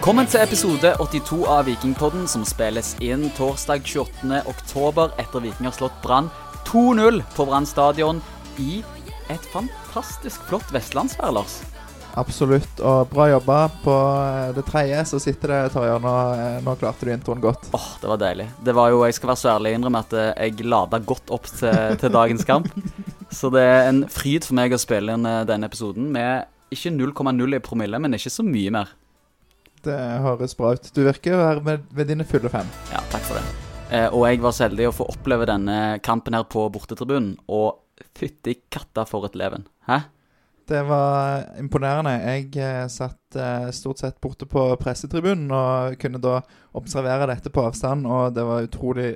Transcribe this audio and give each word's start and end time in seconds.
Velkommen 0.00 0.24
til 0.32 0.40
episode 0.40 0.90
82 0.96 1.42
av 1.52 1.66
Vikingpodden, 1.68 2.22
som 2.24 2.40
spilles 2.48 2.94
inn 3.04 3.26
torsdag 3.36 3.82
28. 3.84 4.38
oktober 4.48 5.10
etter 5.20 5.42
Viking 5.44 5.66
har 5.68 5.74
slått 5.76 5.98
Brann 6.00 6.30
2-0 6.70 7.18
på 7.36 7.44
Brann 7.44 7.66
stadion 7.68 8.22
i 8.56 8.78
et 9.28 9.48
fantastisk 9.52 10.46
flott 10.48 10.70
vestlandsvær, 10.72 11.34
Lars. 11.36 11.58
Absolutt, 12.16 12.80
og 12.80 13.10
bra 13.12 13.26
jobba. 13.28 13.58
På 13.82 13.96
eh, 14.22 14.54
det 14.56 14.64
tredje 14.70 15.02
så 15.10 15.20
sitter 15.20 15.52
det, 15.52 15.58
Tarjei. 15.74 15.98
Nå, 16.00 16.14
eh, 16.46 16.56
nå 16.64 16.74
klarte 16.80 17.04
du 17.04 17.12
introen 17.12 17.44
godt. 17.44 17.68
Åh, 17.76 17.90
det 18.00 18.08
var 18.14 18.22
deilig. 18.24 18.46
Det 18.64 18.76
var 18.80 18.94
jo, 18.94 19.02
Jeg 19.04 19.18
skal 19.18 19.34
være 19.34 19.42
så 19.42 19.50
ærlig 19.52 19.74
innrømme 19.76 20.00
at 20.00 20.16
eh, 20.16 20.30
jeg 20.46 20.64
lada 20.64 21.02
godt 21.12 21.34
opp 21.36 21.52
til, 21.52 22.00
til 22.00 22.16
dagens 22.16 22.48
kamp. 22.48 22.72
Så 23.36 23.52
det 23.52 23.68
er 23.68 23.90
en 23.92 24.00
fryd 24.08 24.48
for 24.48 24.56
meg 24.56 24.72
å 24.72 24.80
spille 24.80 25.12
inn 25.12 25.28
denne 25.44 25.68
episoden 25.68 26.08
med 26.16 26.48
ikke 26.72 26.96
0,0 26.96 27.60
i 27.60 27.60
promille, 27.62 28.00
men 28.00 28.16
ikke 28.16 28.32
så 28.32 28.42
mye 28.48 28.72
mer. 28.80 28.96
Det 29.84 29.98
høres 30.24 30.54
bra 30.58 30.74
ut. 30.76 30.90
Du 30.94 31.02
virker 31.06 31.36
å 31.36 31.42
være 31.42 31.64
med, 31.64 31.90
ved 31.96 32.10
dine 32.12 32.26
fulle 32.28 32.52
fem. 32.52 32.68
Ja, 32.92 33.00
takk 33.12 33.24
for 33.28 33.40
det. 33.40 33.44
Eh, 33.90 34.06
og 34.12 34.26
jeg 34.28 34.42
var 34.44 34.54
så 34.54 34.66
heldig 34.68 34.90
å 34.90 34.94
få 34.94 35.08
oppleve 35.10 35.48
denne 35.50 35.98
kampen 36.04 36.36
her 36.36 36.44
på 36.50 36.68
bortetribunen, 36.72 37.34
og 37.50 37.80
fytti 38.16 38.58
katta 38.72 39.06
for 39.08 39.26
et 39.26 39.38
leven. 39.38 39.66
Hæ? 39.88 40.02
Det 40.70 40.84
var 40.86 41.48
imponerende. 41.58 42.12
Jeg 42.22 42.52
eh, 42.62 42.84
satt 42.92 43.34
eh, 43.34 43.70
stort 43.74 44.02
sett 44.02 44.20
borte 44.22 44.46
på 44.46 44.68
pressetribunen 44.78 45.50
og 45.50 45.96
kunne 45.98 46.20
da 46.22 46.36
observere 46.78 47.26
dette 47.32 47.50
på 47.50 47.64
avstand, 47.66 48.06
og 48.06 48.36
det 48.36 48.46
var 48.46 48.68
utrolig 48.68 49.10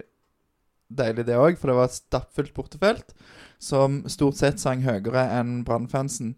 deilig 0.94 1.28
det 1.28 1.38
òg, 1.38 1.58
for 1.60 1.70
det 1.70 1.78
var 1.78 1.90
et 1.90 1.98
stappfullt 2.00 2.54
bortefelt 2.56 3.14
som 3.62 4.02
stort 4.10 4.40
sett 4.40 4.58
sang 4.62 4.82
høyere 4.84 5.28
enn 5.38 5.60
Brann-fansen. 5.66 6.34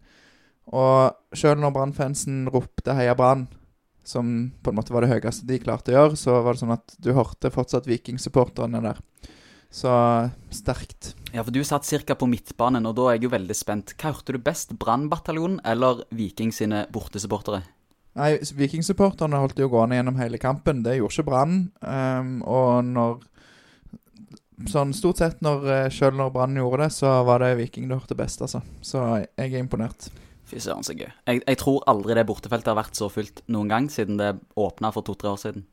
Og 0.77 1.17
sjøl 1.37 1.59
når 1.63 1.73
Brann-fansen 1.73 2.45
ropte 2.53 2.93
'Heia 2.93 3.17
Brann', 3.17 3.49
som 4.07 4.53
på 4.63 4.73
en 4.73 4.79
måte 4.79 4.95
var 4.95 5.05
det 5.05 5.11
høyeste 5.11 5.49
de 5.49 5.59
klarte 5.63 5.93
å 5.93 5.97
gjøre, 5.97 6.19
så 6.21 6.39
var 6.45 6.55
det 6.55 6.63
sånn 6.63 6.77
at 6.77 6.97
du 7.03 7.13
hørte 7.17 7.53
fortsatt 7.55 7.89
Viking-supporterne 7.91 8.83
der. 8.85 9.01
Så 9.77 9.93
sterkt. 10.55 11.15
Ja, 11.35 11.43
for 11.43 11.53
du 11.53 11.61
satt 11.67 11.89
ca. 12.07 12.15
på 12.15 12.29
midtbanen, 12.31 12.87
og 12.87 12.97
da 12.97 13.11
er 13.11 13.19
jeg 13.19 13.27
jo 13.27 13.35
veldig 13.35 13.57
spent. 13.57 13.97
Hva 13.99 14.15
hørte 14.15 14.37
du 14.37 14.39
best, 14.41 14.77
Brannbataljonen 14.79 15.59
eller 15.67 16.05
Viking 16.15 16.53
sine 16.55 16.87
bortesupportere? 16.95 17.65
Nei, 18.17 18.37
Viking-supporterne 18.41 19.43
holdt 19.43 19.59
jo 19.61 19.69
gående 19.69 19.99
gjennom 19.99 20.21
hele 20.23 20.41
kampen. 20.41 20.81
Det 20.87 20.97
gjorde 20.97 21.19
ikke 21.19 21.29
Brann. 21.29 21.57
Um, 21.83 22.39
og 22.47 22.87
når 22.89 23.19
Sånn 24.73 24.95
stort 24.97 25.19
sett, 25.21 25.43
når, 25.45 25.67
Sjøl 25.93 26.15
selv 26.15 26.17
når 26.17 26.31
Brann 26.33 26.55
gjorde 26.57 26.87
det, 26.87 26.95
så 26.97 27.11
var 27.29 27.43
det 27.45 27.59
Viking 27.59 27.91
du 27.91 27.93
hørte 27.93 28.17
best, 28.17 28.41
altså. 28.41 28.63
Så 28.81 29.03
jeg 29.37 29.51
er 29.51 29.59
imponert. 29.61 30.07
Fy 30.47 30.61
søren, 30.63 30.85
så 30.87 30.95
gøy. 30.95 31.09
Jeg, 31.27 31.41
jeg 31.43 31.59
tror 31.59 31.81
aldri 31.91 32.15
det 32.15 32.27
bortefeltet 32.29 32.71
har 32.71 32.79
vært 32.79 32.99
så 32.99 33.09
fullt 33.11 33.43
noen 33.51 33.71
gang 33.73 33.89
siden 33.91 34.21
det 34.21 34.37
åpna 34.55 34.93
for 34.95 35.07
to-tre 35.07 35.33
år 35.33 35.41
siden. 35.43 35.65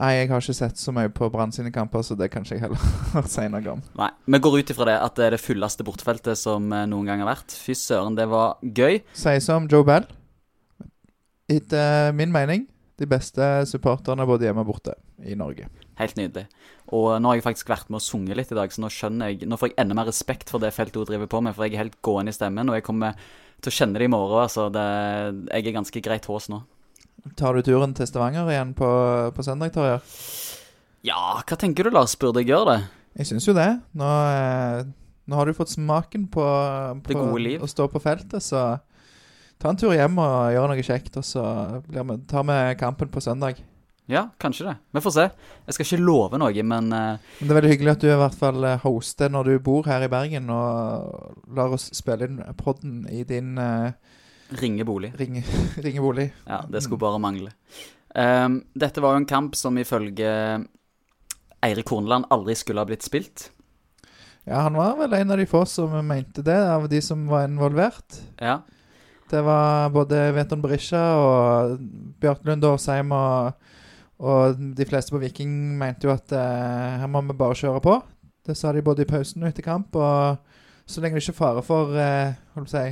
Nei, 0.00 0.10
jeg 0.16 0.30
har 0.30 0.40
ikke 0.40 0.54
sett 0.56 0.80
så 0.80 0.92
mye 0.96 1.10
på 1.12 1.28
Brann 1.32 1.52
sine 1.52 1.68
kamper, 1.72 2.00
så 2.04 2.16
det 2.16 2.30
kan 2.32 2.46
ikke 2.46 2.56
jeg 2.56 2.62
heller 2.64 3.26
si 3.34 3.44
noe 3.52 3.74
om. 3.74 3.82
Nei, 4.00 4.08
Vi 4.24 4.40
går 4.44 4.58
ut 4.60 4.72
ifra 4.72 4.88
det 4.88 4.96
at 5.04 5.18
det 5.20 5.26
er 5.26 5.36
det 5.36 5.42
fulleste 5.42 5.84
bortefeltet 5.84 6.40
som 6.40 6.70
eh, 6.72 6.86
noen 6.88 7.08
gang 7.10 7.24
har 7.24 7.28
vært. 7.34 7.52
Fy 7.52 7.76
søren, 7.76 8.16
det 8.16 8.28
var 8.32 8.56
gøy. 8.64 9.02
Sies 9.16 9.48
som 9.48 9.68
Joe 9.68 9.84
Bell. 9.88 10.08
Etter 11.52 12.12
min 12.16 12.32
mening 12.32 12.64
de 13.00 13.08
beste 13.08 13.44
supporterne 13.68 14.24
både 14.28 14.48
hjemme 14.48 14.64
og 14.64 14.72
borte 14.72 14.96
i 15.28 15.36
Norge. 15.36 15.68
Helt 16.00 16.16
nydelig. 16.16 16.46
Og 16.88 17.08
nå 17.20 17.28
har 17.28 17.38
jeg 17.38 17.44
faktisk 17.44 17.70
vært 17.72 17.90
med 17.92 18.00
og 18.00 18.04
sunget 18.04 18.38
litt 18.38 18.52
i 18.52 18.56
dag, 18.56 18.72
så 18.72 18.82
nå 18.82 18.88
skjønner 18.92 19.32
jeg 19.32 19.48
Nå 19.48 19.58
får 19.60 19.72
jeg 19.72 19.78
enda 19.82 19.96
mer 19.96 20.08
respekt 20.08 20.52
for 20.52 20.62
det 20.62 20.72
feltet 20.74 20.96
hun 21.00 21.08
driver 21.08 21.28
på 21.30 21.42
med, 21.44 21.56
for 21.56 21.66
jeg 21.66 21.76
er 21.76 21.84
helt 21.84 21.98
gående 22.04 22.32
i 22.32 22.36
stemmen, 22.36 22.70
og 22.70 22.78
jeg 22.78 22.86
kommer 22.86 23.18
til 23.62 23.70
å 23.70 23.76
kjenne 23.76 24.00
det 24.00 24.08
i 24.08 24.12
morgen. 24.12 24.42
Altså, 24.46 24.68
det, 24.72 24.86
jeg 25.52 25.68
er 25.68 25.76
ganske 25.76 26.04
greit 26.04 26.28
hås 26.30 26.48
nå. 26.52 26.62
Tar 27.38 27.54
du 27.54 27.62
turen 27.62 27.92
til 27.94 28.08
Stavanger 28.08 28.48
igjen 28.50 28.72
på, 28.74 28.88
på 29.36 29.44
søndag, 29.46 29.74
Torjer? 29.76 30.02
Ja, 31.06 31.38
hva 31.38 31.58
tenker 31.58 31.86
du, 31.86 31.92
Lars? 31.94 32.16
Burde 32.18 32.42
jeg 32.42 32.50
gjøre 32.50 32.72
det? 32.72 32.80
Jeg 33.20 33.28
syns 33.28 33.46
jo 33.46 33.54
det. 33.54 33.68
Nå, 33.98 34.08
eh, 34.32 34.80
nå 35.28 35.38
har 35.38 35.46
du 35.46 35.54
fått 35.54 35.74
smaken 35.74 36.26
på, 36.32 36.46
på 37.04 37.26
å 37.26 37.70
stå 37.70 37.86
på 37.92 38.02
feltet, 38.02 38.42
så 38.42 38.80
ta 39.62 39.70
en 39.70 39.78
tur 39.78 39.94
hjem 39.94 40.18
og 40.18 40.54
gjør 40.54 40.72
noe 40.72 40.86
kjekt, 40.86 41.18
og 41.20 41.26
så 41.26 41.44
vi, 41.86 42.18
tar 42.30 42.48
vi 42.48 42.58
kampen 42.80 43.12
på 43.12 43.22
søndag. 43.22 43.60
Ja, 44.10 44.26
kanskje 44.42 44.66
det. 44.66 44.74
Vi 44.90 45.00
får 45.00 45.14
se. 45.14 45.24
Jeg 45.66 45.76
skal 45.76 45.86
ikke 45.86 46.02
love 46.02 46.40
noe, 46.40 46.64
men 46.66 46.90
uh, 46.90 47.36
det 47.38 47.46
er 47.46 47.58
veldig 47.58 47.70
hyggelig 47.70 47.92
at 47.94 48.02
du 48.02 48.08
i 48.10 48.18
hvert 48.18 48.38
fall 48.38 48.66
eh, 48.66 48.82
hoster 48.82 49.30
når 49.30 49.48
du 49.48 49.52
bor 49.62 49.86
her 49.86 50.02
i 50.02 50.10
Bergen, 50.10 50.50
og 50.50 51.38
lar 51.54 51.74
oss 51.76 51.86
spille 51.94 52.26
inn 52.26 52.40
podden 52.58 53.04
i 53.12 53.22
din 53.28 53.54
uh, 53.62 53.94
ringe 54.58 54.84
bolig. 54.88 55.12
ringe, 55.20 55.44
ringebolig. 55.86 56.32
Ja, 56.48 56.64
det 56.68 56.82
skulle 56.82 57.02
bare 57.02 57.22
mangle. 57.22 57.54
Um, 58.12 58.60
dette 58.74 59.00
var 59.00 59.14
jo 59.14 59.22
en 59.22 59.30
kamp 59.30 59.56
som 59.56 59.78
ifølge 59.80 60.28
Eirik 61.62 61.88
Horneland 61.94 62.26
aldri 62.34 62.58
skulle 62.58 62.82
ha 62.82 62.88
blitt 62.90 63.06
spilt. 63.06 63.52
Ja, 64.42 64.64
han 64.66 64.74
var 64.74 64.96
vel 64.98 65.14
en 65.14 65.30
av 65.30 65.38
de 65.38 65.46
få 65.46 65.62
som 65.70 65.94
mente 66.06 66.42
det, 66.42 66.58
av 66.58 66.88
de 66.90 66.98
som 67.00 67.22
var 67.30 67.46
involvert. 67.46 68.18
Ja. 68.42 68.64
Det 69.30 69.40
var 69.46 69.92
både 69.94 70.26
Veton 70.34 70.60
Berisha 70.60 71.02
og 71.16 71.78
Bjørklund 72.20 72.66
Årsheim 72.66 73.14
og, 73.16 73.54
og 74.22 74.58
de 74.78 74.86
fleste 74.86 75.10
på 75.14 75.18
Viking 75.22 75.52
mente 75.80 76.06
jo 76.06 76.12
at 76.14 76.30
eh, 76.36 76.98
her 77.02 77.10
må 77.10 77.24
vi 77.26 77.34
bare 77.38 77.56
kjøre 77.58 77.82
på. 77.82 77.96
Det 78.46 78.54
sa 78.58 78.70
de 78.74 78.82
både 78.86 79.02
i 79.02 79.08
pausen 79.10 79.42
og 79.42 79.48
etter 79.50 79.66
kamp. 79.66 79.94
Og 79.98 80.38
så 80.86 81.02
lenge 81.02 81.18
det 81.18 81.24
ikke 81.24 81.34
er 81.34 81.40
fare 81.40 81.62
for 81.66 81.94
eh, 81.98 82.64
si, 82.70 82.84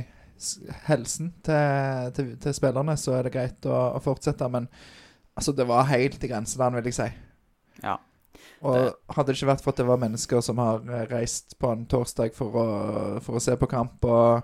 helsen 0.89 1.31
til, 1.45 2.11
til, 2.17 2.31
til 2.43 2.55
spillerne, 2.57 2.95
så 2.99 3.15
er 3.17 3.27
det 3.27 3.33
greit 3.35 3.67
å, 3.69 3.77
å 3.95 4.01
fortsette. 4.03 4.47
Men 4.51 4.67
altså, 5.37 5.53
det 5.55 5.67
var 5.69 5.87
helt 5.91 6.23
i 6.23 6.31
grenseland, 6.31 6.75
vil 6.79 6.91
jeg 6.91 6.97
si. 6.99 7.09
Ja. 7.83 7.97
Og 8.61 8.75
Det- 8.75 9.15
hadde 9.15 9.31
det 9.31 9.37
ikke 9.39 9.51
vært 9.53 9.63
for 9.63 9.73
at 9.73 9.79
det 9.81 9.87
var 9.87 10.01
mennesker 10.03 10.43
som 10.45 10.59
har 10.61 10.83
eh, 10.87 11.07
reist 11.11 11.55
på 11.61 11.71
en 11.71 11.87
torsdag 11.89 12.35
for 12.37 12.59
å, 12.59 12.67
for 13.23 13.39
å 13.39 13.43
se 13.43 13.55
på 13.59 13.71
kamp, 13.71 14.03
og, 14.05 14.43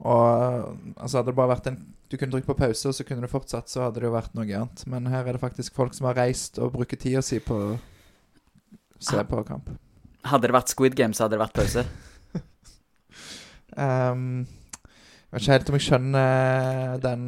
og 0.00 0.96
altså 0.96 1.20
hadde 1.20 1.30
det 1.30 1.36
bare 1.38 1.52
vært 1.54 1.68
en 1.70 1.78
Du 2.08 2.16
kunne 2.16 2.30
trykke 2.30 2.46
på 2.52 2.58
pause, 2.60 2.86
og 2.88 2.94
så 2.94 3.02
kunne 3.06 3.26
du 3.26 3.30
fortsatt, 3.30 3.66
så 3.70 3.82
hadde 3.86 3.98
det 3.98 4.06
jo 4.06 4.14
vært 4.14 4.34
noe 4.38 4.46
annet. 4.46 4.84
Men 4.86 5.08
her 5.10 5.26
er 5.26 5.34
det 5.34 5.42
faktisk 5.42 5.74
folk 5.74 5.94
som 5.96 6.06
har 6.06 6.14
reist 6.20 6.60
og 6.62 6.72
bruker 6.76 7.00
tida 7.02 7.22
si 7.24 7.40
på 7.42 7.54
å 7.54 7.78
se 9.02 9.18
Ah. 9.18 9.24
på 9.26 9.42
kamp. 9.48 9.72
Hadde 10.26 10.46
det 10.48 10.54
vært 10.54 10.70
Squid 10.70 10.94
Game, 10.98 11.14
så 11.14 11.24
hadde 11.26 11.36
det 11.36 11.42
vært 11.42 11.58
pause. 11.58 11.82
um, 13.76 14.46
jeg 15.26 15.34
vet 15.34 15.42
ikke 15.42 15.52
helt 15.56 15.70
om 15.70 15.76
jeg 15.76 15.84
skjønner 15.84 17.00
den 17.02 17.24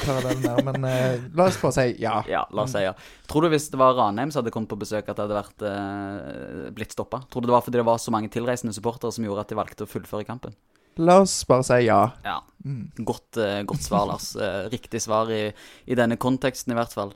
parallellen 0.00 0.42
der, 0.42 0.62
men 0.66 0.86
uh, 0.88 1.26
la 1.36 1.46
oss 1.50 1.58
bare 1.60 1.76
si 1.76 1.84
ja. 2.02 2.16
Ja, 2.34 2.46
la 2.50 2.64
oss 2.64 2.72
si 2.74 2.80
ja. 2.82 2.94
Tror 3.30 3.44
du 3.44 3.52
hvis 3.52 3.68
det 3.70 3.78
var 3.78 3.94
Ranheim 3.98 4.32
som 4.32 4.40
hadde 4.42 4.52
kommet 4.54 4.72
på 4.72 4.80
besøk, 4.80 5.04
at 5.06 5.18
det 5.20 5.26
hadde 5.26 5.36
vært, 5.36 5.66
uh, 5.68 6.70
blitt 6.74 6.96
stoppa? 6.96 7.20
Tror 7.28 7.44
du 7.44 7.50
det 7.50 7.54
var 7.58 7.62
fordi 7.66 7.78
det 7.82 7.86
var 7.86 8.00
så 8.02 8.14
mange 8.14 8.32
tilreisende 8.32 8.74
supportere 8.74 9.12
som 9.14 9.24
gjorde 9.28 9.44
at 9.44 9.52
de 9.52 9.60
valgte 9.60 9.84
å 9.86 9.90
fullføre 9.92 10.26
kampen? 10.28 10.56
La 11.02 11.20
oss 11.24 11.36
bare 11.48 11.66
si 11.66 11.80
ja. 11.86 12.00
Ja. 12.24 12.38
Mm. 12.64 12.90
Godt, 12.96 13.36
eh, 13.36 13.62
godt 13.62 13.82
svar, 13.82 14.06
Lars. 14.06 14.36
Eh, 14.36 14.68
riktig 14.72 15.02
svar 15.02 15.30
i, 15.32 15.48
i 15.86 15.98
denne 15.98 16.16
konteksten, 16.16 16.72
i 16.72 16.78
hvert 16.78 16.94
fall. 16.94 17.12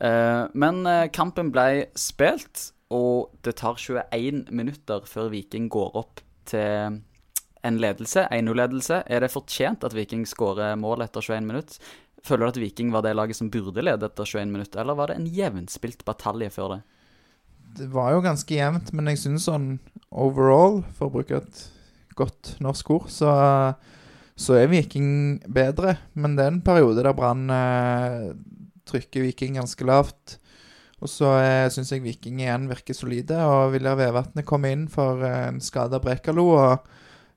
Eh, 0.00 0.44
men 0.52 0.82
kampen 1.14 1.52
ble 1.54 1.86
spilt, 1.98 2.70
og 2.90 3.30
det 3.46 3.56
tar 3.60 3.78
21 3.78 4.50
minutter 4.50 5.06
før 5.06 5.30
Viking 5.32 5.70
går 5.70 5.96
opp 5.96 6.20
til 6.50 7.00
en 7.62 7.80
ledelse, 7.80 8.26
1-0-ledelse. 8.32 9.02
Er 9.06 9.22
det 9.22 9.32
fortjent 9.32 9.84
at 9.84 9.94
Viking 9.94 10.24
skårer 10.28 10.78
mål 10.80 11.04
etter 11.04 11.24
21 11.24 11.46
minutter? 11.46 11.90
Føler 12.24 12.48
du 12.48 12.52
at 12.52 12.60
Viking 12.60 12.92
var 12.92 13.04
det 13.04 13.14
laget 13.16 13.38
som 13.38 13.48
burde 13.52 13.84
lede 13.84 14.08
etter 14.08 14.28
21 14.28 14.52
minutter, 14.52 14.82
eller 14.82 14.96
var 14.98 15.08
det 15.08 15.20
en 15.20 15.28
jevnspilt 15.28 16.04
batalje 16.08 16.50
før 16.52 16.74
det? 16.74 16.80
Det 17.78 17.86
var 17.92 18.12
jo 18.12 18.24
ganske 18.24 18.56
jevnt, 18.56 18.90
men 18.92 19.12
jeg 19.12 19.22
syns 19.22 19.46
sånn 19.46 19.68
overall, 20.10 20.82
for 20.98 21.08
å 21.08 21.14
bruke 21.14 21.38
et 21.38 21.62
godt 22.20 22.54
norsk 22.62 22.92
ord, 22.94 23.08
så, 23.12 23.32
så 24.38 24.58
er 24.60 24.70
Viking 24.72 25.40
bedre. 25.48 25.96
Men 26.14 26.36
det 26.36 26.46
er 26.46 26.54
en 26.54 26.62
periode 26.64 27.04
der 27.04 27.16
Brann 27.16 27.50
eh, 27.54 28.30
trykker 28.88 29.26
Viking 29.26 29.58
ganske 29.60 29.88
lavt. 29.88 30.38
Og 31.00 31.08
så 31.08 31.32
eh, 31.40 31.66
syns 31.72 31.92
jeg 31.94 32.04
Viking 32.04 32.42
igjen 32.42 32.68
virker 32.70 32.96
solide, 32.96 33.38
og 33.48 33.72
Viljar 33.74 33.98
Vevatnet 33.98 34.48
kommer 34.48 34.74
inn 34.74 34.86
for 34.92 35.24
eh, 35.24 35.46
en 35.48 35.60
skada 35.64 36.00
Brekalo. 36.02 36.46
Og 36.56 36.90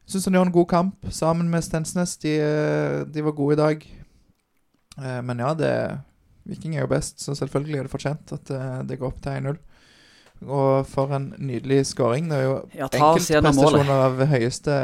syns 0.10 0.28
han 0.28 0.40
gjør 0.40 0.50
en 0.50 0.58
god 0.60 0.70
kamp 0.72 1.12
sammen 1.16 1.52
med 1.52 1.64
Stensnes. 1.64 2.18
De, 2.24 2.38
eh, 2.44 3.04
de 3.08 3.24
var 3.24 3.38
gode 3.38 3.56
i 3.56 3.62
dag. 3.62 3.86
Eh, 5.00 5.22
men 5.24 5.46
ja, 5.46 5.54
det 5.58 5.76
Viking 6.44 6.76
er 6.76 6.84
jo 6.84 6.92
best, 6.92 7.22
så 7.24 7.36
selvfølgelig 7.40 7.80
er 7.80 7.88
det 7.88 7.94
fortjent 7.94 8.34
at 8.36 8.52
eh, 8.52 8.82
det 8.88 9.00
går 9.00 9.14
opp 9.14 9.22
til 9.24 9.38
1-0. 9.40 9.62
Og 10.48 10.88
for 10.90 11.14
en 11.16 11.32
nydelig 11.38 11.86
scoring. 11.92 12.30
Det 12.32 12.40
er 12.40 12.46
jo 12.48 12.56
Ja, 12.76 12.90
enkeltprestasjoner 12.90 13.92
av 13.96 14.24
høyeste, 14.34 14.78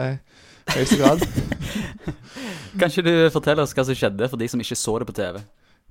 høyeste 0.74 1.00
grad. 1.02 1.24
Kan 2.80 2.92
ikke 2.92 3.06
du 3.06 3.14
fortelle 3.34 3.66
oss 3.66 3.74
hva 3.76 3.88
som 3.88 3.98
skjedde 3.98 4.30
for 4.30 4.40
de 4.40 4.48
som 4.52 4.62
ikke 4.62 4.78
så 4.78 5.00
det 5.02 5.10
på 5.10 5.18
TV? 5.18 5.42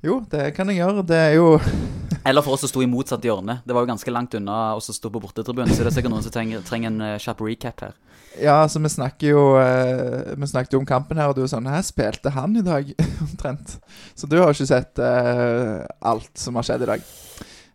Jo, 0.05 0.21
det 0.31 0.53
kan 0.55 0.69
jeg 0.71 0.79
gjøre. 0.79 1.03
Det 1.07 1.17
er 1.19 1.33
jo 1.41 1.59
Eller 2.29 2.43
for 2.45 2.55
oss 2.55 2.63
som 2.65 2.71
sto 2.71 2.83
i 2.83 2.91
motsatt 2.91 3.25
hjørne. 3.25 3.61
Det 3.67 3.75
var 3.75 3.83
jo 3.83 3.91
ganske 3.91 4.13
langt 4.13 4.35
unna 4.39 4.77
oss 4.77 4.91
som 4.91 4.97
sto 4.97 5.11
på 5.11 5.21
bortetribunen, 5.23 5.71
så 5.73 5.83
det 5.83 5.93
er 5.93 5.97
sikkert 5.97 6.13
noen 6.13 6.25
som 6.27 6.35
trenger, 6.35 6.63
trenger 6.67 6.91
en 6.91 7.01
uh, 7.03 7.15
kjapp 7.23 7.41
recap 7.47 7.85
her. 7.87 7.97
Ja, 8.39 8.61
altså 8.63 8.79
vi 8.79 8.91
snakker 8.93 9.33
jo 9.33 9.41
eh, 9.59 10.35
Vi 10.39 10.47
snakket 10.47 10.77
jo 10.77 10.79
om 10.83 10.87
kampen 10.87 11.19
her, 11.19 11.31
og 11.31 11.35
du 11.35 11.41
er 11.43 11.49
sånn 11.51 11.67
Her 11.67 11.81
spilte 11.83 12.31
han 12.31 12.53
i 12.61 12.63
dag, 12.63 12.91
omtrent. 13.25 13.79
Så 14.15 14.29
du 14.31 14.37
har 14.39 14.53
ikke 14.53 14.69
sett 14.69 15.01
eh, 15.03 15.81
alt 16.07 16.31
som 16.39 16.59
har 16.59 16.69
skjedd 16.69 16.85
i 16.87 16.91
dag. 16.93 17.09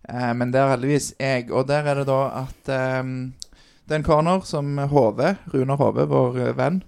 Eh, 0.09 0.31
men 0.37 0.51
det 0.53 0.61
er 0.61 0.73
heldigvis 0.73 1.13
jeg. 1.19 1.49
Og 1.51 1.67
der 1.69 1.87
er 1.89 2.01
det 2.01 2.07
da 2.09 2.21
at 2.43 2.71
eh, 2.73 3.03
det 3.83 3.95
er 3.95 3.99
en 3.99 4.07
corner 4.07 4.45
som 4.47 4.77
Hove, 4.91 5.35
Runar 5.53 5.79
Hove, 5.81 6.07
vår 6.11 6.39
eh, 6.39 6.55
venn, 6.57 6.81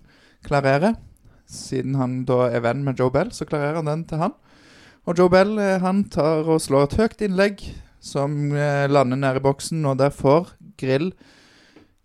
klarerer. 0.45 0.97
Siden 1.45 1.97
han 1.99 2.23
da 2.25 2.47
er 2.49 2.63
venn 2.65 2.83
med 2.85 2.99
Joe 2.99 3.13
Bell, 3.13 3.31
så 3.35 3.45
klarerer 3.45 3.81
han 3.81 3.91
den 3.91 4.05
til 4.09 4.23
han. 4.23 4.35
Og 5.05 5.17
Joe 5.19 5.29
Bell 5.29 5.57
eh, 5.61 5.77
han 5.83 6.05
tar 6.09 6.47
og 6.49 6.63
slår 6.63 6.89
et 6.89 6.97
høyt 7.01 7.25
innlegg 7.27 7.61
som 8.01 8.51
eh, 8.53 8.85
lander 8.89 9.19
nede 9.19 9.41
i 9.41 9.45
boksen, 9.45 9.85
og 9.85 9.99
der 10.01 10.13
får 10.13 10.55
Grill 10.79 11.13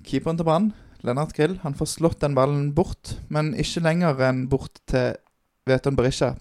keeperen 0.07 0.39
til 0.39 0.47
Brann 0.47 0.71
Lennart 1.07 1.33
Grill 1.37 1.59
han 1.63 1.77
får 1.77 1.89
slått 1.95 2.21
den 2.25 2.37
ballen 2.37 2.71
bort, 2.77 3.17
men 3.33 3.55
ikke 3.59 3.83
lenger 3.85 4.21
enn 4.29 4.45
bort 4.53 4.83
til 4.91 5.17
Veton 5.69 5.97
Berisha, 5.97 6.35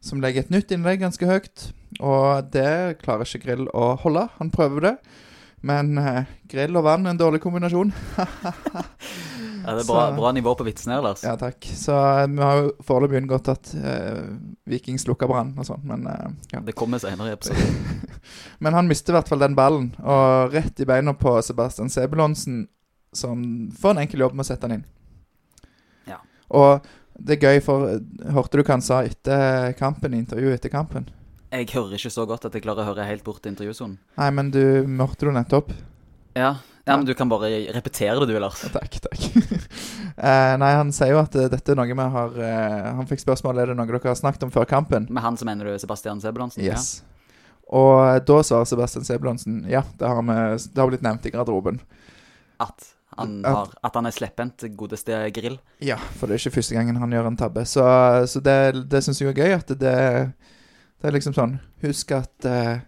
som 0.00 0.20
legger 0.22 0.44
et 0.46 0.50
nytt 0.54 0.70
innlegg 0.72 1.02
ganske 1.02 1.26
høyt. 1.28 1.70
Og 2.00 2.46
det 2.54 3.00
klarer 3.02 3.26
ikke 3.28 3.42
Grill 3.44 3.66
å 3.76 3.90
holde. 4.00 4.26
Han 4.38 4.50
prøver 4.54 4.86
det, 4.86 4.94
men 5.66 5.92
eh, 6.00 6.24
grill 6.48 6.78
og 6.80 6.86
vann 6.86 7.04
er 7.06 7.12
en 7.14 7.20
dårlig 7.20 7.42
kombinasjon. 7.44 7.92
Ja, 9.60 9.74
det 9.76 9.82
er 9.82 9.88
bra, 9.90 10.02
Så- 10.08 10.16
bra 10.16 10.30
nivå 10.32 10.54
på 10.56 10.64
vitsene 10.64 10.94
her, 10.94 11.02
Lars. 11.04 11.20
ja, 11.22 11.34
takk. 11.36 11.66
Så 11.76 11.92
eh, 11.92 12.26
vi 12.32 12.40
har 12.40 12.60
jo 12.62 12.70
foreløpig 12.80 13.18
unngått 13.20 13.50
at 13.52 13.68
eh, 13.76 14.22
Viking 14.72 14.96
slukker 14.98 15.28
brann 15.28 15.50
og 15.60 15.66
sånn, 15.68 15.82
men 15.84 16.06
eh, 16.08 16.30
ja. 16.54 16.62
Det 16.64 16.72
kommer 16.78 16.96
senere 17.02 17.28
i 17.28 17.34
episoden. 17.36 18.00
Men 18.64 18.72
han 18.76 18.88
mister 18.88 19.12
i 19.12 19.18
hvert 19.18 19.28
fall 19.28 19.42
den 19.44 19.54
ballen, 19.58 19.90
og 20.00 20.56
rett 20.56 20.80
i 20.80 20.86
beina 20.88 21.12
på 21.12 21.34
Sebastian 21.44 21.92
Sebulonsen, 21.92 22.62
som 23.12 23.44
får 23.76 23.90
en 23.98 24.02
enkel 24.06 24.24
jobb 24.24 24.34
med 24.38 24.46
å 24.46 24.48
sette 24.48 24.64
den 24.64 24.78
inn. 24.78 24.86
Ja. 26.08 26.22
Og 26.56 26.80
det 27.26 27.36
er 27.36 27.46
gøy, 27.46 27.62
for 27.64 27.88
eh, 27.92 28.32
hørte 28.34 28.58
du 28.58 28.64
hva 28.64 28.76
han 28.76 28.84
sa 28.84 29.02
etter 29.06 29.74
kampen, 29.78 30.16
intervjuet 30.16 30.58
etter 30.58 30.72
kampen? 30.72 31.08
Jeg 31.50 31.66
hører 31.72 31.96
ikke 31.98 32.12
så 32.14 32.24
godt 32.30 32.46
at 32.46 32.54
jeg 32.54 32.62
klarer 32.62 32.84
å 32.84 32.92
høre 32.92 33.06
helt 33.08 33.24
bort 33.26 33.42
til 33.42 33.52
intervjusonen. 33.54 33.96
Nei, 34.20 34.28
men 34.36 34.52
du 34.54 34.62
hørte 35.00 35.26
det 35.26 35.34
nettopp. 35.34 35.72
Ja. 36.38 36.54
ja, 36.86 36.94
men 36.94 37.06
du 37.08 37.10
kan 37.18 37.30
bare 37.30 37.48
repetere 37.74 38.22
det, 38.22 38.28
du, 38.30 38.38
Lars. 38.38 38.62
Takk, 38.70 39.00
takk. 39.02 39.24
eh, 40.30 40.54
nei, 40.62 40.70
han 40.78 40.92
sier 40.94 41.16
jo 41.16 41.22
at 41.24 41.34
eh, 41.34 41.50
dette 41.50 41.74
er 41.74 41.80
noe 41.80 41.90
vi 41.90 42.06
har 42.14 42.38
eh, 42.38 42.90
Han 43.00 43.08
fikk 43.10 43.24
spørsmål 43.24 43.58
er 43.58 43.72
det 43.72 43.78
noe 43.80 43.90
dere 43.90 44.12
har 44.12 44.18
snakket 44.18 44.46
om 44.46 44.54
før 44.54 44.68
kampen. 44.70 45.10
Med 45.10 45.26
han 45.26 45.38
så 45.40 45.48
mener 45.48 45.66
du 45.66 45.82
Sebastian 45.82 46.22
Sebulonsen? 46.22 46.62
Yes. 46.62 47.00
Og 47.66 47.96
eh, 48.04 48.20
da 48.26 48.38
svarer 48.46 48.70
Sebastian 48.70 49.06
Sebulonsen 49.08 49.64
ja, 49.70 49.82
det 49.98 50.06
har, 50.06 50.22
vi, 50.22 50.38
det 50.70 50.82
har 50.82 50.90
blitt 50.92 51.06
nevnt 51.06 51.26
i 51.26 51.34
garderoben. 51.34 51.82
At 52.62 52.92
han, 53.20 53.34
har, 53.44 53.70
at 53.86 53.94
han 54.00 54.06
er 54.10 54.14
slepphendt, 54.16 54.64
godeste 54.76 55.18
Grill. 55.36 55.58
Ja, 55.84 55.96
for 56.18 56.26
det 56.26 56.36
er 56.38 56.42
ikke 56.44 56.56
første 56.58 56.74
gangen 56.78 56.96
han 57.00 57.12
gjør 57.14 57.28
en 57.30 57.36
tabbe. 57.40 57.64
Så, 57.68 57.84
så 58.32 58.42
det, 58.44 58.56
det 58.90 59.02
syns 59.06 59.20
jeg 59.22 59.30
er 59.34 59.38
gøy. 59.40 59.54
At 59.58 59.68
det, 59.68 59.94
det 61.00 61.08
er 61.10 61.14
liksom 61.16 61.36
sånn 61.36 61.58
Husk 61.84 62.10
at 62.12 62.48
uh, 62.48 62.80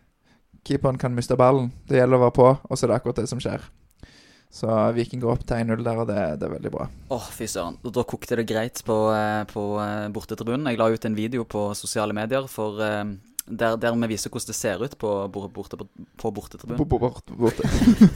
keeperen 0.69 0.99
kan 1.01 1.15
miste 1.17 1.37
ballen. 1.41 1.71
Det 1.89 1.97
gjelder 2.03 2.19
å 2.19 2.25
være 2.27 2.37
på, 2.37 2.49
og 2.69 2.77
så 2.77 2.85
er 2.87 2.93
det 2.93 2.99
akkurat 3.01 3.23
det 3.23 3.29
som 3.31 3.41
skjer. 3.43 3.63
Så 4.53 4.69
Viking 4.93 5.23
går 5.23 5.33
opp 5.33 5.45
til 5.49 5.57
1-0 5.65 5.81
der, 5.81 5.97
og 6.03 6.11
det, 6.11 6.17
det 6.43 6.45
er 6.45 6.53
veldig 6.59 6.73
bra. 6.75 6.85
Åh, 7.17 7.29
fy 7.33 7.47
søren. 7.49 7.79
Da- 7.81 7.93
Da 7.97 8.03
kokte 8.05 8.37
det 8.37 8.45
greit 8.51 8.83
på, 8.85 8.97
eh, 9.17 9.45
på 9.49 9.63
eh, 9.81 10.09
bortetribunen. 10.13 10.69
Jeg 10.69 10.77
la 10.79 10.91
ut 10.93 11.07
en 11.09 11.17
video 11.17 11.47
på 11.49 11.71
sosiale 11.79 12.13
medier 12.13 12.45
for 12.53 12.77
eh, 12.85 13.01
der, 13.59 13.77
der 13.81 13.95
vi 14.01 14.09
viser 14.15 14.33
hvordan 14.33 14.49
det 14.51 14.57
ser 14.57 14.83
ut 14.83 14.95
på, 15.01 15.11
borte, 15.33 15.77
på, 15.79 15.87
på 16.21 16.31
bortetribunen. 16.35 16.79
På, 16.81 16.87
bo- 16.89 16.99
bort- 17.03 17.33
Borte. 17.37 17.69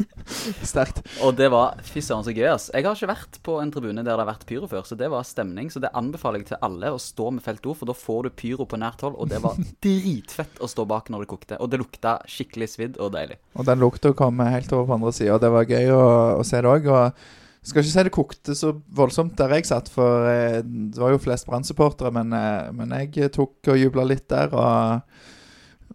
Sterkt. 0.67 1.03
Og 1.25 1.37
det 1.39 1.49
var 1.53 1.79
fy 1.87 2.01
søren 2.05 2.25
så 2.27 2.33
gøy, 2.35 2.47
ass. 2.51 2.69
Jeg 2.75 2.85
har 2.87 2.97
ikke 2.97 3.09
vært 3.11 3.39
på 3.47 3.57
en 3.63 3.71
tribune 3.75 4.03
der 4.03 4.09
det 4.17 4.23
har 4.25 4.29
vært 4.31 4.47
pyro 4.49 4.69
før, 4.71 4.85
så 4.89 4.99
det 4.99 5.09
var 5.13 5.27
stemning. 5.29 5.71
Så 5.73 5.83
det 5.83 5.93
anbefaler 5.97 6.43
jeg 6.43 6.51
til 6.53 6.61
alle 6.67 6.91
å 6.95 7.01
stå 7.03 7.31
med 7.37 7.45
felt 7.47 7.67
O, 7.67 7.75
for 7.79 7.91
da 7.91 7.97
får 7.97 8.29
du 8.29 8.35
pyro 8.43 8.67
på 8.69 8.81
nært 8.81 9.05
hold, 9.07 9.19
og 9.21 9.31
det 9.33 9.41
var 9.45 9.59
dritfett 9.87 10.61
å 10.65 10.71
stå 10.71 10.87
bak 10.89 11.11
når 11.13 11.25
det 11.27 11.31
kokte. 11.33 11.61
Og 11.63 11.71
det 11.73 11.81
lukta 11.83 12.19
skikkelig 12.31 12.71
svidd 12.75 13.01
og 13.03 13.13
deilig. 13.17 13.39
Og 13.57 13.67
den 13.69 13.83
lukta 13.83 14.13
kom 14.17 14.43
helt 14.47 14.73
over 14.77 14.89
på 14.93 14.99
andre 15.01 15.15
sida, 15.17 15.37
og 15.39 15.43
det 15.45 15.53
var 15.55 15.69
gøy 15.71 15.93
å, 15.95 16.05
å 16.41 16.47
se 16.47 16.63
det 16.63 16.73
òg. 16.77 16.91
Og 16.93 17.27
skal 17.67 17.83
ikke 17.83 17.93
si 17.93 18.03
det 18.07 18.15
kokte 18.15 18.55
så 18.55 18.69
voldsomt 18.95 19.35
der 19.39 19.57
jeg 19.57 19.67
satt, 19.67 19.89
for 19.91 20.29
eh, 20.31 20.61
det 20.63 21.01
var 21.03 21.11
jo 21.15 21.23
flest 21.23 21.49
Brann-supportere, 21.49 22.13
men, 22.15 22.31
eh, 22.37 22.69
men 22.77 22.95
jeg 22.95 23.33
tok 23.35 23.73
og 23.73 23.81
jubla 23.81 24.07
litt 24.07 24.29
der. 24.31 24.55
og 24.55 25.35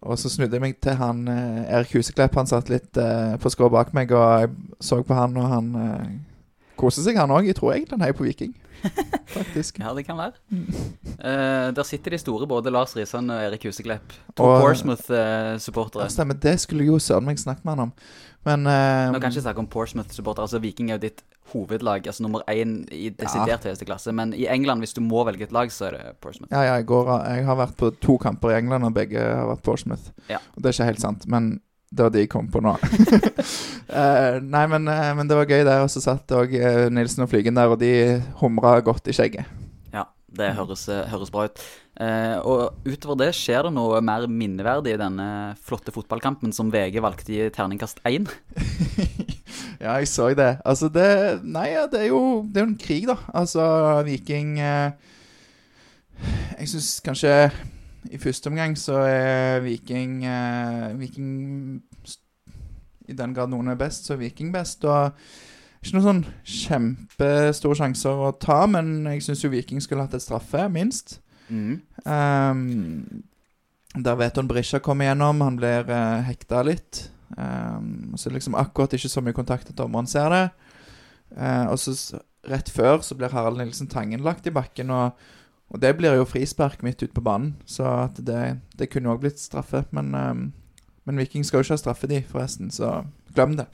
og 0.02 0.18
så 0.18 0.32
snudde 0.34 0.58
jeg 0.58 0.64
meg 0.64 0.80
til 0.82 0.96
han 0.98 1.28
eh, 1.30 1.76
Erik 1.78 1.92
Huseklepp. 1.94 2.34
Han 2.34 2.48
satt 2.50 2.72
litt 2.74 2.98
på 2.98 3.52
skrå 3.54 3.68
bak 3.70 3.92
meg, 3.94 4.10
og 4.18 4.42
jeg 4.42 4.50
så 4.82 4.98
på 5.06 5.14
han, 5.14 5.38
og 5.38 5.46
han 5.52 5.68
koser 6.82 7.06
seg, 7.06 7.20
han 7.22 7.32
òg. 7.32 7.46
Jeg 7.46 7.60
tror 7.60 7.76
egentlig 7.76 8.00
han 8.00 8.06
heier 8.08 8.18
på 8.18 8.26
Viking, 8.26 8.56
faktisk. 9.38 9.78
Ja, 9.78 9.94
det 9.94 10.08
kan 10.08 10.18
være. 10.18 10.34
Uh, 11.22 11.70
der 11.78 11.86
sitter 11.86 12.16
de 12.16 12.22
store, 12.24 12.50
både 12.50 12.74
Lars 12.74 12.96
Risan 12.98 13.30
og 13.30 13.44
Erik 13.46 13.68
Huseklepp. 13.70 14.16
To. 14.34 14.50
Ja, 16.02 16.10
stemmer. 16.10 16.40
Det 16.42 16.58
skulle 16.66 16.90
jo 16.90 16.98
søren 16.98 17.30
meg 17.30 17.40
snakket 17.40 17.68
med 17.68 17.78
han 17.78 17.92
om. 17.92 17.94
Men 18.48 18.66
uh, 18.66 19.14
Nå 19.14 19.22
kan 19.22 19.30
jeg 19.30 19.38
ikke 19.38 19.46
snakke 19.46 19.62
om 19.62 19.70
Portsmouth-supportere. 19.70 20.50
Altså, 20.50 20.64
Viking 20.64 20.90
er 20.90 20.98
jo 20.98 21.06
ditt 21.06 21.22
hovedlag, 21.52 22.06
altså 22.08 22.24
nummer 22.24 22.46
én 22.52 22.78
i 22.94 23.10
desidert 23.10 23.66
høyeste 23.68 23.86
klasse. 23.88 24.14
Men 24.16 24.34
i 24.38 24.46
England, 24.52 24.84
hvis 24.84 24.96
du 24.98 25.02
må 25.04 25.26
velge 25.28 25.48
et 25.48 25.56
lag, 25.56 25.72
så 25.74 25.90
er 25.90 25.98
det 25.98 26.14
Portsmouth. 26.24 26.54
Ja, 26.54 26.62
ja, 26.64 26.78
jeg, 26.80 26.88
går, 26.92 27.12
jeg 27.28 27.46
har 27.50 27.60
vært 27.60 27.76
på 27.80 27.92
to 28.04 28.18
kamper 28.22 28.54
i 28.54 28.60
England, 28.62 28.88
og 28.88 28.96
begge 28.96 29.20
har 29.20 29.50
vært 29.52 29.66
Portsmouth. 29.66 30.14
Ja. 30.32 30.40
Og 30.56 30.62
det 30.62 30.72
er 30.72 30.78
ikke 30.78 30.92
helt 30.94 31.04
sant, 31.04 31.28
men 31.32 31.54
det 31.92 32.06
var 32.06 32.14
de 32.14 32.24
jeg 32.24 32.32
kom 32.32 32.48
på 32.52 32.62
nå. 32.64 32.72
uh, 32.72 34.38
nei, 34.56 34.64
men, 34.72 34.88
eh, 34.88 35.10
men 35.18 35.28
det 35.28 35.36
var 35.36 35.50
gøy 35.50 35.66
der, 35.68 35.82
og 35.84 35.92
så 35.92 36.04
satt 36.04 36.32
òg 36.38 36.54
uh, 36.56 36.86
Nilsen 36.94 37.26
og 37.26 37.32
Flygen 37.34 37.60
der, 37.60 37.74
og 37.74 37.82
de 37.82 38.22
humra 38.40 38.78
godt 38.86 39.12
i 39.12 39.16
skjegget. 39.16 39.50
Det 40.32 40.54
høres, 40.56 40.86
eh, 40.90 41.08
høres 41.12 41.32
bra 41.34 41.46
ut. 41.50 41.62
Eh, 42.00 42.38
og 42.48 42.88
utover 42.88 43.18
det, 43.20 43.32
skjer 43.36 43.68
det 43.68 43.74
noe 43.76 44.00
mer 44.06 44.28
minneverdig 44.32 44.96
i 44.96 45.02
denne 45.02 45.28
flotte 45.60 45.92
fotballkampen 45.92 46.54
som 46.56 46.72
VG 46.72 47.02
valgte 47.04 47.36
i 47.36 47.50
terningkast 47.52 48.00
én? 48.08 48.30
ja, 49.84 49.98
jeg 50.00 50.08
så 50.08 50.30
det. 50.38 50.54
Altså, 50.64 50.88
det 50.88 51.44
Nei, 51.44 51.74
ja, 51.74 51.84
det 51.92 52.06
er 52.06 52.10
jo 52.14 52.46
Det 52.48 52.62
er 52.62 52.66
jo 52.66 52.72
en 52.72 52.80
krig, 52.80 53.10
da. 53.12 53.18
Altså, 53.36 53.66
Viking 54.08 54.56
eh, 54.60 54.92
Jeg 56.62 56.72
syns 56.72 56.94
kanskje 57.04 57.36
i 58.10 58.18
første 58.18 58.50
omgang 58.50 58.74
så 58.80 58.98
er 59.06 59.60
Viking 59.62 60.24
eh, 60.26 60.88
Viking 60.98 61.82
I 63.10 63.14
den 63.18 63.36
grad 63.36 63.52
noen 63.52 63.70
er 63.74 63.78
best, 63.78 64.08
så 64.08 64.16
er 64.16 64.24
Viking 64.24 64.54
best. 64.54 64.86
Og 64.86 65.12
ikke 65.82 65.98
noen 65.98 66.06
sånn 66.06 66.26
kjempestore 66.46 67.80
sjanser 67.80 68.20
å 68.22 68.30
ta, 68.38 68.60
men 68.70 69.00
jeg 69.10 69.24
syns 69.26 69.42
jo 69.42 69.50
Viking 69.50 69.82
skulle 69.82 70.06
hatt 70.06 70.14
et 70.14 70.24
straffe, 70.24 70.68
minst. 70.70 71.18
Mm. 71.50 71.82
Um, 72.06 73.24
der 73.98 74.20
Veton 74.20 74.48
Brisja 74.48 74.80
kommer 74.80 75.08
igjennom. 75.08 75.42
Han 75.42 75.58
blir 75.58 75.90
uh, 75.90 76.22
hekta 76.28 76.62
litt. 76.68 77.08
Um, 77.34 78.14
så 78.16 78.30
liksom 78.30 78.56
akkurat 78.60 78.94
ikke 78.94 79.10
så 79.10 79.24
mye 79.26 79.36
kontakt 79.36 79.74
at 79.74 79.80
dommeren 79.80 80.10
ser 80.10 80.30
det. 80.30 80.46
Uh, 81.34 81.74
og 81.74 81.82
så 81.82 82.22
rett 82.52 82.70
før 82.70 83.02
så 83.06 83.18
blir 83.18 83.34
Harald 83.34 83.58
Nilsen 83.58 83.90
Tangen 83.90 84.24
lagt 84.26 84.48
i 84.50 84.54
bakken, 84.54 84.90
og, 84.94 85.18
og 85.72 85.82
det 85.82 85.94
blir 85.98 86.18
jo 86.18 86.30
frispark 86.30 86.82
midt 86.86 87.02
ute 87.02 87.14
på 87.16 87.26
banen. 87.26 87.56
Så 87.66 87.90
at 88.06 88.22
det, 88.22 88.62
det 88.78 88.92
kunne 88.94 89.10
òg 89.10 89.26
blitt 89.26 89.42
straffe. 89.42 89.88
Men, 89.90 90.14
um, 90.14 90.48
men 91.10 91.26
Viking 91.26 91.42
skal 91.48 91.60
jo 91.62 91.72
ikke 91.72 91.80
ha 91.80 91.86
straffe, 91.88 92.12
de, 92.12 92.22
forresten. 92.30 92.70
Så 92.70 93.00
glem 93.34 93.58
det. 93.58 93.66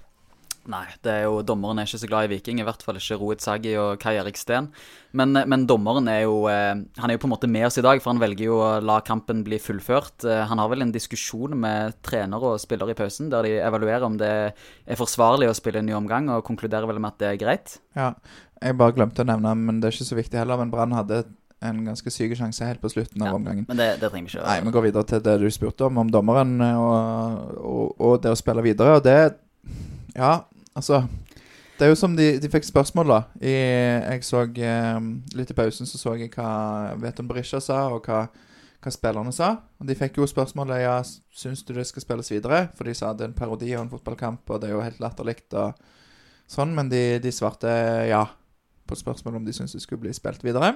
Nei, 0.68 0.84
det 1.06 1.12
er 1.14 1.22
jo, 1.24 1.38
dommeren 1.48 1.80
er 1.80 1.88
ikke 1.88 2.00
så 2.02 2.08
glad 2.12 2.28
i 2.28 2.32
Viking. 2.34 2.60
I 2.60 2.66
hvert 2.68 2.82
fall 2.84 2.98
ikke 3.00 3.16
Rohit 3.22 3.44
Sagi 3.44 3.72
og 3.80 4.02
Kai 4.04 4.18
Erik 4.20 4.36
Steen. 4.36 4.68
Men, 5.16 5.32
men 5.48 5.64
dommeren 5.70 6.10
er 6.12 6.26
jo 6.26 6.42
eh, 6.52 6.76
Han 7.00 7.10
er 7.10 7.16
jo 7.16 7.22
på 7.24 7.30
en 7.30 7.34
måte 7.34 7.48
med 7.50 7.64
oss 7.70 7.80
i 7.80 7.84
dag, 7.86 8.02
for 8.04 8.12
han 8.12 8.20
velger 8.20 8.50
jo 8.50 8.58
å 8.60 8.72
la 8.84 8.98
kampen 9.08 9.46
bli 9.48 9.62
fullført. 9.64 10.26
Eh, 10.28 10.44
Han 10.50 10.60
har 10.60 10.68
vel 10.74 10.84
en 10.84 10.92
diskusjon 10.92 11.56
med 11.58 11.96
trener 12.04 12.44
og 12.52 12.60
spiller 12.60 12.92
i 12.92 12.98
pausen, 13.00 13.32
der 13.32 13.48
de 13.48 13.56
evaluerer 13.64 14.04
om 14.10 14.20
det 14.20 14.34
er 14.52 15.00
forsvarlig 15.00 15.48
å 15.48 15.56
spille 15.56 15.80
en 15.80 15.88
ny 15.88 15.96
omgang, 15.96 16.28
og 16.36 16.44
konkluderer 16.48 16.90
vel 16.92 17.00
med 17.00 17.16
at 17.16 17.24
det 17.24 17.30
er 17.32 17.40
greit. 17.46 17.78
Ja, 17.96 18.12
jeg 18.60 18.76
bare 18.78 18.96
glemte 19.00 19.24
å 19.24 19.30
nevne, 19.32 19.56
men 19.56 19.80
det 19.80 19.88
er 19.90 19.96
ikke 19.96 20.10
så 20.12 20.20
viktig 20.20 20.42
heller. 20.42 20.60
Men 20.60 20.74
Brann 20.74 20.96
hadde 20.98 21.24
en 21.64 21.80
ganske 21.88 22.12
syk 22.14 22.36
sjanse 22.38 22.68
helt 22.68 22.84
på 22.84 22.92
slutten 22.94 23.24
av 23.24 23.32
Ja, 23.32 23.38
omgangen. 23.40 23.64
Men 23.72 23.80
det, 23.80 23.88
det 24.04 24.12
trenger 24.12 24.28
vi 24.28 24.36
ikke. 24.36 24.44
Nei, 24.46 24.60
vi 24.68 24.76
går 24.76 24.86
videre 24.92 25.08
til 25.10 25.24
det 25.26 25.40
du 25.42 25.48
spurte 25.54 25.88
om, 25.88 26.04
om 26.04 26.12
dommeren 26.14 26.54
eh, 26.62 26.78
og, 26.78 27.58
og, 27.64 27.96
og 28.12 28.20
det 28.28 28.36
å 28.36 28.38
spille 28.38 28.68
videre. 28.68 29.00
Og 29.00 29.08
det 29.08 29.18
Ja, 30.18 30.36
altså 30.78 31.02
Det 31.78 31.86
er 31.86 31.92
jo 31.92 32.00
som 32.00 32.16
de, 32.18 32.40
de 32.42 32.50
fikk 32.50 32.66
spørsmål, 32.66 33.12
da. 33.12 33.20
I, 33.42 33.54
jeg 33.54 34.24
så 34.26 34.46
um, 34.48 35.10
Litt 35.38 35.52
i 35.54 35.58
pausen 35.58 35.86
så 35.86 36.00
så 36.02 36.16
jeg 36.18 36.32
hva 36.34 36.96
Veton 36.98 37.28
Berisha 37.30 37.60
sa, 37.62 37.84
og 37.94 38.08
hva, 38.08 38.24
hva 38.82 38.94
spillerne 38.94 39.34
sa. 39.36 39.52
Og 39.78 39.90
de 39.90 39.98
fikk 39.98 40.18
jo 40.18 40.30
spørsmålet 40.30 40.82
ja, 40.82 40.96
syns 41.38 41.62
du 41.68 41.76
det 41.78 41.86
skal 41.86 42.06
spilles 42.06 42.34
videre. 42.34 42.64
For 42.78 42.90
de 42.90 42.96
sa 42.98 43.14
det 43.14 43.28
er 43.28 43.30
en 43.30 43.38
parodi 43.38 43.76
og 43.76 43.84
en 43.84 43.94
fotballkamp, 43.94 44.50
og 44.50 44.62
det 44.62 44.72
er 44.72 44.78
jo 44.78 44.84
helt 44.86 45.04
latterlig 45.04 45.38
og 45.54 45.78
sånn. 46.50 46.74
Men 46.74 46.90
de, 46.90 47.04
de 47.22 47.34
svarte 47.36 47.70
ja 48.10 48.26
på 48.88 48.96
spørsmålet 48.96 49.42
om 49.42 49.46
de 49.46 49.54
syntes 49.54 49.76
det 49.76 49.84
skulle 49.84 50.08
bli 50.08 50.16
spilt 50.16 50.44
videre. 50.48 50.74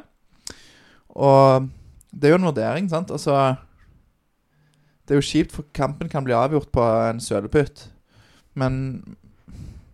Og 1.17 1.69
det 2.11 2.27
er 2.27 2.35
jo 2.35 2.41
en 2.41 2.49
vurdering, 2.49 2.89
sant. 2.91 3.11
Altså 3.11 3.55
Det 5.07 5.15
er 5.15 5.19
jo 5.19 5.27
kjipt, 5.27 5.51
for 5.51 5.65
kampen 5.73 6.09
kan 6.09 6.23
bli 6.23 6.35
avgjort 6.35 6.71
på 6.71 6.83
en 7.09 7.19
sølepytt. 7.19 7.89
Men, 8.53 9.15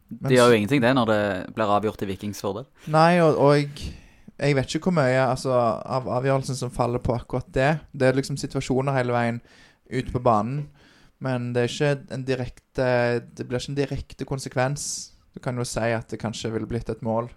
Det 0.08 0.38
gjør 0.38 0.52
jo 0.52 0.58
ingenting, 0.60 0.82
det, 0.84 0.94
når 0.96 1.10
det 1.12 1.22
blir 1.56 1.72
avgjort 1.76 2.00
til 2.00 2.10
Vikings 2.12 2.40
fordel. 2.44 2.68
Nei, 2.94 3.20
og, 3.24 3.36
og 3.44 3.56
jeg, 3.58 3.92
jeg 4.38 4.56
vet 4.56 4.76
ikke 4.76 4.90
hvor 4.90 4.98
mye 5.00 5.20
altså, 5.26 5.54
av 5.54 6.08
avgjørelsen 6.20 6.60
som 6.60 6.74
faller 6.74 7.04
på 7.04 7.16
akkurat 7.16 7.50
det. 7.54 7.72
Det 7.92 8.08
er 8.08 8.20
liksom 8.20 8.40
situasjoner 8.40 8.96
hele 8.96 9.16
veien 9.16 9.42
ut 9.92 10.12
på 10.14 10.24
banen. 10.24 10.68
Men 11.24 11.52
det 11.54 11.64
er 11.64 11.72
ikke 11.72 12.14
en 12.14 12.24
direkte 12.28 12.88
Det 13.34 13.48
blir 13.48 13.58
ikke 13.58 13.72
en 13.74 13.80
direkte 13.80 14.28
konsekvens. 14.30 14.84
Du 15.34 15.42
kan 15.42 15.58
jo 15.58 15.66
si 15.66 15.94
at 15.94 16.10
det 16.14 16.22
kanskje 16.22 16.52
ville 16.54 16.70
blitt 16.70 16.90
et 16.90 17.02
mål 17.06 17.30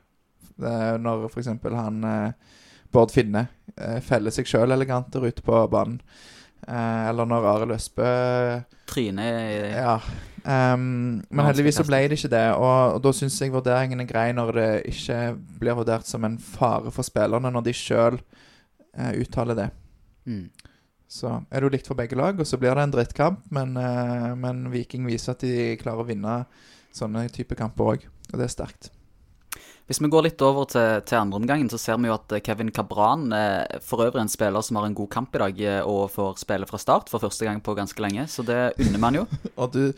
eh, 0.61 0.97
når 1.01 1.27
f.eks. 1.31 1.49
han 1.49 2.05
eh, 2.05 2.59
Bård 2.93 3.13
Finne 3.15 3.47
eh, 3.77 3.99
feller 4.05 4.35
seg 4.35 4.49
sjøl 4.49 4.73
elegant 4.73 5.11
der 5.13 5.27
ute 5.29 5.45
på 5.45 5.63
banen. 5.73 6.01
Eh, 6.69 7.09
eller 7.09 7.29
når 7.29 7.47
Arild 7.55 7.77
Østbø 7.79 8.11
Trynet 8.91 9.73
ja. 9.73 9.95
Um, 10.41 11.21
men 11.29 11.45
heldigvis 11.45 11.77
så 11.77 11.85
ble 11.85 11.99
det 12.09 12.17
ikke 12.17 12.33
det. 12.33 12.47
Og, 12.57 12.97
og 12.97 13.03
da 13.05 13.13
syns 13.17 13.37
jeg 13.43 13.53
vurderingen 13.53 14.01
er 14.01 14.09
grei 14.09 14.31
når 14.37 14.53
det 14.57 14.71
ikke 14.95 15.19
blir 15.61 15.77
vurdert 15.77 16.09
som 16.09 16.25
en 16.25 16.39
fare 16.41 16.93
for 16.95 17.07
spillerne, 17.07 17.53
når 17.53 17.67
de 17.67 17.77
sjøl 17.77 18.21
eh, 18.97 19.21
uttaler 19.21 19.59
det. 19.59 19.71
mm. 20.31 20.45
Så 21.11 21.27
er 21.51 21.59
det 21.59 21.67
jo 21.67 21.73
likt 21.75 21.89
for 21.91 21.99
begge 21.99 22.15
lag, 22.15 22.39
og 22.39 22.47
så 22.47 22.55
blir 22.55 22.71
det 22.79 22.85
en 22.87 22.93
drittkamp. 22.95 23.43
Men, 23.51 23.75
eh, 23.77 24.31
men 24.39 24.69
Viking 24.71 25.09
viser 25.11 25.35
at 25.35 25.43
de 25.43 25.75
klarer 25.81 26.05
å 26.05 26.07
vinne 26.07 26.45
sånne 26.95 27.25
type 27.35 27.59
kamper 27.59 27.95
òg, 27.95 28.07
og 28.31 28.39
det 28.39 28.47
er 28.47 28.53
sterkt. 28.55 28.93
Hvis 29.91 29.99
vi 29.99 30.07
går 30.07 30.23
litt 30.23 30.43
over 30.47 30.69
til, 30.71 31.01
til 31.03 31.17
andre 31.19 31.41
omgangen, 31.41 31.67
så 31.67 31.79
ser 31.83 31.97
vi 31.99 32.07
jo 32.07 32.15
at 32.15 32.31
eh, 32.31 32.39
Kevin 32.47 32.69
Cabran, 32.71 33.25
eh, 33.35 33.81
for 33.83 34.05
øvrig 34.05 34.21
en 34.23 34.29
spiller 34.31 34.63
som 34.63 34.77
har 34.79 34.85
en 34.87 34.95
god 34.95 35.09
kamp 35.11 35.35
i 35.35 35.41
dag, 35.43 35.59
eh, 35.67 35.81
og 35.83 36.13
får 36.15 36.37
spille 36.39 36.69
fra 36.71 36.79
start 36.79 37.11
for 37.11 37.19
første 37.19 37.49
gang 37.49 37.59
på 37.59 37.75
ganske 37.75 37.99
lenge, 38.05 38.29
så 38.31 38.45
det 38.47 38.59
unner 38.79 39.03
man 39.03 39.19
jo. 39.19 39.25
Og, 39.61 39.75
du, 39.75 39.91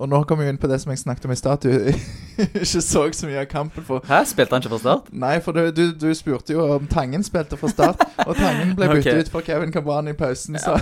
og 0.00 0.08
nå 0.08 0.22
kommer 0.24 0.46
vi 0.46 0.54
inn 0.54 0.62
på 0.62 0.70
det 0.72 0.80
som 0.80 0.94
jeg 0.94 1.02
snakket 1.02 1.28
om 1.28 1.34
i 1.34 1.36
stad, 1.36 1.60
du 1.60 1.92
ikke 2.64 2.64
så 2.64 3.04
så 3.12 3.28
mye 3.28 3.44
av 3.44 3.50
kampen. 3.52 3.84
For 3.84 4.00
Hæ, 4.08 4.22
spilte 4.32 4.56
han 4.56 4.64
ikke 4.64 4.72
fra 4.72 4.80
start? 4.86 5.12
Nei, 5.12 5.34
for 5.44 5.52
du, 5.52 5.68
du, 5.76 5.84
du 5.92 6.08
spurte 6.16 6.56
jo 6.56 6.64
om 6.78 6.88
Tangen 6.88 7.22
spilte 7.22 7.60
fra 7.60 7.68
start, 7.68 8.00
og 8.24 8.32
Tangen 8.40 8.72
ble 8.78 8.88
byttet 8.94 9.12
okay. 9.12 9.28
ut 9.28 9.34
for 9.36 9.44
Kevin 9.44 9.76
Cabran 9.76 10.08
i 10.08 10.16
pausen. 10.16 10.56
Så 10.56 10.78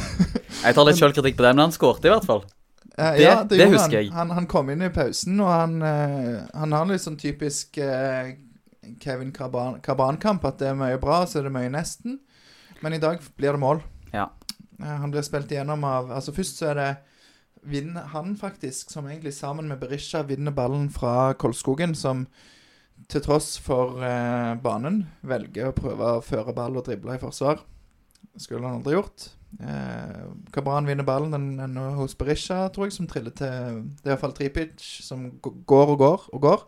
Jeg 0.62 0.78
tar 0.78 0.86
litt 0.86 1.02
sjølkritikk 1.02 1.34
på 1.34 1.48
det, 1.48 1.56
men 1.56 1.66
han 1.66 1.74
skårte 1.74 2.06
i 2.06 2.14
hvert 2.14 2.30
fall. 2.30 2.46
Det- 2.94 3.10
ja, 3.24 3.42
det 3.42 3.58
det 3.58 3.68
husker 3.72 3.82
han. 3.82 3.98
jeg. 3.98 4.14
Han, 4.14 4.30
han 4.38 4.46
kom 4.46 4.70
inn 4.70 4.86
i 4.86 4.94
pausen, 4.94 5.40
og 5.42 5.50
han, 5.50 5.76
uh, 5.82 6.46
han 6.54 6.78
har 6.78 6.86
litt 6.86 7.02
sånn 7.02 7.18
typisk 7.18 7.82
eh, 7.82 8.36
Kevin 9.00 9.32
Carban- 9.32 9.80
Carban-kamp, 9.82 10.44
at 10.44 10.58
det 10.58 10.68
er 10.72 10.78
mye 10.78 10.98
bra, 11.00 11.22
så 11.26 11.38
er 11.40 11.48
det 11.48 11.54
mye 11.54 11.70
nesten. 11.70 12.18
Men 12.82 12.96
i 12.96 12.98
dag 13.02 13.20
blir 13.38 13.52
det 13.54 13.62
mål. 13.62 13.82
Ja. 14.12 14.28
Eh, 14.80 14.96
han 15.04 15.10
blir 15.12 15.22
spilt 15.22 15.50
igjennom 15.52 15.84
av 15.86 16.10
Altså 16.10 16.34
Først 16.34 16.58
så 16.58 16.70
er 16.72 16.80
det 16.80 16.92
han 18.10 18.34
faktisk, 18.36 18.90
som 18.90 19.06
egentlig 19.06 19.34
sammen 19.34 19.68
med 19.68 19.78
Berisha 19.78 20.22
vinner 20.26 20.50
ballen 20.50 20.88
fra 20.90 21.32
Kolskogen, 21.34 21.94
som 21.94 22.26
til 23.08 23.22
tross 23.22 23.56
for 23.58 24.02
eh, 24.02 24.54
banen 24.62 25.06
velger 25.22 25.70
å 25.70 25.76
prøve 25.76 26.16
å 26.16 26.24
føre 26.24 26.54
ball 26.54 26.76
og 26.76 26.84
drible 26.86 27.14
i 27.14 27.22
forsvar. 27.22 27.60
Skulle 28.36 28.66
han 28.66 28.80
aldri 28.80 28.96
gjort. 28.96 29.28
Eh, 29.60 30.26
Kabran 30.52 30.86
vinner 30.88 31.04
ballen 31.06 31.30
den, 31.30 31.56
den 31.60 31.76
er 31.78 31.94
hos 31.98 32.16
Berisha, 32.18 32.64
tror 32.72 32.88
jeg, 32.88 32.96
som 32.96 33.06
triller 33.06 33.34
til 33.36 33.82
Det 34.02 34.08
er 34.10 34.14
iallfall 34.16 34.34
Tripic, 34.34 34.82
som 35.04 35.28
går 35.40 35.94
og 35.94 35.98
går 36.02 36.28
og 36.32 36.40
går. 36.42 36.64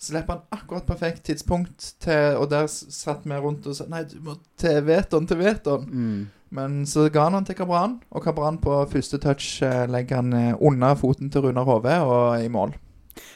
Slipper 0.00 0.36
han 0.36 0.58
akkurat 0.58 0.86
perfekt 0.88 1.22
tidspunkt 1.28 1.94
til 2.02 2.38
Og 2.40 2.48
der 2.50 2.66
satt 2.68 3.22
vi 3.24 3.36
rundt 3.40 3.66
og 3.70 3.76
sa 3.78 3.86
Nei, 3.88 4.02
du 4.10 4.18
må 4.24 4.34
til 4.60 4.80
Veton, 4.84 5.28
til 5.30 5.38
Veton. 5.40 5.86
Mm. 5.88 6.24
Men 6.54 6.80
så 6.86 7.08
ga 7.10 7.26
han 7.26 7.34
han 7.34 7.46
til 7.46 7.56
Kabran, 7.58 7.96
og 8.14 8.22
Kabran 8.22 8.60
på 8.62 8.76
første 8.90 9.18
touch 9.18 9.62
eh, 9.66 9.86
legger 9.90 10.20
han 10.20 10.34
eh, 10.38 10.60
under 10.62 10.94
foten 10.94 11.30
til 11.32 11.48
Runar 11.48 11.66
Hove 11.66 11.94
og 12.06 12.44
i 12.44 12.50
mål. 12.52 12.76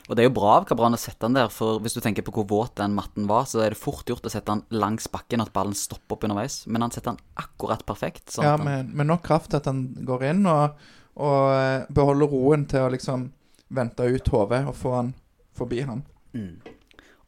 Og 0.09 0.15
det 0.17 0.23
er 0.23 0.29
jo 0.29 0.37
bra 0.37 0.53
av 0.59 0.67
Cabran 0.69 0.95
å 0.95 1.01
sette 1.01 1.27
han 1.27 1.35
der, 1.35 1.51
for 1.53 1.83
hvis 1.83 1.97
du 1.97 2.01
tenker 2.05 2.23
på 2.27 2.33
hvor 2.37 2.47
våt 2.51 2.77
den 2.79 2.95
matten 2.95 3.27
var, 3.31 3.49
så 3.51 3.65
er 3.65 3.75
det 3.75 3.81
fort 3.81 4.07
gjort 4.09 4.27
å 4.27 4.33
sette 4.33 4.55
han 4.55 4.63
langs 4.71 5.11
bakken, 5.11 5.43
at 5.43 5.51
ballen 5.55 5.75
stopper 5.77 6.15
opp 6.17 6.29
underveis. 6.29 6.61
Men 6.71 6.87
han 6.87 6.95
setter 6.95 7.15
han 7.15 7.21
akkurat 7.43 7.83
perfekt. 7.89 8.29
Sånn 8.37 8.47
Ja, 8.47 8.55
med, 8.61 8.93
med 8.95 9.11
nok 9.11 9.25
kraft 9.27 9.51
til 9.51 9.61
at 9.61 9.67
han 9.71 9.83
går 10.07 10.29
inn 10.31 10.47
og, 10.49 10.79
og 11.19 11.41
eh, 11.57 11.89
beholder 11.95 12.33
roen 12.35 12.69
til 12.71 12.87
å 12.87 12.93
liksom 12.95 13.27
vente 13.75 14.07
ut 14.07 14.31
hodet 14.33 14.63
og 14.71 14.79
få 14.79 14.95
han 14.95 15.13
forbi 15.59 15.83
han. 15.85 16.07
Mm. 16.35 16.75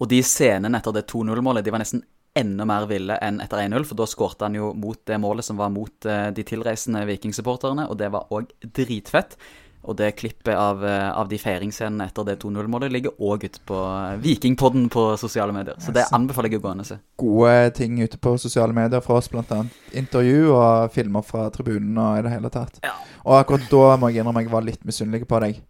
Og 0.01 0.09
de 0.09 0.23
scenene 0.25 0.79
etter 0.81 0.95
det 0.97 1.07
2-0-målet, 1.13 1.65
de 1.65 1.73
var 1.75 1.83
nesten 1.83 2.01
enda 2.41 2.65
mer 2.65 2.87
ville 2.89 3.17
enn 3.21 3.41
etter 3.43 3.61
1-0, 3.67 3.85
for 3.85 3.99
da 3.99 4.07
skårte 4.09 4.47
han 4.47 4.55
jo 4.57 4.71
mot 4.79 5.01
det 5.05 5.19
målet 5.21 5.45
som 5.45 5.59
var 5.61 5.73
mot 5.75 6.07
eh, 6.09 6.29
de 6.33 6.45
tilreisende 6.47 7.03
vikingsupporterne, 7.09 7.89
og 7.91 7.99
det 8.01 8.09
var 8.15 8.31
òg 8.33 8.53
dritfett. 8.65 9.37
Og 9.81 9.97
det 9.97 10.11
klippet 10.19 10.53
av, 10.53 10.83
eh, 10.85 11.07
av 11.17 11.29
de 11.31 11.39
feiringsscenene 11.41 12.05
etter 12.11 12.27
det 12.29 12.35
2-0-målet 12.43 12.93
ligger 12.93 13.17
òg 13.17 13.47
ute 13.49 13.63
på 13.67 13.79
eh, 13.81 14.19
Vikingpodden 14.21 14.91
på 14.93 15.05
sosiale 15.21 15.55
medier. 15.57 15.79
Så 15.81 15.95
det 15.97 16.05
anbefaler 16.13 16.53
jeg 16.53 16.61
å 16.61 16.65
gå 16.67 16.75
inn 16.75 16.85
og 16.85 16.89
se. 16.91 16.99
Gode 17.21 17.55
ting 17.79 17.97
ute 18.01 18.21
på 18.21 18.35
sosiale 18.41 18.77
medier 18.77 19.01
fra 19.05 19.17
oss, 19.17 19.31
annet 19.33 19.97
intervju 19.97 20.53
og 20.53 20.93
filmer 20.95 21.25
fra 21.25 21.49
tribunen 21.55 21.97
og 21.97 22.21
i 22.21 22.25
det 22.29 22.35
hele 22.35 22.53
tatt. 22.53 22.81
Ja. 22.85 22.93
Og 23.25 23.39
akkurat 23.41 23.69
da 23.73 23.97
må 24.01 24.13
jeg 24.13 24.21
innrømme 24.21 24.45
jeg 24.45 24.53
var 24.53 24.69
litt 24.69 24.85
misunnelig 24.85 25.25
på 25.29 25.41
deg. 25.47 25.63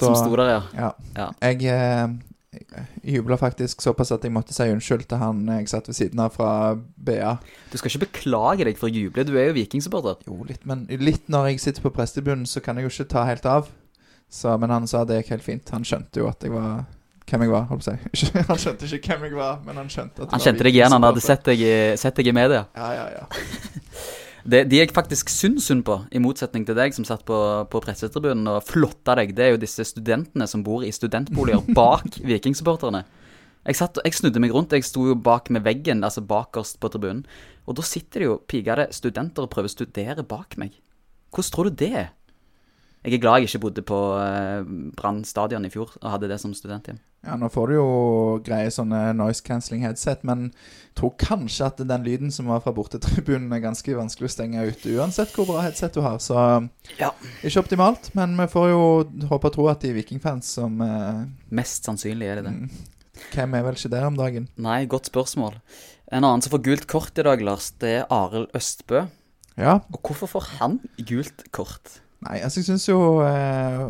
Som 0.00 0.14
Da- 0.16 0.18
sto 0.18 0.36
der, 0.36 0.48
ja. 0.48 0.62
Ja. 0.72 0.92
Ja. 1.16 1.30
Jeg 1.52 1.68
jubla 3.02 3.36
faktisk 3.40 3.80
såpass 3.82 4.12
at 4.12 4.24
jeg 4.26 4.32
måtte 4.34 4.52
si 4.52 4.66
unnskyld 4.68 5.06
til 5.08 5.20
han 5.22 5.44
jeg 5.48 5.70
satt 5.72 5.88
ved 5.88 5.96
siden 5.96 6.20
av 6.20 6.34
fra 6.36 6.50
BA. 6.76 7.36
Du 7.72 7.78
skal 7.78 7.90
ikke 7.90 8.06
beklage 8.06 8.66
deg 8.68 8.80
for 8.80 8.90
å 8.90 8.92
juble, 8.92 9.24
du 9.24 9.34
er 9.38 9.50
jo 9.50 9.56
vikingsupporter. 9.56 10.20
Jo, 10.28 10.40
litt, 10.48 10.66
men 10.68 10.84
litt 11.00 11.30
når 11.32 11.52
jeg 11.52 11.62
sitter 11.64 11.86
på 11.86 11.94
prestebunnen, 11.96 12.48
så 12.48 12.60
kan 12.64 12.76
jeg 12.76 12.88
jo 12.88 12.92
ikke 12.92 13.12
ta 13.14 13.24
helt 13.28 13.48
av. 13.48 13.70
Så, 14.32 14.52
men 14.60 14.72
han 14.72 14.88
sa 14.88 15.04
det 15.04 15.22
gikk 15.22 15.34
helt 15.34 15.44
fint. 15.44 15.72
Han 15.74 15.84
skjønte 15.84 16.22
jo 16.22 16.28
at 16.30 16.44
jeg 16.44 16.52
var 16.54 16.84
hvem 17.28 17.44
jeg 17.46 17.52
var, 17.52 17.66
holdt 17.70 17.84
på 17.84 17.92
å 17.92 17.94
si. 17.94 18.40
Han 18.50 18.58
skjønte 18.60 18.88
ikke 18.96 19.14
hvem 19.14 19.30
jeg 19.30 19.36
var, 19.38 19.60
men 19.64 19.78
han 19.78 19.88
skjønte 19.88 20.18
at 20.18 20.26
jeg 20.26 20.32
Han 20.32 20.40
var 20.40 20.46
kjente 20.48 20.66
deg 20.66 20.76
igjen, 20.76 20.92
han 20.92 21.06
hadde 21.06 21.22
sett 21.24 21.46
deg, 21.46 21.62
sett 22.00 22.18
deg 22.18 22.28
i 22.28 22.34
media. 22.36 22.64
Ja, 22.76 22.88
ja, 22.98 23.06
ja. 23.14 24.02
Det, 24.42 24.64
de 24.66 24.80
jeg 24.80 24.90
faktisk 24.90 25.30
syns 25.30 25.68
synd 25.68 25.84
på, 25.86 26.00
i 26.10 26.20
motsetning 26.22 26.64
til 26.66 26.74
deg 26.74 26.94
som 26.96 27.06
satt 27.06 27.22
på, 27.28 27.36
på 27.70 27.82
pressetribunen 27.84 28.48
og 28.50 28.64
flotta 28.66 29.14
deg, 29.20 29.36
det 29.38 29.44
er 29.44 29.52
jo 29.54 29.60
disse 29.62 29.86
studentene 29.86 30.48
som 30.50 30.64
bor 30.66 30.82
i 30.82 30.90
studentboliger 30.94 31.62
bak 31.78 32.18
vikingsupporterne. 32.26 33.04
Jeg, 33.62 33.78
satt, 33.78 34.00
jeg 34.02 34.18
snudde 34.18 34.42
meg 34.42 34.54
rundt, 34.54 34.74
jeg 34.74 34.86
sto 34.86 35.04
jo 35.06 35.14
bak 35.14 35.52
med 35.54 35.62
veggen, 35.62 36.02
altså 36.02 36.24
bakerst 36.26 36.80
på 36.82 36.90
tribunen. 36.90 37.22
Og 37.70 37.78
da 37.78 37.84
sitter 37.86 38.24
det 38.24 38.26
jo 38.26 38.40
pigede 38.50 38.88
studenter 38.90 39.46
og 39.46 39.52
prøver 39.52 39.70
å 39.70 39.76
studere 39.76 40.26
bak 40.26 40.58
meg. 40.58 40.74
Hvordan 41.30 41.54
tror 41.54 41.70
du 41.70 41.78
det 41.84 41.92
er? 42.00 42.10
Jeg 43.02 43.16
er 43.16 43.22
glad 43.24 43.40
jeg 43.42 43.48
ikke 43.50 43.60
bodde 43.64 43.82
på 43.82 43.96
eh, 44.22 44.62
Brann 44.94 45.24
stadion 45.26 45.64
i 45.66 45.70
fjor 45.72 45.90
og 46.02 46.10
hadde 46.12 46.28
det 46.30 46.36
som 46.38 46.52
studenthjem. 46.54 47.00
Ja, 47.26 47.34
nå 47.38 47.48
får 47.50 47.70
du 47.70 47.74
jo 47.76 47.86
greie 48.46 48.70
sånne 48.74 49.12
noise 49.14 49.42
cancelling 49.46 49.82
headset, 49.86 50.22
men 50.26 50.48
jeg 50.52 50.94
tror 50.98 51.12
kanskje 51.18 51.66
at 51.68 51.82
den 51.86 52.02
lyden 52.06 52.30
som 52.34 52.46
var 52.50 52.62
fra 52.64 52.72
bortetribunen 52.74 53.50
er 53.54 53.62
ganske 53.62 53.94
vanskelig 53.98 54.30
å 54.30 54.34
stenge 54.34 54.64
ut, 54.66 54.86
uansett 54.90 55.34
hvor 55.34 55.46
bra 55.50 55.64
headset 55.66 55.94
du 55.94 56.00
har. 56.02 56.18
Så 56.22 56.34
Ja. 56.98 57.10
ikke 57.42 57.62
optimalt, 57.62 58.10
men 58.18 58.36
vi 58.38 58.46
får 58.50 58.68
jo 58.70 58.82
håpe 59.30 59.50
og 59.50 59.54
tro 59.54 59.66
at 59.70 59.82
de 59.86 59.92
vikingfans 59.98 60.52
som 60.58 60.78
eh, 60.82 61.24
Mest 61.50 61.86
sannsynlig 61.86 62.26
er 62.30 62.40
det 62.42 62.44
det. 62.50 62.54
mm, 62.54 62.70
Hvem 63.34 63.54
er 63.58 63.62
vel 63.66 63.78
ikke 63.78 63.90
der 63.92 64.06
om 64.06 64.16
dagen? 64.18 64.48
Nei, 64.58 64.84
godt 64.86 65.10
spørsmål. 65.10 65.58
En 66.12 66.22
annen 66.26 66.42
som 66.42 66.54
får 66.54 66.62
gult 66.66 66.86
kort 66.90 67.18
i 67.18 67.22
dag, 67.26 67.42
Lars, 67.42 67.70
det 67.82 67.96
er 68.00 68.06
Arild 68.14 68.50
Østbø. 68.54 69.06
Ja, 69.58 69.78
Og 69.92 70.00
hvorfor 70.02 70.26
får 70.38 70.48
han 70.58 70.80
gult 70.98 71.46
kort? 71.52 71.98
Nei, 72.22 72.36
altså 72.44 72.60
jeg 72.60 72.68
syns 72.68 72.84
jo 72.86 72.98
eh, 73.26 73.80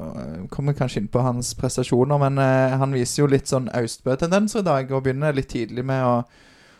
Kommer 0.52 0.76
kanskje 0.76 1.02
inn 1.02 1.10
på 1.12 1.20
hans 1.24 1.52
prestasjoner, 1.58 2.20
men 2.22 2.40
eh, 2.40 2.76
han 2.80 2.94
viser 2.96 3.24
jo 3.24 3.28
litt 3.28 3.50
sånn 3.50 3.68
Austbø-tendenser 3.76 4.62
i 4.62 4.68
dag, 4.68 4.92
og 4.92 5.04
begynner 5.04 5.36
litt 5.36 5.50
tidlig 5.52 5.84
med 5.88 6.04
å, 6.06 6.14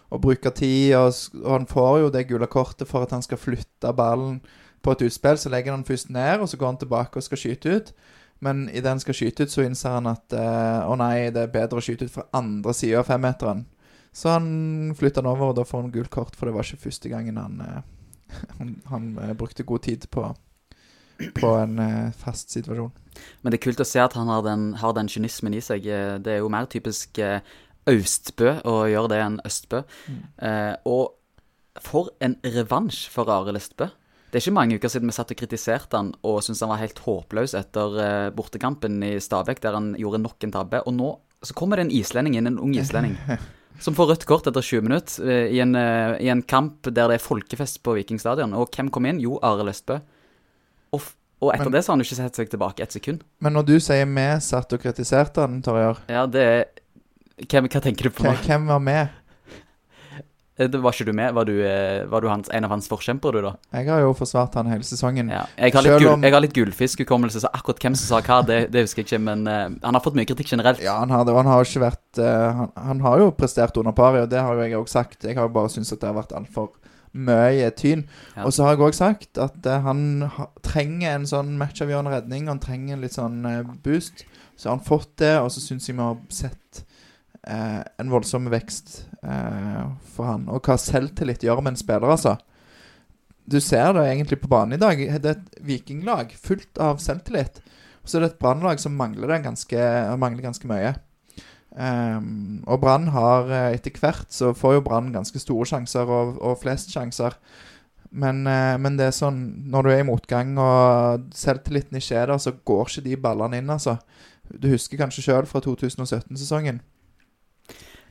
å 0.09 0.21
bruke 0.23 0.53
tid. 0.57 0.95
Og, 0.97 1.13
og 1.43 1.53
han 1.59 1.69
får 1.69 1.99
jo 2.05 2.13
det 2.15 2.27
gule 2.31 2.49
kortet 2.53 2.89
for 2.89 3.05
at 3.05 3.13
han 3.13 3.25
skal 3.25 3.41
flytte 3.41 3.93
ballen 3.99 4.41
på 4.83 4.95
et 4.95 5.05
utspill. 5.09 5.39
Så 5.39 5.53
legger 5.53 5.77
han 5.77 5.85
først 5.89 6.09
ned, 6.15 6.41
og 6.41 6.49
så 6.49 6.61
går 6.61 6.73
han 6.73 6.81
tilbake 6.81 7.21
og 7.21 7.27
skal 7.27 7.43
skyte 7.43 7.77
ut. 7.77 7.93
Men 8.43 8.65
idet 8.73 8.91
han 8.91 9.03
skal 9.03 9.15
skyte 9.15 9.45
ut, 9.45 9.53
så 9.53 9.67
innser 9.67 9.99
han 9.99 10.09
at 10.11 10.35
eh, 10.35 10.81
å 10.89 10.97
nei, 10.99 11.29
det 11.35 11.45
er 11.45 11.53
bedre 11.53 11.79
å 11.79 11.85
skyte 11.85 12.09
ut 12.09 12.15
fra 12.17 12.25
andre 12.35 12.73
sida 12.75 13.03
av 13.03 13.11
femmeteren. 13.11 13.67
Så 14.13 14.33
han 14.33 14.49
flytter 14.99 15.23
den 15.23 15.31
over, 15.31 15.53
og 15.53 15.61
da 15.61 15.67
får 15.69 15.85
han 15.85 15.93
gult 15.93 16.11
kort, 16.13 16.35
for 16.37 16.49
det 16.49 16.57
var 16.57 16.67
ikke 16.67 16.89
første 16.89 17.13
gangen 17.13 17.39
han, 17.39 17.61
eh, 17.63 17.85
han, 18.59 18.73
han 18.89 19.13
eh, 19.21 19.37
brukte 19.39 19.69
god 19.69 19.85
tid 19.87 20.09
på 20.11 20.25
på 21.37 21.53
en 21.61 21.79
eh, 21.79 22.11
fast 22.19 22.51
situasjon. 22.55 22.93
Men 23.43 23.53
det 23.53 23.59
er 23.61 23.65
kult 23.67 23.83
å 23.83 23.87
se 23.87 24.01
at 24.03 24.15
han 24.19 24.31
har 24.33 24.43
den, 24.47 24.73
har 24.81 24.95
den 24.97 25.11
kynismen 25.13 25.55
i 25.55 25.63
seg. 25.65 25.87
Eh, 25.87 26.19
Det 26.23 26.37
er 26.37 26.43
jo 26.43 26.51
mer 26.53 26.67
typisk 26.71 27.19
eh, 27.23 27.41
Austbø 27.91 28.55
å 28.69 28.77
gjøre 28.91 29.11
det 29.13 29.19
enn 29.25 29.41
Østbø. 29.47 29.83
Eh, 30.43 30.75
og 30.87 31.83
for 31.83 32.13
en 32.23 32.37
revansj 32.45 33.09
for 33.13 33.31
Arild 33.33 33.59
Østbø. 33.59 33.89
Det 34.33 34.39
er 34.39 34.45
ikke 34.47 34.57
mange 34.57 34.77
uker 34.81 34.89
siden 34.93 35.11
vi 35.11 35.15
satt 35.17 35.33
og 35.35 35.37
kritiserte 35.37 35.99
han 35.99 36.13
og 36.25 36.39
syntes 36.45 36.63
han 36.65 36.71
var 36.73 36.81
helt 36.81 37.01
håpløs 37.05 37.53
etter 37.59 38.31
bortekampen 38.33 39.03
i 39.05 39.11
Stabæk, 39.21 39.61
der 39.61 39.77
han 39.77 39.91
gjorde 40.01 40.23
nok 40.23 40.47
en 40.47 40.55
tabbe. 40.55 40.81
Og 40.89 40.95
nå 40.97 41.11
så 41.45 41.53
kommer 41.59 41.77
det 41.77 41.85
en 41.89 41.93
islending 41.93 42.39
inn, 42.39 42.49
en 42.49 42.57
ung 42.63 42.73
islending, 42.79 43.19
som 43.85 43.97
får 43.99 44.13
rødt 44.13 44.25
kort 44.31 44.49
etter 44.49 44.65
20 44.65 44.87
minutter 44.87 45.29
i, 45.53 45.59
en, 45.61 45.77
i 45.77 46.31
en 46.33 46.41
kamp 46.49 46.87
der 46.89 47.11
det 47.13 47.19
er 47.19 47.25
folkefest 47.25 47.83
på 47.85 47.97
Vikingstadion. 47.99 48.55
Og 48.57 48.73
hvem 48.73 48.89
kom 48.95 49.11
inn? 49.11 49.21
Jo, 49.21 49.37
Arild 49.45 49.75
Østbø. 49.75 49.99
Og 51.43 51.51
etter 51.53 51.67
Men- 51.67 51.73
det 51.75 51.83
så 51.83 51.91
har 51.93 51.97
han 51.99 52.05
ikke 52.05 52.19
sett 52.21 52.37
seg 52.39 52.51
tilbake 52.53 52.85
et 52.85 52.93
sekund. 52.95 53.25
Men 53.43 53.53
når 53.59 53.67
du 53.67 53.75
sier 53.83 54.07
vi 54.07 54.27
satt 54.41 54.73
og 54.73 54.81
kritiserte 54.85 55.43
han, 55.43 55.61
Torjar, 55.63 55.99
Ja, 56.09 56.25
det 56.27 56.43
er 56.47 56.65
hvem, 57.49 57.67
Hva 57.69 57.81
tenker 57.83 58.07
du 58.07 58.11
på 58.15 58.23
Hvem, 58.23 58.39
hvem 58.47 58.67
var 58.71 58.79
med? 58.79 59.09
Eh, 60.59 60.69
Det 60.69 60.81
var 60.83 60.93
ikke 60.93 61.07
du 61.09 61.13
med? 61.17 61.33
Var 61.35 61.45
du, 61.49 61.53
eh, 61.65 62.05
var 62.07 62.21
du 62.21 62.29
hans, 62.29 62.49
en 62.53 62.65
av 62.65 62.71
hans 62.71 62.87
forkjempere, 62.89 63.33
du, 63.33 63.41
da? 63.43 63.53
Jeg 63.73 63.89
har 63.89 64.01
jo 64.05 64.13
forsvart 64.15 64.55
han 64.55 64.67
hele 64.71 64.85
sesongen. 64.85 65.31
Ja. 65.33 65.47
Jeg 65.59 65.73
har 65.73 65.83
litt, 65.83 66.07
om- 66.07 66.21
litt 66.21 66.53
gullfiskhukommelse, 66.53 67.41
så 67.41 67.49
akkurat 67.53 67.81
hvem 67.81 67.97
som 67.97 68.07
sa 68.07 68.21
hva, 68.21 68.45
det, 68.47 68.71
det 68.71 68.85
husker 68.85 69.03
jeg 69.03 69.09
ikke. 69.19 69.23
Men 69.25 69.47
uh, 69.49 69.69
han 69.83 69.95
har 69.95 70.01
fått 70.05 70.15
mye 70.15 70.27
kritikk 70.29 70.53
generelt. 70.53 70.81
Ja, 70.85 70.99
han 71.01 71.09
har 71.11 71.25
det, 71.25 71.33
og 71.33 71.43
han 71.43 71.47
har 71.47 71.65
ikke 71.65 71.81
vært 71.89 72.19
uh, 72.21 72.53
han, 72.53 72.73
han 72.77 73.01
har 73.01 73.19
jo 73.19 73.31
prestert 73.33 73.77
under 73.81 73.93
pari, 73.93 74.21
og 74.21 74.29
det 74.31 74.39
har 74.41 74.55
jo 74.55 74.61
jeg 74.61 74.77
òg 74.79 74.89
sagt. 74.89 75.25
Jeg 75.25 75.37
har 75.37 75.49
jo 75.49 75.55
bare 75.57 75.69
syntes 75.73 75.93
at 75.97 76.01
det 76.01 76.13
har 76.13 76.21
vært 76.21 76.37
altfor 76.37 76.71
mye 77.13 77.69
tyn. 77.77 78.07
Ja. 78.37 78.47
Og 78.47 78.55
så 78.55 78.67
har 78.67 78.77
jeg 78.77 78.87
òg 78.87 78.97
sagt 78.97 79.41
at 79.41 79.67
uh, 79.69 79.81
han 79.87 80.25
ha, 80.37 80.49
trenger 80.65 81.17
en 81.17 81.29
sånn 81.29 81.57
matchavgjørende 81.61 82.15
redning. 82.15 82.49
Han 82.51 82.63
trenger 82.63 82.97
en 82.97 83.05
litt 83.05 83.17
sånn 83.19 83.43
uh, 83.47 83.75
boost. 83.85 84.25
Så 84.57 84.69
har 84.69 84.79
han 84.79 84.87
fått 84.87 85.15
det, 85.23 85.35
og 85.41 85.51
så 85.53 85.63
syns 85.65 85.89
jeg 85.89 85.99
vi 85.99 86.05
har 86.05 86.19
sett 86.33 86.83
uh, 87.49 87.83
en 88.01 88.13
voldsom 88.13 88.49
vekst 88.53 89.03
for 89.23 90.27
han. 90.27 90.49
Og 90.51 90.67
hva 90.67 90.75
selvtillit 90.81 91.45
gjør 91.47 91.61
med 91.63 91.77
en 91.77 91.79
spiller, 91.79 92.11
altså. 92.11 92.35
Du 93.47 93.61
ser 93.63 93.93
det 93.95 94.03
egentlig 94.09 94.41
på 94.43 94.51
banen 94.51 94.75
i 94.75 94.81
dag. 94.83 94.99
Det 95.23 95.31
er 95.31 95.37
et 95.39 95.63
vikinglag 95.67 96.35
fullt 96.39 96.81
av 96.83 96.99
selvtillit. 97.03 97.61
Og 98.03 98.11
så 98.11 98.19
er 98.19 98.25
det 98.25 98.33
et 98.33 98.41
brannlag 98.43 98.83
som 98.83 98.97
mangler 98.99 99.39
ganske, 99.45 99.79
mangler 100.19 100.49
ganske 100.49 100.67
mye. 100.71 100.95
Ehm, 101.81 102.63
og 102.69 102.83
Brann 102.83 103.09
har 103.15 103.49
eh, 103.49 103.75
etter 103.79 103.97
hvert 103.97 104.29
så 104.33 104.53
får 104.57 104.77
jo 104.77 104.85
Brann 104.85 105.13
ganske 105.15 105.41
store 105.41 105.69
sjanser 105.71 106.09
og, 106.09 106.37
og 106.45 106.59
flest 106.61 106.93
sjanser. 106.93 107.39
Men, 108.13 108.43
uh, 108.45 108.77
men 108.77 108.99
det 108.99 109.07
er 109.09 109.15
sånn 109.17 109.39
når 109.73 109.87
du 109.87 109.91
er 109.95 110.03
i 110.03 110.05
motgang 110.05 110.51
og 110.61 111.31
selvtilliten 111.33 111.97
ikke 111.97 112.19
er 112.21 112.29
der, 112.29 112.41
så 112.45 112.53
går 112.53 112.91
ikke 112.91 113.05
de 113.07 113.17
ballene 113.25 113.63
inn, 113.63 113.73
altså. 113.73 113.97
Du 114.53 114.69
husker 114.69 115.01
kanskje 115.01 115.25
sjøl 115.25 115.49
fra 115.49 115.63
2017-sesongen. 115.65 116.83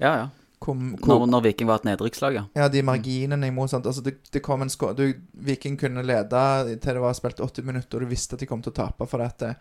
Ja, 0.01 0.13
ja. 0.15 0.23
Hvor, 0.61 0.75
Når, 0.77 1.23
når 1.29 1.45
Viking 1.45 1.69
var 1.69 1.81
et 1.81 1.87
nedrykkslag, 1.87 2.35
ja. 2.37 2.43
ja, 2.57 2.67
de 2.69 2.83
marginene 2.85 3.49
imot 3.49 3.71
sant? 3.71 3.85
Altså, 3.89 4.03
det, 4.05 4.19
det 4.33 4.43
kom 4.45 4.61
en 4.61 4.69
skå... 4.69 4.91
Du, 4.97 5.07
Viking 5.45 5.77
kunne 5.81 6.03
lede 6.05 6.41
til 6.81 6.97
det 6.97 7.01
var 7.01 7.17
spilt 7.17 7.41
80 7.41 7.65
minutter, 7.65 7.97
og 7.97 8.05
du 8.05 8.11
visste 8.13 8.37
at 8.37 8.43
de 8.43 8.49
kom 8.49 8.61
til 8.61 8.73
å 8.73 8.77
tape 8.77 9.07
for 9.09 9.21
dette. 9.21 9.55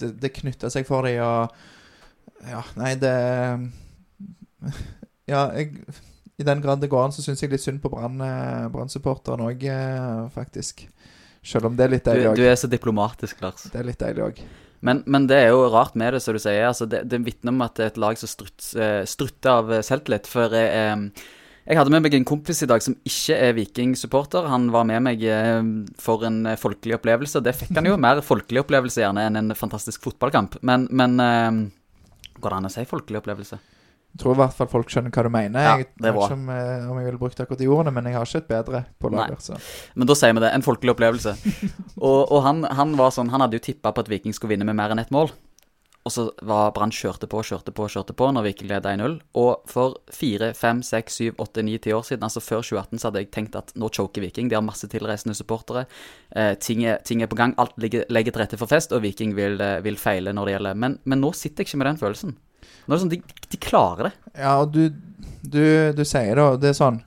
Det, 0.00 0.10
det 0.20 0.34
knytta 0.36 0.68
seg 0.72 0.88
for 0.88 1.08
dem, 1.08 1.20
og 1.24 1.83
Ja, 2.48 2.64
nei, 2.80 2.94
det 3.00 3.14
Ja, 5.30 5.46
jeg 5.56 5.70
I 6.36 6.44
den 6.44 6.60
grad 6.64 6.82
det 6.82 6.90
går 6.92 7.06
an, 7.06 7.14
så 7.14 7.22
syns 7.24 7.40
jeg 7.42 7.52
litt 7.52 7.62
synd 7.62 7.80
på 7.84 7.92
eh, 7.94 8.66
Brann-supporterne 8.74 9.46
òg, 9.52 9.64
faktisk. 10.34 10.86
Selv 11.44 11.68
om 11.68 11.76
det 11.78 11.86
er 11.86 11.92
litt 11.94 12.08
deilig 12.08 12.28
òg. 12.30 12.36
du 12.36 12.42
du, 12.42 12.48
er 12.50 12.58
så 12.58 12.68
diplomatisk, 12.70 13.40
Lars. 13.44 13.68
Det 13.70 13.80
er 13.80 13.86
litt 13.86 14.00
deilig 14.00 14.24
òg. 14.24 14.44
Men, 14.84 15.00
men 15.08 15.28
det 15.28 15.38
er 15.40 15.54
jo 15.54 15.64
rart 15.72 15.94
med 15.96 16.12
det, 16.12 16.20
som 16.20 16.36
du 16.36 16.40
sier. 16.42 16.66
Altså, 16.68 16.88
det, 16.90 17.06
det 17.08 17.22
vitner 17.24 17.54
om 17.54 17.62
at 17.64 17.78
det 17.78 17.86
er 17.86 17.92
et 17.94 18.02
lag 18.02 18.18
som 18.20 18.28
strutt, 18.28 18.66
eh, 18.76 19.00
strutter 19.08 19.52
av 19.52 19.72
eh, 19.72 19.84
selvtillit. 19.84 20.28
For 20.28 20.52
jeg, 20.52 20.72
eh, 20.76 21.30
jeg 21.64 21.78
hadde 21.80 21.94
med 21.94 22.04
meg 22.04 22.16
en 22.18 22.26
kompis 22.28 22.60
i 22.64 22.68
dag 22.68 22.84
som 22.84 22.96
ikke 23.08 23.38
er 23.46 23.56
Viking-supporter. 23.56 24.50
Han 24.52 24.68
var 24.74 24.84
med 24.88 25.00
meg 25.06 25.24
eh, 25.24 25.62
for 26.00 26.26
en 26.28 26.42
eh, 26.50 26.58
folkelig 26.60 26.98
opplevelse. 26.98 27.40
Det 27.44 27.56
fikk 27.56 27.72
han 27.78 27.88
jo. 27.88 27.96
Mer 28.06 28.20
folkelig 28.24 28.66
opplevelse 28.66 29.00
gjerne 29.00 29.24
enn 29.24 29.40
en 29.40 29.56
fantastisk 29.56 30.04
fotballkamp. 30.04 30.58
Men, 30.60 30.84
men 30.92 31.16
eh, 31.24 31.62
Går 32.40 32.54
det 32.54 32.58
an 32.60 32.68
å 32.68 32.72
si 32.74 32.84
folkelig 32.88 33.22
opplevelse? 33.22 33.60
Jeg 34.14 34.22
tror 34.22 34.36
i 34.36 34.38
hvert 34.38 34.54
fall 34.54 34.68
folk 34.70 34.92
skjønner 34.92 35.10
hva 35.10 35.22
du 35.26 35.30
mener. 35.34 35.64
Ja, 35.64 35.70
jeg 35.80 35.88
det 35.98 36.12
vet 36.14 36.28
ikke 36.28 36.36
om, 36.36 36.50
eh, 36.54 36.84
om 36.86 36.98
jeg 37.00 37.08
ville 37.08 37.18
brukt 37.18 37.40
akkurat 37.42 37.58
de 37.58 37.66
ordene, 37.66 37.92
men 37.96 38.06
jeg 38.06 38.14
har 38.14 38.28
ikke 38.28 38.42
et 38.44 38.52
bedre 38.52 38.84
på 39.02 39.10
lager. 39.10 39.40
Så. 39.42 39.56
Men 39.98 40.06
da 40.06 40.14
sier 40.14 40.36
vi 40.36 40.44
det. 40.44 40.52
En 40.54 40.62
folkelig 40.62 40.94
opplevelse. 40.94 41.34
og 42.08 42.20
og 42.30 42.44
han, 42.46 42.62
han 42.78 42.94
var 43.00 43.10
sånn 43.14 43.32
Han 43.34 43.42
hadde 43.42 43.58
jo 43.58 43.64
tippa 43.66 43.90
på 43.90 44.04
at 44.04 44.10
Viking 44.12 44.36
skulle 44.36 44.54
vinne 44.54 44.68
med 44.68 44.78
mer 44.78 44.94
enn 44.94 45.02
ett 45.02 45.10
mål. 45.14 45.32
Og 46.04 46.12
så 46.12 46.24
var 46.44 46.72
Brann 46.76 46.92
kjørte 46.92 47.24
på, 47.32 47.40
kjørte 47.48 47.72
på, 47.72 47.86
kjørte 47.88 48.12
på 48.16 48.26
når 48.36 48.44
Viking 48.44 48.68
leda 48.68 48.92
1-0. 48.92 49.14
Og 49.40 49.70
for 49.70 49.96
fire, 50.12 50.50
fem, 50.56 50.82
seks, 50.84 51.16
syv, 51.20 51.38
åtte, 51.40 51.64
ni, 51.64 51.78
ti 51.80 51.94
år 51.96 52.04
siden, 52.04 52.26
altså 52.26 52.42
før 52.44 52.60
2018, 52.60 53.00
så 53.00 53.08
hadde 53.08 53.22
jeg 53.22 53.30
tenkt 53.32 53.56
at 53.56 53.72
nå 53.80 53.88
choker 53.88 54.24
Viking. 54.24 54.50
De 54.52 54.58
har 54.58 54.64
masse 54.64 54.88
tilreisende 54.92 55.36
supportere. 55.38 55.86
Eh, 56.36 56.52
ting, 56.60 56.84
er, 56.84 57.00
ting 57.08 57.24
er 57.24 57.30
på 57.32 57.38
gang. 57.40 57.56
Alt 57.62 57.78
ligger, 57.80 58.04
legger 58.12 58.36
til 58.36 58.44
rette 58.44 58.60
for 58.60 58.68
fest, 58.68 58.92
og 58.92 59.00
Viking 59.06 59.32
vil, 59.38 59.56
eh, 59.64 59.80
vil 59.86 59.96
feile 60.00 60.36
når 60.36 60.50
det 60.50 60.56
gjelder. 60.58 60.82
Men, 60.84 60.98
men 61.08 61.24
nå 61.24 61.32
sitter 61.32 61.64
jeg 61.64 61.72
ikke 61.72 61.80
med 61.80 61.90
den 61.94 62.02
følelsen. 62.04 62.36
Nå 62.84 62.92
er 62.92 62.98
det 62.98 63.02
sånn, 63.06 63.14
De, 63.14 63.48
de 63.54 63.62
klarer 63.64 64.10
det. 64.10 64.14
Ja, 64.44 64.58
og 64.60 64.76
du, 64.76 64.90
du, 65.40 65.64
du 65.96 66.04
sier 66.04 66.36
det, 66.36 66.44
og 66.44 66.60
det 66.60 66.74
er 66.74 66.80
sånn 66.82 67.00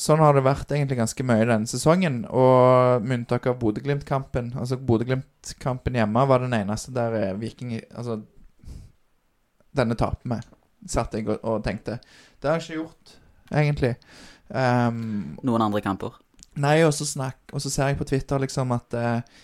Sånn 0.00 0.18
har 0.18 0.34
det 0.34 0.42
vært 0.42 0.72
egentlig 0.74 0.98
ganske 0.98 1.26
mye 1.26 1.46
denne 1.46 1.70
sesongen. 1.70 2.24
Og 2.26 3.04
med 3.04 3.20
unntak 3.20 3.46
av 3.46 3.60
Bodø-Glimt-kampen 3.60 4.50
Altså 4.58 4.78
Bodø-Glimt-kampen 4.82 5.98
hjemme 6.00 6.24
var 6.26 6.42
den 6.42 6.56
eneste 6.56 6.90
der 6.96 7.14
eh, 7.14 7.36
Viking 7.38 7.76
Altså 7.94 8.18
Denne 9.74 9.94
taper 9.98 10.30
vi, 10.30 10.40
satt 10.90 11.14
jeg 11.14 11.28
og, 11.28 11.38
og 11.42 11.62
tenkte. 11.66 11.98
Det 12.38 12.50
har 12.50 12.60
jeg 12.60 12.66
ikke 12.66 12.76
gjort, 12.76 13.14
egentlig. 13.50 13.94
Um, 14.46 15.34
Noen 15.42 15.64
andre 15.66 15.80
kamper. 15.82 16.14
Nei, 16.62 16.76
og 16.86 16.92
så, 16.94 17.06
snakk, 17.08 17.40
og 17.50 17.62
så 17.62 17.72
ser 17.72 17.90
jeg 17.90 17.98
på 17.98 18.06
Twitter 18.06 18.38
liksom 18.38 18.70
at 18.76 18.94
eh, 18.94 19.40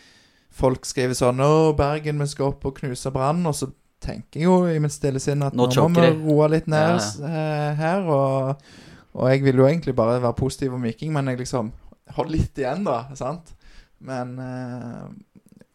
folk 0.54 0.86
skriver 0.86 1.18
sånn 1.18 1.42
'Å, 1.42 1.72
Bergen, 1.78 2.22
vi 2.22 2.28
skal 2.30 2.52
opp 2.52 2.68
og 2.70 2.76
knuse 2.78 3.10
Brann', 3.10 3.42
og 3.50 3.56
så 3.58 3.72
tenker 4.00 4.38
jeg 4.38 4.46
jo 4.46 4.54
i 4.70 4.78
mitt 4.82 4.94
stille 4.94 5.20
sinn 5.22 5.42
at 5.42 5.56
Nå 5.56 5.66
nå, 5.66 5.88
må 5.90 6.04
vi 6.04 6.12
roe 6.22 6.46
litt 6.52 6.70
ned 6.70 6.94
Ja, 6.94 7.26
eh, 7.26 7.80
her, 7.80 8.06
og, 8.06 8.70
og 9.14 9.30
jeg 9.30 9.42
vil 9.44 9.58
jo 9.62 9.66
egentlig 9.66 9.94
bare 9.98 10.20
være 10.22 10.38
positiv 10.38 10.74
om 10.76 10.84
Viking, 10.86 11.12
men 11.12 11.28
jeg 11.28 11.40
liksom 11.40 11.72
holder 12.14 12.34
litt 12.34 12.58
igjen, 12.58 12.84
da, 12.86 13.02
sant? 13.18 13.54
Men 14.00 14.36
eh, 14.40 15.08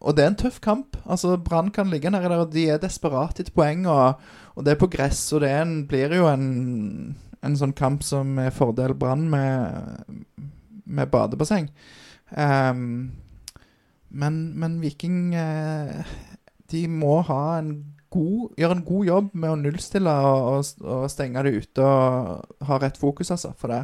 Og 0.05 0.15
det 0.15 0.23
er 0.23 0.31
en 0.31 0.37
tøff 0.39 0.59
kamp. 0.61 0.97
Altså, 1.05 1.37
Brann 1.41 1.71
kan 1.73 1.89
ligge 1.89 2.11
nedi 2.11 2.29
der, 2.29 2.41
og 2.43 2.51
de 2.53 2.67
er 2.69 2.81
desperate 2.81 3.41
etter 3.41 3.55
poeng, 3.55 3.85
og, 3.89 4.21
og 4.55 4.65
det 4.65 4.75
er 4.75 4.81
på 4.81 4.89
gress, 4.91 5.21
og 5.33 5.41
det 5.41 5.51
en, 5.55 5.75
blir 5.89 6.13
jo 6.13 6.27
en, 6.29 7.15
en 7.41 7.57
sånn 7.57 7.73
kamp 7.73 8.03
som 8.05 8.37
er 8.41 8.53
fordel 8.53 8.93
Brann 8.97 9.27
med, 9.31 10.03
med 10.85 11.11
badebasseng. 11.13 11.69
Um, 12.31 13.13
men, 14.09 14.39
men 14.57 14.79
Viking 14.81 15.35
eh, 15.37 16.05
De 16.71 16.87
må 16.89 17.19
ha 17.27 17.59
en 17.59 17.69
god, 18.15 18.55
gjør 18.59 18.73
en 18.75 18.85
god 18.87 19.09
jobb 19.09 19.29
med 19.35 19.51
å 19.51 19.59
nullstille 19.59 20.15
og, 20.31 20.71
og, 20.81 21.05
stenge 21.11 21.43
det 21.45 21.53
ute 21.59 21.85
og 21.85 22.65
ha 22.69 22.79
rett 22.81 22.97
fokus, 22.99 23.33
altså. 23.35 23.51
For 23.59 23.73
det. 23.73 23.83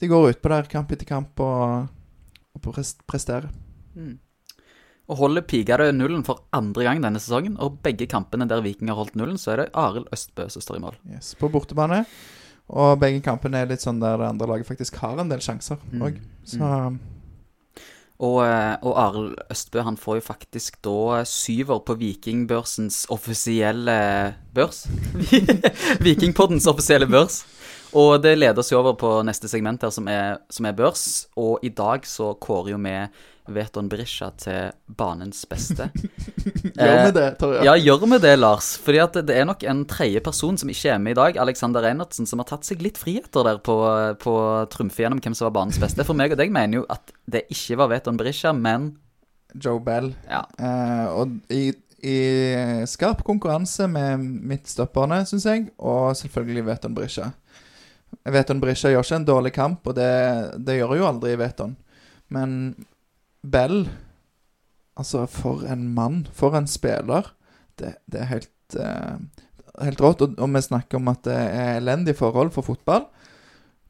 De 0.00 0.10
går 0.12 0.34
utpå 0.34 0.52
der 0.52 0.70
kamp 0.70 0.92
etter 0.92 1.08
kamp 1.08 1.40
og, 1.40 1.88
og 2.56 2.64
pres- 2.68 2.98
presterer. 3.08 3.48
Mm. 3.96 4.14
Og 5.06 5.20
holder 5.20 5.44
piga 5.46 5.78
nullen 5.94 6.24
for 6.26 6.44
andre 6.56 6.86
gang 6.88 7.02
denne 7.02 7.20
sesongen. 7.22 7.56
Og 7.62 7.78
begge 7.84 8.08
kampene 8.10 8.48
der 8.50 8.64
Viking 8.64 8.90
har 8.90 8.98
holdt 8.98 9.16
nullen, 9.18 9.38
så 9.38 9.54
er 9.54 9.62
det 9.62 9.70
Arild 9.78 10.10
Østbø 10.14 10.48
som 10.50 10.64
står 10.64 10.80
i 10.80 10.82
mål. 10.82 10.98
Yes, 11.14 11.34
på 11.38 11.50
bortebane. 11.52 12.02
Og 12.74 12.96
begge 12.98 13.22
kampene 13.22 13.62
er 13.62 13.70
litt 13.70 13.84
sånn 13.84 14.02
der 14.02 14.18
det 14.18 14.32
andre 14.32 14.48
laget 14.50 14.66
faktisk 14.68 14.98
har 15.04 15.20
en 15.22 15.30
del 15.30 15.44
sjanser 15.44 15.78
Mm. 15.92 16.18
Så 16.44 16.58
Så 16.58 16.98
Og, 18.16 18.38
eh, 18.46 18.76
og 18.80 18.94
Arild 19.00 19.34
Østbø 19.52 19.82
han 19.84 19.98
får 20.00 20.20
jo 20.20 20.24
faktisk 20.24 20.78
da 20.84 21.22
syver 21.28 21.82
på 21.84 21.98
Vikingbørsens 22.00 23.04
offisielle 23.12 23.96
børs. 24.56 24.86
Vikingpoddens 26.04 26.68
offisielle 26.70 27.08
børs. 27.10 27.42
Og 27.96 28.18
det 28.22 28.38
leder 28.38 28.60
oss 28.60 28.72
jo 28.72 28.80
over 28.80 28.96
på 28.98 29.10
neste 29.24 29.48
segment 29.48 29.84
her, 29.84 29.92
som 29.92 30.08
er, 30.08 30.40
som 30.50 30.68
er 30.68 30.76
børs. 30.76 31.26
Og 31.36 31.60
i 31.64 31.72
dag 31.72 32.08
så 32.08 32.32
kårer 32.40 32.74
jo 32.74 32.80
vi 32.80 32.96
Veton 33.52 33.88
Brisja 33.90 34.30
til 34.40 34.72
banens 34.98 35.44
beste. 35.48 35.88
gjør 36.76 37.00
vi 37.04 37.14
det, 37.16 37.26
Torje? 37.40 37.62
Ja, 37.66 37.76
gjør 37.78 38.04
vi 38.06 38.20
det, 38.22 38.34
Lars? 38.38 38.72
Fordi 38.82 39.00
at 39.02 39.18
det 39.28 39.36
er 39.36 39.48
nok 39.48 39.64
en 39.68 39.84
tredje 39.90 40.22
person 40.24 40.58
som 40.60 40.70
ikke 40.72 40.92
er 40.94 41.00
med 41.02 41.16
i 41.16 41.20
dag, 41.20 41.40
Alexander 41.42 41.84
Reinertsen, 41.86 42.28
som 42.28 42.42
har 42.42 42.50
tatt 42.50 42.68
seg 42.68 42.84
litt 42.84 43.00
friheter 43.00 43.46
der 43.46 43.62
på, 43.62 43.78
på 44.22 44.36
trumfe 44.72 45.04
gjennom 45.04 45.22
hvem 45.22 45.36
som 45.36 45.48
var 45.48 45.56
banens 45.60 45.80
beste. 45.82 46.06
For 46.06 46.18
meg 46.18 46.34
og 46.34 46.40
deg 46.42 46.54
mener 46.54 46.82
jo 46.82 46.86
at 46.92 47.14
det 47.30 47.46
ikke 47.52 47.80
var 47.82 47.92
Veton 47.94 48.20
Brisja, 48.20 48.54
men 48.56 48.94
Joe 49.54 49.80
Bell. 49.80 50.12
ja. 50.28 50.42
Uh, 50.60 51.06
og 51.22 51.52
i, 51.52 51.70
i 52.04 52.18
skarp 52.88 53.22
konkurranse 53.26 53.88
med 53.90 54.20
midtstopperne, 54.20 55.22
syns 55.28 55.48
jeg, 55.48 55.68
og 55.78 56.16
selvfølgelig 56.18 56.66
Veton 56.66 56.96
Brisja. 56.96 57.30
Veton 58.26 58.60
Brisja 58.62 58.90
gjør 58.90 59.06
ikke 59.06 59.18
en 59.20 59.28
dårlig 59.28 59.52
kamp, 59.54 59.86
og 59.86 59.96
det, 59.96 60.10
det 60.66 60.78
gjør 60.80 60.96
jo 60.98 61.08
aldri 61.08 61.34
Veton. 61.38 61.76
Men 62.32 62.74
Bell 63.52 63.86
Altså, 64.96 65.26
for 65.28 65.66
en 65.68 65.88
mann. 65.94 66.26
For 66.32 66.56
en 66.56 66.66
spiller. 66.66 67.34
Det, 67.78 67.96
det 68.12 68.22
er 68.22 68.32
helt 68.32 68.78
uh, 68.80 69.18
Helt 69.76 70.00
rått. 70.00 70.22
Og, 70.24 70.38
og 70.40 70.54
vi 70.54 70.62
snakker 70.64 70.96
om 70.96 71.10
at 71.12 71.26
det 71.26 71.36
er 71.36 71.74
elendige 71.76 72.16
forhold 72.16 72.50
for 72.54 72.64
fotball. 72.64 73.04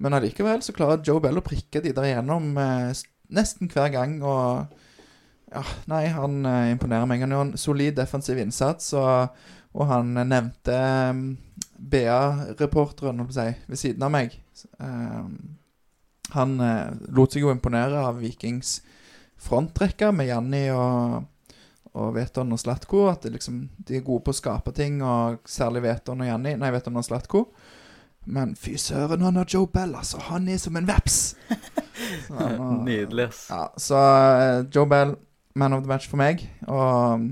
Men 0.02 0.16
allikevel 0.18 0.64
så 0.66 0.74
klarer 0.76 1.04
Joe 1.06 1.22
Bell 1.22 1.38
å 1.38 1.44
prikke 1.46 1.80
de 1.80 1.92
der 1.94 2.08
igjennom 2.08 2.56
uh, 2.58 2.90
nesten 3.30 3.70
hver 3.70 3.92
gang. 3.94 4.18
Og 4.26 4.74
ja, 5.46 5.62
nei, 5.86 6.08
han 6.10 6.40
eh, 6.42 6.72
imponerer 6.72 7.06
meg. 7.06 7.22
Han 7.22 7.32
gjør 7.32 7.44
en 7.46 7.60
solid 7.60 7.94
defensiv 7.94 8.40
innsats, 8.42 8.88
og, 8.98 9.36
og 9.78 9.86
han 9.86 10.10
nevnte 10.26 10.80
BA-reporteren 11.78 13.22
si, 13.30 13.46
ved 13.70 13.78
siden 13.78 14.02
av 14.02 14.10
meg. 14.10 14.34
Um, 14.82 15.54
han 16.34 16.58
lot 17.14 17.30
seg 17.30 17.46
jo 17.46 17.54
imponere 17.54 18.02
av 18.08 18.18
Vikings 18.18 18.80
frontrekke 19.42 20.10
med 20.16 20.30
Janni 20.30 20.66
og, 20.74 21.24
og 21.96 22.12
Veton 22.16 22.54
og 22.54 22.60
Slatko. 22.60 23.06
At 23.12 23.26
det 23.26 23.36
liksom, 23.36 23.64
de 23.88 23.98
er 23.98 24.06
gode 24.06 24.24
på 24.26 24.34
å 24.34 24.38
skape 24.38 24.74
ting, 24.76 25.00
og 25.04 25.42
særlig 25.48 25.84
Veton 25.86 26.24
og 26.24 26.30
Janni. 26.30 26.56
Nei, 26.60 26.72
Veton 26.74 26.98
og 26.98 27.06
Slatko. 27.06 27.46
Men 28.26 28.56
fy 28.58 28.74
søren, 28.80 29.22
han 29.22 29.38
har 29.38 29.46
Joe 29.52 29.68
Bell, 29.70 29.94
altså. 29.94 30.18
Han 30.32 30.48
er 30.50 30.58
som 30.58 30.76
en 30.76 30.88
veps. 30.88 31.36
Så 32.26 32.46
Nydelig, 32.88 33.28
ass. 33.28 33.44
Ja, 33.50 33.66
så 33.78 34.00
eh, 34.42 34.62
Joe 34.74 34.88
Bell, 34.90 35.14
man 35.54 35.76
of 35.76 35.84
the 35.84 35.92
match 35.92 36.08
for 36.10 36.18
meg. 36.18 36.42
Og 36.66 37.28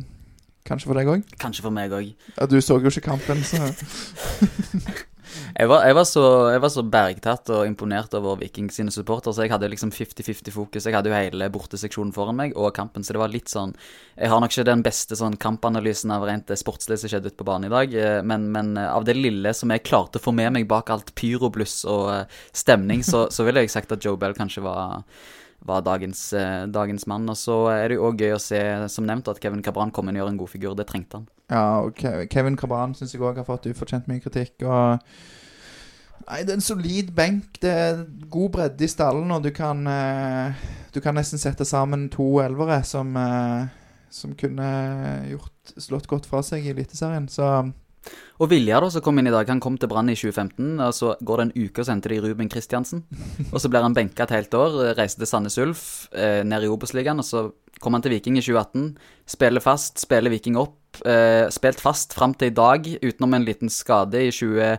kanskje 0.64 0.90
for 0.90 1.00
deg 1.00 1.10
òg. 1.10 1.26
Kanskje 1.42 1.66
for 1.66 1.74
meg 1.74 1.92
òg. 1.92 2.14
Ja, 2.36 2.46
du 2.46 2.60
så 2.62 2.78
jo 2.78 2.92
ikke 2.92 3.08
kampen, 3.10 3.42
så 3.42 3.58
Jeg, 5.54 5.68
var- 5.70 5.84
jeg, 5.86 5.94
var 5.94 6.04
så- 6.04 6.50
jeg 6.50 6.60
var 6.60 6.68
så 6.74 6.82
bergtatt 6.82 7.50
og 7.54 7.66
imponert 7.66 8.14
over 8.18 8.36
Viking 8.40 8.70
sine 8.74 8.90
supportere, 8.90 9.32
så 9.36 9.42
jeg 9.44 9.52
hadde 9.52 9.68
liksom 9.70 9.92
50-50 9.94 10.50
fokus. 10.50 10.84
Jeg 10.84 10.94
hadde 10.96 11.10
jo 11.12 11.14
hele 11.14 11.48
borteseksjonen 11.54 12.12
foran 12.12 12.34
meg 12.36 12.56
og 12.56 12.72
kampen, 12.74 13.04
så 13.06 13.12
det 13.14 13.20
var 13.22 13.28
litt 13.30 13.46
sånn 13.52 13.74
Jeg 14.18 14.28
har 14.30 14.40
nok 14.40 14.50
ikke 14.50 14.64
den 14.66 14.82
beste 14.82 15.14
sånn 15.14 15.36
kampanalysen 15.38 16.10
av 16.10 16.26
rent 16.26 16.46
det 16.46 16.58
sportslige 16.58 16.98
som 16.98 17.08
skjedde 17.12 17.30
ute 17.30 17.38
på 17.38 17.46
banen 17.46 17.70
i 17.70 17.74
dag, 17.74 17.94
eh, 17.94 18.22
men, 18.22 18.50
men 18.50 18.76
eh, 18.76 18.90
av 18.90 19.04
det 19.04 19.14
lille 19.14 19.54
som 19.54 19.70
jeg 19.70 19.84
klarte 19.84 20.18
å 20.18 20.24
få 20.26 20.34
med 20.34 20.52
meg 20.52 20.66
bak 20.66 20.90
alt 20.90 21.14
pyrobluss 21.14 21.84
og 21.86 22.10
eh, 22.16 22.24
stemning, 22.52 23.02
så, 23.06 23.28
så 23.34 23.44
ville 23.46 23.60
jeg 23.62 23.70
sagt 23.70 23.92
at 23.94 24.02
Joe 24.04 24.16
Bell 24.16 24.34
kanskje 24.34 24.62
var 24.66 25.04
var 25.64 25.80
dagens, 25.80 26.32
eh, 26.36 26.66
dagens 26.68 27.06
mann. 27.08 27.24
Og 27.30 27.36
så 27.40 27.54
er 27.72 27.88
det 27.88 27.94
jo 27.96 28.10
òg 28.10 28.18
gøy 28.20 28.34
å 28.36 28.40
se, 28.42 28.58
som 28.92 29.06
nevnt, 29.08 29.30
at 29.32 29.38
Kevin 29.40 29.62
Cabran 29.64 29.90
kommer 29.90 30.12
inn 30.12 30.18
og 30.18 30.26
gjør 30.26 30.32
en 30.34 30.40
god 30.42 30.50
figur. 30.52 30.74
Det 30.76 30.84
trengte 30.90 31.16
han. 31.16 31.24
Ja, 31.48 31.62
og 31.80 31.96
Kevin 32.28 32.58
Cabran 32.60 32.92
syns 32.92 33.14
jeg 33.14 33.22
òg 33.24 33.38
har 33.40 33.46
fått 33.48 33.64
ufortjent 33.70 34.04
mye 34.10 34.20
kritikk. 34.20 34.60
Og 34.68 35.00
Nei, 36.24 36.40
det 36.44 36.54
er 36.54 36.58
en 36.58 36.64
solid 36.64 37.12
benk. 37.16 37.58
Det 37.60 37.70
er 37.70 38.02
god 38.32 38.50
bredde 38.56 38.86
i 38.86 38.90
stallen, 38.90 39.32
og 39.34 39.44
du 39.44 39.50
kan 39.54 39.84
eh, 39.86 40.66
Du 40.94 41.00
kan 41.04 41.16
nesten 41.18 41.40
sette 41.40 41.66
sammen 41.68 42.08
to 42.12 42.38
elvere 42.40 42.80
som 42.86 43.12
eh, 43.18 43.66
Som 44.14 44.36
kunne 44.38 44.68
gjort 45.28 45.74
slått 45.80 46.08
godt 46.08 46.28
fra 46.30 46.40
seg 46.44 46.64
i 46.64 46.72
Eliteserien. 46.72 47.26
Så 47.28 47.48
Og 48.38 48.48
Vilja, 48.50 48.78
da, 48.80 48.88
som 48.92 49.02
kom 49.04 49.18
inn 49.20 49.28
i 49.28 49.34
dag, 49.34 49.48
han 49.48 49.60
kom 49.60 49.76
til 49.80 49.90
Brann 49.90 50.08
i 50.12 50.16
2015. 50.16 50.80
og 50.80 50.94
Så 50.96 51.14
går 51.20 51.40
det 51.40 51.46
en 51.46 51.54
uke, 51.66 51.80
og 51.80 51.84
så 51.84 51.92
henter 51.92 52.14
de 52.14 52.20
Ruben 52.24 52.48
Kristiansen. 52.52 53.04
Og 53.52 53.60
så 53.60 53.68
blir 53.68 53.84
han 53.84 53.96
benka 53.96 54.24
et 54.24 54.34
helt 54.36 54.54
år, 54.54 54.94
reiser 54.98 55.22
til 55.22 55.30
Sandnes 55.30 55.58
Ulf, 55.58 55.84
eh, 56.12 56.42
ned 56.44 56.64
i 56.64 56.70
Obos-ligaen. 56.70 57.20
Og 57.20 57.26
så 57.26 57.46
kommer 57.80 57.98
han 57.98 58.06
til 58.06 58.14
Viking 58.16 58.38
i 58.38 58.44
2018, 58.44 58.94
spiller 59.36 59.64
fast, 59.64 59.98
spiller 60.00 60.32
Viking 60.32 60.56
opp. 60.60 60.78
Eh, 61.04 61.48
spilt 61.50 61.82
fast 61.82 62.14
fram 62.14 62.36
til 62.38 62.52
i 62.52 62.54
dag, 62.54 62.86
utenom 63.02 63.34
en 63.34 63.48
liten 63.48 63.72
skade 63.72 64.20
i 64.28 64.30
20, 64.30 64.78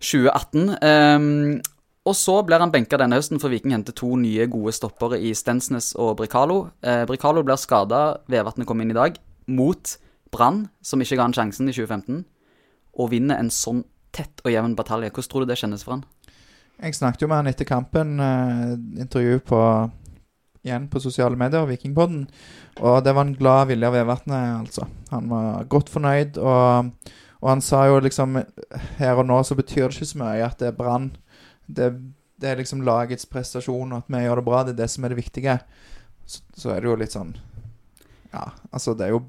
2018. 0.00 0.76
Um, 0.82 1.60
og 2.06 2.14
så 2.14 2.36
blir 2.46 2.62
han 2.62 2.70
benka 2.70 2.98
denne 3.00 3.18
høsten, 3.18 3.40
for 3.42 3.50
Viking 3.50 3.74
henter 3.74 3.96
to 3.96 4.12
nye 4.20 4.46
gode 4.50 4.74
stoppere 4.76 5.18
i 5.18 5.32
Stensnes 5.34 5.90
og 5.98 6.14
Bricalo. 6.20 6.68
Eh, 6.86 7.02
Bricalo 7.08 7.42
blir 7.42 7.58
skada, 7.58 8.20
Vevatnet 8.30 8.68
kom 8.68 8.78
inn 8.84 8.92
i 8.94 8.98
dag, 8.98 9.16
mot 9.50 9.96
Brann, 10.30 10.68
som 10.86 11.02
ikke 11.02 11.18
ga 11.18 11.26
han 11.26 11.34
sjansen 11.34 11.66
i 11.66 11.74
2015 11.74 12.22
og 12.96 13.10
vinner 13.10 13.40
en 13.40 13.50
sånn 13.52 13.82
tett 14.14 14.38
og 14.44 14.54
jevn 14.54 14.76
batalje. 14.78 15.10
Hvordan 15.10 15.32
tror 15.32 15.44
du 15.44 15.50
det 15.50 15.58
kjennes 15.60 15.82
for 15.82 15.96
han? 15.96 16.06
jeg 16.76 16.96
snakket 16.96 17.24
jo 17.24 17.28
med 17.30 17.40
han 17.40 17.50
etter 17.50 17.68
kampen. 17.68 18.18
Eh, 18.20 18.72
intervju 19.04 19.40
på 19.48 19.60
igjen 20.66 20.88
på 20.90 21.00
sosiale 21.00 21.38
medier, 21.38 21.66
Vikingpodden. 21.68 22.26
Og 22.82 23.04
det 23.04 23.14
var 23.14 23.24
en 23.24 23.36
glad 23.38 23.70
Viljar 23.70 23.94
Vevatnet, 23.94 24.66
altså. 24.66 24.88
Han 25.12 25.30
var 25.30 25.64
godt 25.70 25.92
fornøyd, 25.92 26.40
og, 26.42 26.90
og 27.42 27.50
han 27.50 27.62
sa 27.64 27.82
jo 27.86 27.98
liksom 28.00 28.38
Her 28.98 29.20
og 29.20 29.26
nå 29.28 29.38
så 29.44 29.56
betyr 29.58 29.88
det 29.88 29.98
ikke 29.98 30.08
så 30.12 30.20
mye 30.22 30.46
at 30.46 30.60
det 30.60 30.70
er 30.70 30.76
Brann. 30.76 31.10
Det, 31.66 31.90
det 32.40 32.50
er 32.50 32.60
liksom 32.60 32.84
lagets 32.86 33.28
prestasjon, 33.28 33.92
og 33.92 34.04
at 34.04 34.12
vi 34.12 34.22
gjør 34.24 34.40
det 34.40 34.46
bra. 34.46 34.62
Det 34.64 34.74
er 34.74 34.80
det 34.82 34.90
som 34.92 35.04
er 35.04 35.12
det 35.12 35.20
viktige. 35.20 35.58
Så, 36.26 36.40
så 36.56 36.72
er 36.72 36.80
det 36.80 36.90
jo 36.90 36.98
litt 36.98 37.14
sånn 37.14 37.36
Ja, 38.32 38.50
altså, 38.72 38.94
det 38.96 39.06
er 39.06 39.14
jo 39.14 39.24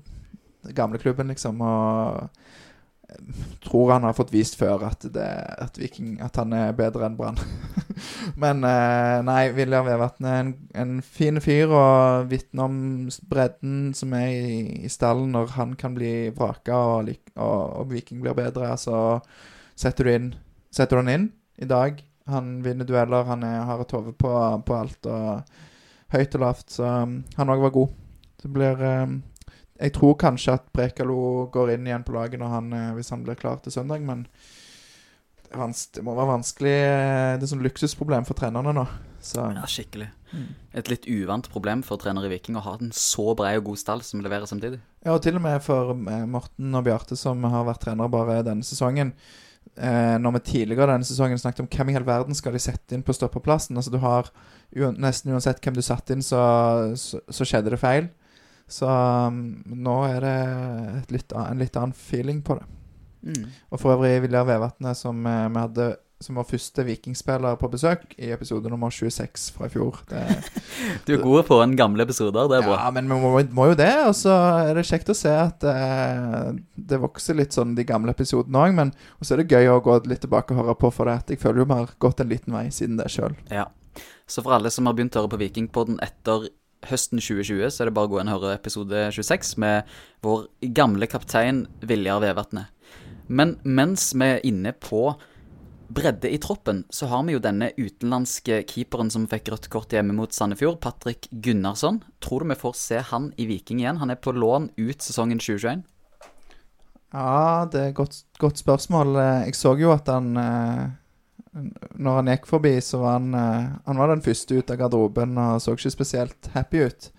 gamleklubben, 0.76 1.30
liksom, 1.32 1.62
og 1.62 2.28
tror 3.63 3.91
han 3.91 4.04
har 4.04 4.13
fått 4.13 4.34
vist 4.34 4.58
før 4.60 4.84
at, 4.88 5.06
det, 5.13 5.28
at, 5.63 5.78
Viking, 5.80 6.17
at 6.24 6.36
han 6.39 6.54
er 6.56 6.76
bedre 6.78 7.08
enn 7.08 7.15
Brann. 7.17 7.39
Men 8.43 8.65
eh, 8.67 9.20
nei, 9.26 9.41
William 9.56 9.88
Vevatn 9.88 10.28
er 10.28 10.41
en, 10.41 10.52
en 10.78 10.98
fin 11.04 11.39
fyr 11.43 11.72
og 11.72 12.28
vitner 12.32 12.67
om 12.67 12.82
bredden 13.30 13.93
som 13.98 14.15
er 14.17 14.28
i, 14.34 14.60
i 14.86 14.91
stallen 14.91 15.32
når 15.36 15.56
han 15.56 15.78
kan 15.80 15.96
bli 15.98 16.30
vraka 16.36 16.78
og, 16.98 17.13
og, 17.36 17.62
og 17.82 17.89
Viking 17.93 18.22
blir 18.24 18.38
bedre. 18.38 18.74
Så 18.82 19.22
setter 19.78 20.08
du 20.08 20.13
inn 20.15 20.30
Setter 20.78 21.00
du 21.00 21.06
han 21.06 21.10
inn 21.10 21.30
i 21.63 21.65
dag. 21.65 22.02
Han 22.28 22.58
vinner 22.62 22.86
dueller, 22.86 23.24
han 23.26 23.43
er, 23.48 23.62
har 23.65 23.80
et 23.82 23.93
hode 23.96 24.12
på, 24.20 24.30
på 24.67 24.76
alt 24.76 25.08
og 25.10 25.48
høyt 26.13 26.36
og 26.36 26.43
lavt. 26.43 26.65
Så 26.76 26.84
um, 26.84 27.22
han 27.38 27.54
òg 27.54 27.63
var 27.63 27.74
god. 27.74 27.93
Det 28.43 28.52
blir 28.54 28.84
um, 28.84 29.15
jeg 29.78 29.94
tror 29.96 30.18
kanskje 30.20 30.58
at 30.58 30.70
Brekalo 30.74 31.48
går 31.54 31.76
inn 31.76 31.88
igjen 31.88 32.06
på 32.08 32.16
laget 32.16 32.42
når 32.42 32.54
han, 32.54 32.72
eh, 32.74 32.94
hvis 32.98 33.12
han 33.13 33.24
blir 33.26 33.40
klar 33.40 33.62
til 33.63 33.74
søndag, 33.76 34.02
men 34.06 34.26
det, 35.48 35.58
det 35.96 36.04
må 36.04 36.16
være 36.18 36.34
vanskelig 36.34 36.76
eh, 36.76 37.34
Det 37.38 37.46
er 37.46 37.52
sånn 37.54 37.66
luksusproblem 37.66 38.28
for 38.28 38.38
trenerne 38.40 38.74
nå. 38.76 38.86
Så 39.24 39.44
Ja, 39.56 39.66
skikkelig. 39.70 40.10
Mm. 40.34 40.50
Et 40.80 40.90
litt 40.92 41.08
uvant 41.08 41.48
problem 41.52 41.82
for 41.88 42.00
trener 42.02 42.26
i 42.28 42.32
Viking 42.32 42.58
å 42.60 42.63
ha 42.66 42.76
en 42.82 42.92
så 42.96 43.32
bred 43.38 43.62
og 43.62 43.72
god 43.72 43.82
stall 43.82 44.04
som 44.06 44.22
leverer 44.24 44.50
samtidig. 44.50 44.82
Ja, 45.06 45.16
og 45.16 45.22
til 45.24 45.40
og 45.40 45.44
med 45.46 45.62
for 45.66 45.96
eh, 45.96 46.26
Morten 46.30 46.76
og 46.76 46.88
Bjarte, 46.88 47.18
som 47.20 47.44
har 47.48 47.68
vært 47.68 47.86
trenere 47.86 48.12
bare 48.12 48.42
denne 48.46 48.68
sesongen. 48.68 49.13
Eh, 49.76 50.16
når 50.20 50.38
vi 50.38 50.44
tidligere 50.52 50.94
denne 50.94 51.08
sesongen 51.08 51.40
snakket 51.40 51.66
om 51.66 51.72
hvem 51.72 51.92
i 51.92 51.98
hele 51.98 52.08
verden 52.08 52.38
skal 52.38 52.56
de 52.56 52.62
sette 52.63 52.96
inn 52.96 53.04
på 53.06 53.13
stoppeplassen 53.13 53.78
Altså 53.78 53.92
Du 53.94 54.00
har 54.02 54.32
nesten 54.74 55.36
uansett 55.36 55.60
hvem 55.62 55.76
du 55.76 55.84
satte 55.86 56.16
inn, 56.16 56.24
så, 56.26 56.40
så, 56.98 57.20
så 57.30 57.46
skjedde 57.48 57.74
det 57.74 57.82
feil. 57.82 58.08
Så 58.67 58.88
um, 58.88 59.62
nå 59.65 59.99
er 60.10 60.19
det 60.23 60.38
et 61.01 61.13
litt, 61.15 61.36
en 61.36 61.62
litt 61.62 61.80
annen 61.80 61.95
feeling 61.95 62.41
på 62.43 62.60
det. 62.60 62.67
Mm. 63.27 63.45
Og 63.71 63.80
for 63.82 63.95
øvrig 63.95 64.19
Viljar 64.25 64.47
Vevatnet, 64.47 64.99
som 64.99 65.23
uh, 65.23 65.47
vi 65.47 65.63
hadde 65.63 65.93
som 66.19 66.38
var 66.39 66.47
første 66.49 66.82
vikingspiller 66.82 67.58
på 67.62 67.69
besøk 67.69 68.15
i 68.17 68.32
episode 68.34 68.69
nummer 68.71 68.89
26 68.93 69.51
fra 69.53 69.67
i 69.67 69.73
fjor. 69.73 69.99
Det, 70.10 70.23
Du 71.06 71.13
er 71.13 71.21
god 71.21 71.45
på 71.49 71.60
en 71.62 71.75
gamle 71.77 72.08
episoder, 72.08 72.49
det 72.49 72.58
er 72.58 72.65
bra. 72.65 72.80
ja, 72.80 72.89
men 72.93 73.10
vi 73.12 73.19
må, 73.21 73.34
må 73.53 73.67
jo 73.69 73.77
det. 73.77 73.91
Og 74.08 74.15
så 74.17 74.34
er 74.65 74.73
det 74.80 74.88
kjekt 74.89 75.12
å 75.13 75.17
se 75.17 75.30
at 75.30 75.65
eh, 75.69 76.56
det 76.73 77.01
vokser 77.03 77.38
litt 77.38 77.53
sånn 77.53 77.75
de 77.77 77.86
gamle 77.88 78.15
episodene 78.17 78.65
òg. 78.65 78.73
Men 78.80 78.93
så 79.21 79.36
er 79.36 79.43
det 79.43 79.53
gøy 79.53 79.69
å 79.75 79.82
gå 79.86 79.99
litt 80.10 80.23
tilbake 80.25 80.56
og 80.56 80.63
høre 80.63 80.77
på, 80.82 80.91
for 80.95 81.10
det 81.10 81.19
at 81.21 81.34
jeg 81.34 81.41
føler 81.43 81.62
jo 81.62 81.69
vi 81.69 81.82
har 81.84 81.93
gått 82.08 82.23
en 82.23 82.34
liten 82.34 82.58
vei 82.58 82.65
siden 82.73 82.97
det 82.97 83.12
sjøl. 83.13 83.38
Ja. 83.53 83.69
Så 84.27 84.41
for 84.41 84.58
alle 84.58 84.73
som 84.73 84.89
har 84.89 84.97
begynt 84.97 85.15
å 85.15 85.21
høre 85.21 85.36
på 85.36 85.41
Vikingpodden 85.43 86.01
etter 86.03 86.49
høsten 86.86 87.22
2020, 87.22 87.72
så 87.74 87.84
er 87.84 87.90
det 87.90 87.96
bare 87.98 88.10
å 88.10 88.12
gå 88.13 88.20
inn 88.22 88.30
og 88.32 88.44
høre 88.44 88.58
episode 88.58 89.08
26 89.16 89.56
med 89.63 89.88
vår 90.26 90.46
gamle 90.78 91.10
kaptein 91.10 91.66
Viljar 91.82 92.22
Vevatnet. 92.24 92.70
Men 93.28 93.58
mens 93.63 94.13
vi 94.16 94.30
er 94.38 94.46
inne 94.48 94.72
på 94.72 95.10
bredde 95.88 96.30
i 96.32 96.40
troppen, 96.44 96.84
så 96.90 97.08
har 97.12 97.24
vi 97.28 97.36
jo 97.36 97.44
denne 97.44 97.72
utenlandske 97.78 98.62
keeperen 98.68 99.12
som 99.12 99.28
fikk 99.32 99.52
rødt 99.54 99.70
kort 99.72 99.94
hjemme 99.96 100.16
mot 100.16 100.34
Sandefjord, 100.36 100.80
Patrick 100.84 101.30
Gunnarsson. 101.32 102.02
Tror 102.24 102.44
du 102.44 102.52
vi 102.52 102.60
får 102.60 102.76
se 102.80 103.02
han 103.12 103.32
i 103.40 103.48
Viking 103.50 103.82
igjen? 103.82 104.02
Han 104.02 104.12
er 104.12 104.20
på 104.20 104.36
lån 104.36 104.72
ut 104.78 105.04
sesongen 105.04 105.40
2021. 105.40 105.86
Ja, 107.16 107.66
det 107.72 107.80
er 107.82 107.92
et 107.92 107.96
godt, 107.96 108.20
godt 108.40 108.60
spørsmål. 108.60 109.16
Jeg 109.48 109.56
så 109.56 109.78
jo 109.80 109.94
at 109.96 110.10
han 110.12 110.36
eh, 110.42 110.90
Når 111.98 112.20
han 112.20 112.30
gikk 112.32 112.48
forbi, 112.50 112.74
så 112.84 113.00
var 113.02 113.17
han 113.17 113.34
eh, 113.38 113.70
Han 113.86 114.00
var 114.02 114.12
den 114.12 114.24
første 114.26 114.58
ut 114.58 114.72
av 114.74 114.80
garderoben 114.82 115.38
og 115.41 115.62
så 115.63 115.76
ikke 115.78 115.93
spesielt 115.93 116.50
happy 116.54 116.84
ut. 116.86 117.10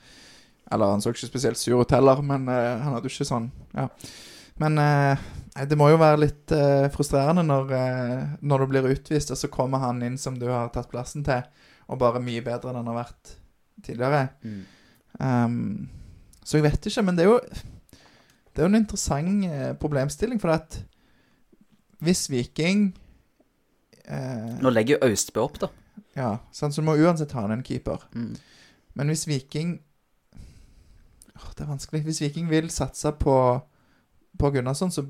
Eller 0.70 0.92
han 0.92 1.02
så 1.02 1.14
ikke 1.14 1.30
spesielt 1.30 1.60
sur 1.60 1.80
ut 1.80 1.94
heller, 1.94 2.22
men 2.22 2.48
eh, 2.52 2.76
han 2.82 2.94
hadde 2.94 3.08
jo 3.08 3.14
ikke 3.14 3.30
sånn 3.32 3.50
Ja. 3.76 3.88
Men 4.58 4.78
eh, 4.82 5.26
det 5.70 5.78
må 5.78 5.88
jo 5.90 5.98
være 5.98 6.20
litt 6.22 6.52
frustrerende 6.94 7.42
når, 7.42 7.70
når 8.46 8.62
du 8.62 8.66
blir 8.70 8.88
utvist, 8.92 9.32
og 9.34 9.38
så 9.38 9.50
kommer 9.50 9.82
han 9.82 10.02
inn 10.06 10.18
som 10.18 10.36
du 10.38 10.44
har 10.50 10.68
tatt 10.74 10.90
plassen 10.90 11.24
til, 11.26 11.40
og 11.90 11.98
bare 11.98 12.22
mye 12.22 12.44
bedre 12.46 12.70
enn 12.70 12.78
han 12.78 12.90
har 12.92 12.98
vært 13.00 13.32
tidligere. 13.82 14.20
Um, 15.18 15.88
så 16.46 16.60
jeg 16.60 16.66
vet 16.68 16.86
ikke, 16.86 17.02
men 17.08 17.18
det 17.18 17.24
er 17.24 17.30
jo 17.32 17.40
Det 17.42 18.62
er 18.62 18.68
jo 18.68 18.70
en 18.70 18.78
interessant 18.78 19.80
problemstilling, 19.82 20.38
for 20.38 20.54
at 20.54 20.78
hvis 21.98 22.28
Viking 22.30 22.92
eh, 24.08 24.48
Nå 24.62 24.72
legger 24.72 24.96
jo 24.96 25.10
Austbø 25.10 25.44
opp, 25.44 25.60
da. 25.62 25.70
Ja, 26.18 26.32
sant, 26.52 26.74
så 26.74 26.82
du 26.82 26.88
må 26.88 26.96
uansett 26.98 27.34
ha 27.36 27.44
en 27.46 27.62
keeper. 27.62 28.02
Mm. 28.14 28.34
Men 28.98 29.12
hvis 29.12 29.28
Viking 29.28 29.78
Åh, 31.38 31.50
Det 31.54 31.62
er 31.62 31.70
vanskelig. 31.70 32.02
Hvis 32.02 32.20
Viking 32.20 32.48
vil 32.50 32.70
satse 32.70 33.12
på, 33.14 33.60
på 34.38 34.50
Gunnarsson, 34.50 34.90
så 34.90 35.04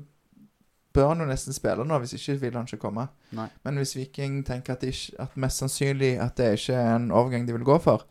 bør 0.93 1.07
han 1.07 1.23
jo 1.23 1.25
nesten 1.25 1.53
spille 1.53 1.85
nå. 1.85 1.97
Hvis 2.03 2.13
ikke 2.13 2.37
vil 2.41 2.57
han 2.57 2.67
ikke 2.69 2.83
komme. 2.83 3.07
Nei. 3.33 3.47
Men 3.65 3.81
hvis 3.81 3.95
Viking 3.97 4.43
tenker 4.45 4.75
at, 4.75 4.83
ikke, 4.85 5.15
at 5.25 5.37
mest 5.37 5.63
sannsynlig 5.63 6.19
at 6.21 6.37
det 6.37 6.51
ikke 6.59 6.77
er 6.77 6.95
en 6.95 7.11
overgang 7.11 7.47
de 7.47 7.55
vil 7.57 7.65
gå 7.65 7.77
for, 7.81 8.05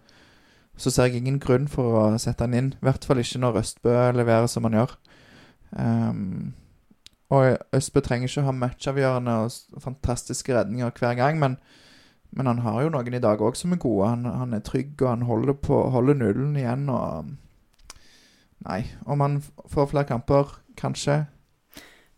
så 0.79 0.91
ser 0.91 1.09
jeg 1.09 1.23
ingen 1.23 1.41
grunn 1.43 1.67
for 1.71 1.99
å 1.99 2.19
sette 2.23 2.47
han 2.47 2.55
inn. 2.55 2.73
I 2.79 2.87
hvert 2.87 3.07
fall 3.07 3.23
ikke 3.23 3.41
når 3.43 3.61
Østbø 3.63 3.95
leverer 4.15 4.47
som 4.51 4.67
han 4.67 4.79
gjør. 4.79 4.95
Ehm, 5.79 6.53
og 7.29 7.59
Østbø 7.77 8.01
trenger 8.01 8.31
ikke 8.31 8.41
å 8.41 8.47
ha 8.47 8.55
matchavgjørende 8.57 9.35
og 9.45 9.83
fantastiske 9.85 10.55
redninger 10.57 10.95
hver 10.97 11.19
gang, 11.19 11.39
men, 11.39 11.59
Men 12.31 12.47
han 12.47 12.59
har 12.61 12.83
jo 12.83 12.89
noen 12.93 13.15
i 13.15 13.21
dag 13.25 13.41
òg 13.41 13.57
som 13.57 13.73
er 13.73 13.81
gode. 13.81 14.09
Han, 14.09 14.25
han 14.29 14.53
er 14.53 14.61
trygg, 14.61 15.01
og 15.01 15.09
han 15.09 15.23
holder, 15.25 15.55
på, 15.65 15.79
holder 15.91 16.15
nullen 16.15 16.57
igjen. 16.61 16.89
Og 16.93 17.31
Nei, 18.67 18.83
om 19.07 19.21
han 19.23 19.39
får 19.71 19.87
flere 19.93 20.05
kamper, 20.05 20.51
kanskje. 20.77 21.23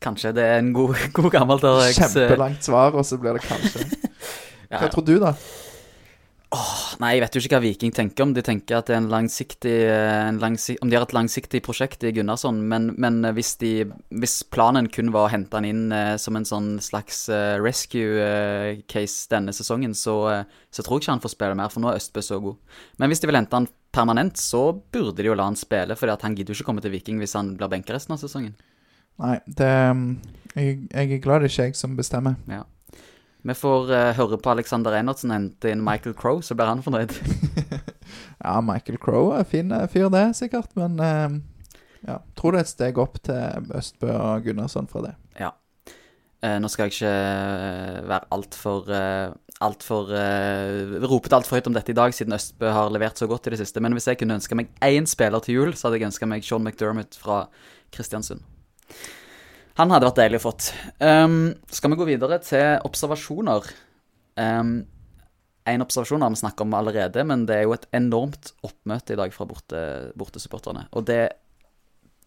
Kanskje 0.02 0.32
det 0.32 0.44
er 0.44 0.58
en 0.58 0.72
god, 0.74 0.96
god 1.18 1.30
gammel 1.30 1.62
eh, 1.62 1.92
Kjempelangt 1.94 2.64
svar, 2.64 2.96
og 2.96 3.04
så 3.06 3.20
blir 3.20 3.36
det 3.38 3.44
kanskje. 3.44 3.84
Hva 4.70 4.88
tror 4.90 5.04
du, 5.06 5.18
da? 5.22 5.34
Nei, 6.50 7.12
jeg 7.14 7.22
vet 7.22 7.36
jo 7.36 7.40
ikke 7.44 7.54
hva 7.54 7.62
Viking 7.62 7.92
tenker 7.94 8.24
om. 8.24 8.32
De 8.34 8.42
tenker 8.42 8.80
at 8.80 8.88
det 8.90 8.96
er 8.96 9.00
en 9.04 9.10
langsiktig, 9.12 9.74
eh, 9.86 10.22
en 10.26 10.40
langsiktig 10.42 10.82
Om 10.82 10.90
de 10.90 10.96
har 10.98 11.04
et 11.06 11.14
langsiktig 11.14 11.60
prosjekt 11.62 12.02
i 12.02 12.10
Gunnarsson, 12.16 12.58
men, 12.72 12.90
men 12.98 13.22
hvis, 13.36 13.52
de, 13.60 13.86
hvis 14.10 14.40
planen 14.50 14.90
kun 14.90 15.12
var 15.14 15.28
å 15.28 15.30
hente 15.30 15.54
han 15.54 15.68
inn 15.68 15.84
eh, 15.94 16.16
som 16.18 16.34
en 16.34 16.48
sånn 16.48 16.72
slags 16.82 17.28
eh, 17.30 17.54
rescue 17.62 18.18
eh, 18.18 18.82
case 18.90 19.30
denne 19.30 19.54
sesongen, 19.54 19.94
så, 19.94 20.16
eh, 20.32 20.58
så 20.74 20.82
tror 20.82 20.98
jeg 20.98 21.06
ikke 21.06 21.14
han 21.14 21.22
får 21.22 21.34
spille 21.36 21.60
mer, 21.60 21.70
for 21.70 21.84
nå 21.84 21.92
er 21.92 22.02
Østbø 22.02 22.24
så 22.26 22.40
god. 22.42 22.58
Men 22.98 23.12
hvis 23.12 23.22
de 23.22 23.30
vil 23.30 23.38
hente 23.38 23.60
han 23.60 23.70
permanent, 23.94 24.42
så 24.42 24.64
burde 24.74 25.22
de 25.22 25.30
jo 25.30 25.38
la 25.38 25.46
han 25.46 25.58
spille, 25.58 25.94
for 25.98 26.10
han 26.10 26.34
gidder 26.34 26.50
jo 26.50 26.58
ikke 26.58 26.72
komme 26.72 26.82
til 26.82 26.94
Viking 26.96 27.22
hvis 27.22 27.38
han 27.38 27.54
blir 27.60 27.70
benka 27.70 27.94
resten 27.94 28.18
av 28.18 28.22
sesongen. 28.22 28.58
Nei, 29.20 29.38
det 29.46 29.70
jeg, 29.70 30.76
jeg 30.90 31.14
er 31.14 31.22
glad 31.22 31.44
det 31.44 31.52
ikke 31.52 31.62
er 31.68 31.70
jeg 31.70 31.78
som 31.78 31.94
bestemmer. 31.98 32.38
Ja. 32.50 32.64
Vi 33.46 33.56
får 33.56 33.92
uh, 33.92 34.10
høre 34.18 34.38
på 34.40 34.52
Alexander 34.52 34.96
Einertsen 34.98 35.32
hente 35.32 35.72
inn 35.72 35.84
Michael 35.84 36.16
Crowe, 36.18 36.42
så 36.44 36.56
blir 36.58 36.70
han 36.70 36.84
fornøyd. 36.84 37.16
Ja, 38.40 38.56
Michael 38.64 38.96
Crowe 38.98 39.36
er 39.36 39.44
fin 39.46 39.70
eh, 39.70 39.84
fyr, 39.92 40.08
det, 40.10 40.22
sikkert. 40.34 40.72
Men 40.74 40.96
uh, 40.98 41.36
ja, 42.08 42.16
tror 42.34 42.56
det 42.56 42.62
er 42.62 42.66
et 42.66 42.72
steg 42.72 42.98
opp 42.98 43.20
til 43.22 43.68
Østbø 43.76 44.08
og 44.16 44.46
Gunnarsson 44.48 44.88
fra 44.90 45.04
det. 45.04 45.12
Eh, 46.40 46.56
nå 46.56 46.70
skal 46.72 46.88
jeg 46.88 46.94
ikke 46.94 48.08
være 48.08 48.28
altfor 48.32 48.86
uh, 48.88 49.32
Altfor 49.60 50.08
uh, 50.08 50.94
Ropet 51.04 51.34
altfor 51.36 51.58
høyt 51.58 51.66
om 51.68 51.74
dette 51.76 51.92
i 51.92 51.96
dag, 51.98 52.14
siden 52.16 52.32
Østbø 52.32 52.70
har 52.72 52.88
levert 52.88 53.20
så 53.20 53.28
godt 53.28 53.50
i 53.50 53.52
det 53.52 53.58
siste. 53.60 53.82
Men 53.84 53.92
hvis 53.92 54.08
jeg 54.08 54.16
kunne 54.22 54.38
ønske 54.38 54.56
meg 54.56 54.70
én 54.80 55.04
spiller 55.04 55.44
til 55.44 55.58
jul, 55.58 55.74
så 55.76 55.88
hadde 55.88 56.00
jeg 56.00 56.08
ønska 56.08 56.28
meg 56.30 56.46
Sean 56.46 56.64
McDermott 56.64 57.18
fra 57.20 57.42
Kristiansund. 57.92 58.40
Han 59.78 59.92
hadde 59.92 60.08
vært 60.08 60.22
deilig 60.22 60.40
å 60.40 60.46
fått. 60.48 60.70
Um, 60.98 61.52
skal 61.70 61.92
vi 61.92 62.00
gå 62.00 62.08
videre 62.08 62.40
til 62.42 62.80
observasjoner? 62.86 63.68
Um, 64.40 64.80
en 65.70 65.84
observasjon 65.84 66.24
har 66.24 66.32
vi 66.32 66.40
snakket 66.40 66.64
om 66.64 66.74
allerede, 66.78 67.24
men 67.28 67.44
det 67.48 67.58
er 67.58 67.68
jo 67.68 67.76
et 67.76 67.86
enormt 67.96 68.52
oppmøte 68.66 69.14
i 69.14 69.20
dag 69.20 69.32
fra 69.34 69.46
borte, 69.48 69.84
bortesupporterne. 70.18 70.86
Og 70.96 71.06
det 71.08 71.22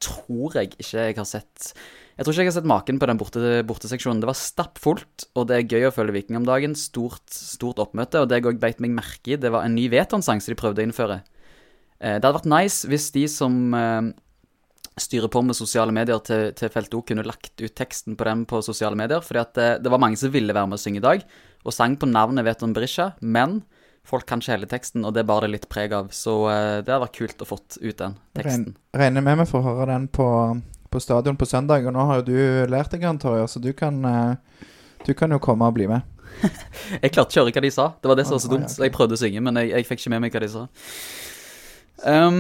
tror 0.04 0.58
jeg 0.58 0.74
ikke 0.74 1.06
jeg 1.08 1.16
har 1.16 1.28
sett 1.28 1.70
Jeg 2.18 2.26
tror 2.26 2.34
ikke 2.34 2.44
jeg 2.44 2.52
har 2.52 2.58
sett 2.58 2.70
maken 2.70 3.00
på 3.02 3.08
den 3.10 3.18
borte, 3.18 3.54
borteseksjonen. 3.66 4.20
Det 4.22 4.30
var 4.30 4.38
stappfullt, 4.38 5.28
og 5.34 5.48
det 5.50 5.56
er 5.58 5.72
gøy 5.72 5.88
å 5.90 5.94
følge 5.96 6.14
Viking 6.14 6.38
om 6.38 6.46
dagen. 6.46 6.76
Stort, 6.78 7.26
stort 7.34 7.82
oppmøte. 7.82 8.22
Og 8.22 8.30
det 8.30 8.38
jeg 8.38 8.52
òg 8.52 8.60
beit 8.62 8.84
meg 8.84 8.94
merke 8.94 9.34
i, 9.34 9.40
det 9.40 9.50
var 9.54 9.66
en 9.66 9.74
ny 9.74 9.88
Veton-sang 9.90 10.44
som 10.44 10.54
de 10.54 10.60
prøvde 10.60 10.84
å 10.84 10.86
innføre. 10.86 11.24
Eh, 11.98 12.20
det 12.20 12.22
hadde 12.22 12.38
vært 12.38 12.52
nice 12.54 12.86
hvis 12.90 13.10
de 13.16 13.26
som 13.32 13.58
eh, 13.74 14.12
styrer 15.00 15.32
på 15.32 15.42
med 15.42 15.58
sosiale 15.58 15.94
medier 15.96 16.20
til, 16.26 16.52
til 16.58 16.70
Felt 16.74 16.94
O, 16.94 17.02
kunne 17.06 17.26
lagt 17.26 17.62
ut 17.62 17.76
teksten 17.76 18.18
på 18.18 18.28
den 18.28 18.44
på 18.50 18.62
sosiale 18.66 18.98
medier. 19.00 19.24
fordi 19.26 19.42
at 19.42 19.54
det, 19.58 19.70
det 19.84 19.94
var 19.94 20.02
mange 20.02 20.20
som 20.20 20.34
ville 20.34 20.54
være 20.54 20.70
med 20.70 20.78
å 20.78 20.84
synge 20.84 21.02
i 21.02 21.06
dag, 21.06 21.24
og 21.64 21.74
sang 21.74 21.96
på 21.98 22.10
navnet 22.10 22.46
Veton 22.46 22.76
Berisha, 22.76 23.14
men 23.22 23.62
folk 24.08 24.28
kan 24.28 24.44
ikke 24.44 24.54
hele 24.54 24.70
teksten, 24.70 25.06
og 25.08 25.16
det 25.16 25.26
bar 25.28 25.46
det 25.46 25.54
litt 25.54 25.68
preg 25.72 25.96
av. 25.96 26.12
Så 26.16 26.36
eh, 26.52 26.82
det 26.84 26.92
hadde 26.92 27.04
vært 27.06 27.18
kult 27.18 27.44
å 27.44 27.48
fått 27.48 27.80
ut 27.80 27.98
den 27.98 28.18
teksten. 28.38 28.74
Regner 29.00 29.26
med 29.26 29.40
vi 29.44 29.50
får 29.50 29.66
høre 29.66 29.90
den 29.94 30.10
på, 30.12 30.28
på 30.92 31.04
stadion 31.04 31.40
på 31.40 31.48
søndag. 31.50 31.88
Og 31.88 31.96
nå 31.96 32.08
har 32.10 32.22
jo 32.22 32.28
du 32.28 32.72
lært 32.72 32.94
deg 32.94 33.06
den, 33.08 33.22
Torjer, 33.22 33.48
så 33.48 33.64
du 33.64 33.72
kan, 33.78 34.04
eh, 34.06 34.68
du 35.08 35.14
kan 35.18 35.32
jo 35.32 35.40
komme 35.44 35.72
og 35.72 35.78
bli 35.78 35.88
med. 35.92 36.04
Jeg 37.04 37.14
klarte 37.14 37.32
ikke 37.32 37.40
å 37.40 37.46
høre 37.46 37.56
hva 37.56 37.66
de 37.66 37.74
sa. 37.74 37.88
Det 38.02 38.12
var 38.12 38.20
det 38.20 38.28
som 38.28 38.38
var 38.38 38.44
så 38.44 38.52
dumt. 38.52 38.72
Så 38.74 38.84
jeg 38.84 38.94
prøvde 38.96 39.16
å 39.16 39.22
synge, 39.22 39.42
men 39.46 39.60
jeg, 39.62 39.70
jeg 39.70 39.86
fikk 39.86 40.02
ikke 40.02 40.12
med 40.16 40.24
meg 40.24 40.34
hva 40.34 40.42
de 40.42 40.48
sa. 40.50 40.64
Um, 42.10 42.40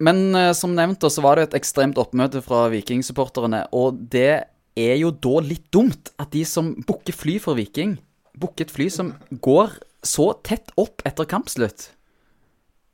men 0.00 0.34
eh, 0.34 0.52
som 0.56 0.74
nevnt, 0.76 1.04
så 1.04 1.24
var 1.24 1.36
det 1.36 1.48
et 1.50 1.60
ekstremt 1.60 2.00
oppmøte 2.00 2.42
fra 2.44 2.66
Viking-supporterne. 2.72 3.66
Og 3.76 4.00
det 4.12 4.46
er 4.78 4.96
jo 5.00 5.12
da 5.12 5.40
litt 5.44 5.68
dumt 5.74 6.12
at 6.20 6.32
de 6.32 6.44
som 6.48 6.72
booker 6.88 7.16
fly 7.16 7.38
for 7.42 7.58
Viking, 7.58 7.98
booker 8.40 8.66
et 8.66 8.74
fly 8.74 8.88
som 8.92 9.14
går 9.44 9.76
så 10.06 10.32
tett 10.46 10.72
opp 10.80 11.04
etter 11.04 11.28
kampslutt. 11.28 11.90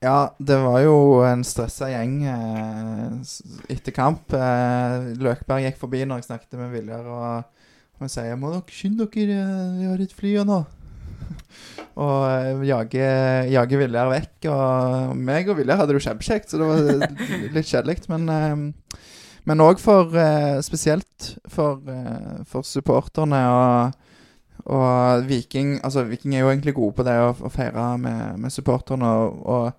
Ja, 0.04 0.34
det 0.38 0.58
var 0.60 0.80
jo 0.84 0.96
en 1.24 1.40
stressa 1.46 1.88
gjeng 1.88 2.18
eh, 2.28 3.14
etter 3.72 3.94
kamp. 3.96 4.34
Eh, 4.36 5.12
Løkberg 5.22 5.64
gikk 5.64 5.78
forbi 5.80 6.02
når 6.04 6.20
jeg 6.20 6.28
snakket 6.28 6.58
med 6.60 6.74
Viljar, 6.74 7.06
og 7.08 8.02
han 8.02 8.12
sier 8.12 8.36
'Må 8.36 8.52
dere 8.52 8.68
skynde 8.68 9.06
dere, 9.08 9.38
eh, 9.40 9.78
vi 9.78 9.88
har 9.88 10.02
et 10.02 10.12
fly 10.12 10.34
nå'. 10.44 10.64
Og 11.96 12.64
jage, 12.68 13.10
jage 13.52 13.80
Viljar 13.80 14.10
vekk. 14.12 14.48
Og 14.52 15.16
meg 15.16 15.48
og 15.50 15.60
Viljar 15.60 15.80
hadde 15.80 15.94
det 15.94 16.00
jo 16.00 16.06
kjempekjekt, 16.08 16.50
så 16.52 16.60
det 16.60 16.70
var 16.70 17.52
litt 17.56 17.70
kjedelig. 17.70 18.02
Men 18.12 18.32
eh, 18.32 18.56
men 19.46 19.62
òg 19.62 19.78
for 19.78 20.10
eh, 20.18 20.58
Spesielt 20.66 21.36
for, 21.50 21.78
eh, 21.90 22.42
for 22.50 22.66
supporterne 22.66 23.46
og 23.52 24.02
og 24.66 25.28
Viking 25.28 25.76
Altså, 25.84 26.02
Viking 26.02 26.34
er 26.34 26.40
jo 26.40 26.48
egentlig 26.50 26.74
gode 26.74 26.96
på 26.96 27.04
det 27.06 27.12
å, 27.22 27.28
å 27.38 27.50
feire 27.52 27.98
med, 28.02 28.40
med 28.42 28.50
supporterne, 28.50 29.06
og, 29.06 29.46
og 29.46 29.72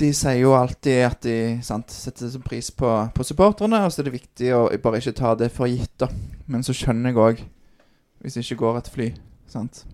de 0.00 0.08
sier 0.16 0.38
jo 0.40 0.54
alltid 0.56 1.02
at 1.04 1.20
de 1.26 1.34
sant, 1.60 1.92
setter 1.92 2.32
pris 2.40 2.70
på, 2.72 2.88
på 3.12 3.26
supporterne, 3.26 3.82
og 3.84 3.92
så 3.92 4.00
er 4.00 4.08
det 4.08 4.14
viktig 4.14 4.54
å 4.56 4.62
bare 4.80 5.02
ikke 5.02 5.18
ta 5.18 5.34
det 5.36 5.50
for 5.52 5.68
gitt, 5.68 5.92
da. 6.00 6.08
Men 6.48 6.64
så 6.64 6.72
skjønner 6.72 7.12
jeg 7.12 7.20
òg, 7.20 7.42
hvis 8.24 8.38
det 8.38 8.46
ikke 8.46 8.62
går 8.62 8.80
et 8.80 8.88
fly, 8.94 9.10
sant. 9.52 9.84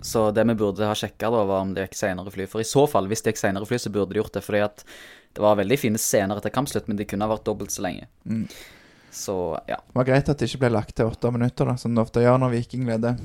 Så 0.00 0.30
det 0.30 0.44
vi 0.44 0.54
burde 0.54 0.86
ha 0.86 0.94
sjekka, 0.94 1.30
var 1.30 1.60
om 1.60 1.74
det 1.74 1.88
gikk 1.88 1.98
senere 1.98 2.30
fly. 2.30 2.46
For 2.50 2.62
i 2.62 2.66
så 2.66 2.86
fall, 2.90 3.08
hvis 3.10 3.22
det 3.24 3.34
gikk 3.34 3.40
senere 3.42 3.66
fly, 3.66 3.78
så 3.82 3.90
burde 3.90 4.14
de 4.14 4.22
gjort 4.22 4.36
det. 4.36 4.44
Fordi 4.46 4.62
at 4.62 4.84
det 5.34 5.42
var 5.42 5.58
veldig 5.58 5.78
fine 5.78 6.00
scener 6.00 6.38
etter 6.38 6.54
kampslutt, 6.54 6.88
men 6.88 6.98
de 6.98 7.06
kunne 7.08 7.26
ha 7.26 7.32
vært 7.34 7.46
dobbelt 7.48 7.74
så 7.74 7.84
lenge. 7.84 8.06
Mm. 8.24 8.46
Så 9.14 9.34
ja. 9.68 9.80
Det 9.82 9.98
var 9.98 10.06
greit 10.06 10.30
at 10.30 10.38
det 10.38 10.50
ikke 10.50 10.62
ble 10.66 10.74
lagt 10.76 10.94
til 10.98 11.10
åtte 11.10 11.32
minutter, 11.34 11.66
da, 11.68 11.74
som 11.80 11.94
det 11.94 12.04
ofte 12.04 12.22
gjør 12.22 12.38
når 12.42 12.54
Viking 12.54 12.86
leder. 12.88 13.18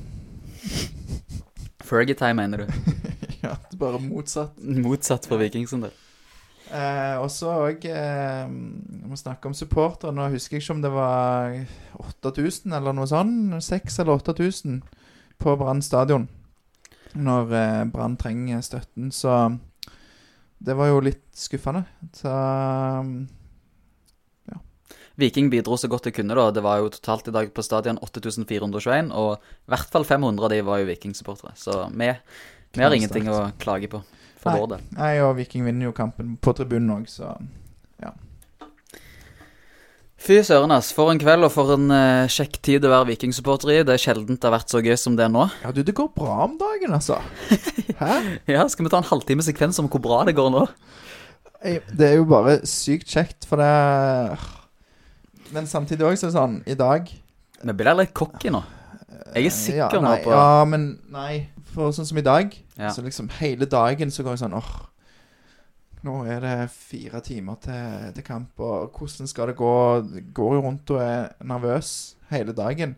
Fergie-time, 1.84 2.40
mener 2.42 2.64
du? 2.64 2.96
ja, 3.46 3.54
det 3.54 3.76
er 3.76 3.84
bare 3.84 4.02
motsatt. 4.02 4.58
Motsatt 4.58 5.30
for 5.30 5.42
Viking 5.42 5.68
sin 5.70 5.86
del. 5.86 5.94
Eh, 6.74 7.16
og 7.22 7.28
så 7.30 7.52
òg 7.68 7.84
eh, 7.86 8.48
må 8.50 9.20
snakke 9.20 9.46
om 9.46 9.54
supportere. 9.54 10.16
Nå 10.16 10.32
husker 10.34 10.58
jeg 10.58 10.66
ikke 10.66 10.78
om 10.80 10.82
det 10.82 10.94
var 10.96 11.60
8000 12.02 12.74
eller 12.74 12.98
noe 12.98 13.06
sånt. 13.12 13.60
6000 13.62 14.06
eller 14.08 14.24
8000 14.24 14.82
på 15.44 15.58
Brann 15.60 15.84
stadion. 15.86 16.28
Når 17.14 17.54
eh, 17.60 17.84
Brann 17.94 18.18
trenger 18.18 18.64
støtten. 18.66 19.12
Så 19.14 19.36
det 20.64 20.76
var 20.80 20.90
jo 20.94 21.04
litt 21.04 21.26
skuffende. 21.38 21.84
Så 22.16 22.32
Viking 25.16 25.50
bidro 25.50 25.78
så 25.78 25.88
godt 25.88 26.08
de 26.08 26.12
kunne, 26.12 26.34
da. 26.34 26.50
Det 26.52 26.64
var 26.66 26.80
jo 26.82 26.90
totalt 26.90 27.28
i 27.30 27.34
dag 27.36 27.52
på 27.54 27.62
stadion 27.66 28.00
8421, 28.02 29.12
og 29.14 29.36
i 29.38 29.74
hvert 29.74 29.92
fall 29.94 30.08
500 30.10 30.48
av 30.48 30.50
de 30.54 30.62
var 30.66 30.82
jo 30.82 30.88
Viking-supportere. 30.90 31.54
Så 31.60 31.84
vi, 31.94 32.10
vi 32.74 32.86
har 32.86 32.96
ingenting 32.98 33.30
å 33.30 33.44
klage 33.62 33.92
på 33.92 34.02
for 34.42 34.50
Nei. 34.50 34.60
vår 34.60 34.72
del. 34.74 34.88
Nei, 34.98 35.12
og 35.22 35.36
Viking 35.38 35.68
vinner 35.68 35.92
jo 35.92 35.94
kampen 35.96 36.34
på 36.42 36.56
tribunen 36.58 36.96
òg, 36.98 37.06
så 37.12 37.36
Fy 40.24 40.38
søren, 40.48 40.72
ass. 40.72 40.94
For 40.96 41.12
en 41.12 41.20
kveld 41.20 41.44
og 41.44 41.52
for 41.52 41.74
en 41.76 41.90
uh, 41.92 42.30
kjekk 42.32 42.54
tid 42.64 42.86
å 42.88 42.92
være 42.94 43.10
Viking-supporter 43.10 43.74
i. 43.74 43.82
Det 43.84 43.98
er 43.98 44.00
sjelden 44.00 44.38
det 44.38 44.48
har 44.48 44.54
vært 44.56 44.72
så 44.72 44.80
gøy 44.80 44.96
som 45.00 45.18
det 45.20 45.26
er 45.26 45.34
nå. 45.34 45.50
Ja, 45.66 45.74
du, 45.76 45.82
det 45.84 45.96
går 45.98 46.14
bra 46.16 46.46
om 46.46 46.54
dagen, 46.62 46.94
altså. 46.96 47.18
Hæ? 48.00 48.38
Ja, 48.48 48.64
Skal 48.72 48.88
vi 48.88 48.92
ta 48.94 49.02
en 49.02 49.10
halvtime 49.10 49.44
sekvens 49.44 49.82
om 49.84 49.90
hvor 49.92 50.00
bra 50.06 50.22
det 50.30 50.38
går 50.38 50.48
nå? 50.54 50.64
Det 51.64 52.08
er 52.08 52.16
jo 52.22 52.28
bare 52.28 52.62
sykt 52.68 53.12
kjekt, 53.12 53.46
for 53.48 53.60
det 53.60 54.40
Men 55.56 55.68
samtidig 55.68 56.08
òg 56.08 56.18
så 56.20 56.28
er 56.28 56.32
det 56.32 56.36
sånn 56.36 56.58
I 56.68 56.76
dag 56.76 57.08
Vi 57.64 57.76
blir 57.80 57.96
litt 57.96 58.12
cocky 58.16 58.52
nå. 58.52 58.60
Jeg 59.32 59.48
er 59.48 59.56
sikker 59.56 60.00
ja, 60.00 60.04
nå 60.04 60.16
på 60.26 60.34
Ja, 60.36 60.64
men 60.68 60.90
nei. 61.12 61.46
For 61.72 61.96
sånn 61.96 62.08
som 62.08 62.20
i 62.20 62.26
dag, 62.26 62.52
Ja. 62.80 62.92
så 62.96 63.04
liksom 63.04 63.28
hele 63.42 63.68
dagen 63.68 64.12
så 64.12 64.24
går 64.24 64.36
jeg 64.38 64.46
sånn 64.46 64.56
åh 64.60 64.72
Nå 66.04 66.18
er 66.28 66.42
det 66.44 66.56
fire 66.74 67.22
timer 67.24 67.60
til, 67.64 68.08
til 68.16 68.26
kamp, 68.28 68.60
og 68.60 68.92
hvordan 68.98 69.30
skal 69.30 69.52
det 69.52 69.60
gå? 69.60 69.76
Går 70.36 70.56
jo 70.58 70.64
rundt 70.66 70.92
og 70.92 71.00
er 71.00 71.30
nervøs 71.48 72.16
hele 72.32 72.56
dagen. 72.56 72.98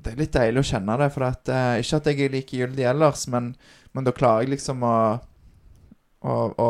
Det 0.00 0.14
er 0.14 0.18
litt 0.18 0.34
deilig 0.34 0.64
å 0.64 0.68
kjenne 0.72 0.96
det, 0.98 1.10
for 1.14 1.28
at, 1.28 1.50
eh, 1.52 1.82
ikke 1.84 2.00
at 2.00 2.08
jeg 2.10 2.24
er 2.24 2.34
likegyldig 2.34 2.86
ellers, 2.90 3.26
men, 3.30 3.52
men 3.94 4.06
da 4.06 4.14
klarer 4.16 4.42
jeg 4.42 4.56
liksom 4.56 4.82
å, 4.82 4.96
å, 6.24 6.34
å 6.50 6.68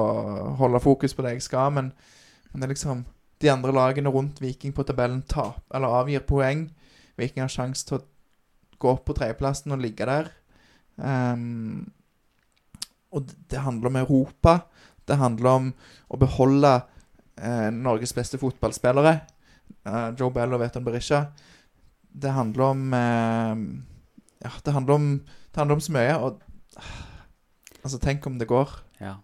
holde 0.60 0.82
fokus 0.84 1.16
på 1.16 1.24
det 1.24 1.36
jeg 1.36 1.46
skal. 1.46 1.72
Men, 1.78 1.92
men 2.50 2.60
det 2.60 2.68
er 2.68 2.74
liksom 2.74 3.04
de 3.40 3.52
andre 3.52 3.72
lagene 3.72 4.12
rundt 4.12 4.42
Viking 4.42 4.74
på 4.76 4.84
tabellen 4.84 5.22
tap, 5.30 5.62
eller 5.72 6.02
avgir 6.02 6.26
poeng. 6.28 6.66
Viking 7.16 7.46
har 7.46 7.52
sjanse 7.52 7.86
til 7.88 8.00
å 8.00 8.04
gå 8.80 8.92
opp 8.92 9.06
på 9.08 9.16
tredjeplassen 9.16 9.72
og 9.72 9.80
ligge 9.80 10.08
der. 10.08 10.28
Um, 11.00 11.88
og 13.10 13.30
det, 13.50 13.62
handler 13.64 13.90
om 13.90 13.98
Europa. 14.02 14.58
Det 15.08 15.18
handler 15.20 15.50
om 15.50 15.70
å 16.08 16.18
beholde 16.20 16.72
eh, 17.40 17.68
Norges 17.74 18.14
beste 18.16 18.40
fotballspillere. 18.40 19.14
Eh, 19.84 20.08
Joe 20.18 20.32
Bell 20.34 20.56
og 20.56 20.62
Veton 20.62 20.84
Berisha. 20.86 21.26
Det 22.10 22.34
handler 22.34 22.66
om 22.72 22.94
eh, 22.96 23.64
Ja, 24.44 24.52
det 24.64 24.74
handler 24.74 24.94
om, 24.96 25.08
det 25.20 25.60
handler 25.60 25.78
om 25.78 25.84
så 25.84 25.96
mye, 25.96 26.18
og 26.18 26.40
Altså, 27.80 27.96
tenk 27.96 28.26
om 28.28 28.34
det 28.36 28.44
går. 28.44 28.68
Ja. 29.00 29.14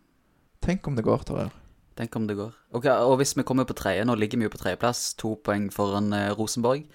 Tenk 0.65 0.87
om 0.89 0.95
det 0.97 1.05
går, 1.05 1.25
Torjer. 1.29 1.51
Tenk 1.97 2.17
om 2.17 2.27
det 2.29 2.37
går. 2.39 2.55
Okay, 2.77 2.93
Og 3.05 3.19
hvis 3.21 3.37
vi 3.37 3.45
kommer 3.45 3.65
på 3.69 3.77
tredje, 3.77 4.05
nå 4.05 4.15
ligger 4.17 4.41
vi 4.41 4.47
jo 4.49 4.53
på 4.53 4.61
tredjeplass, 4.61 5.15
to 5.21 5.35
poeng 5.45 5.69
foran 5.73 6.13
eh, 6.17 6.33
Rosenborg. 6.37 6.87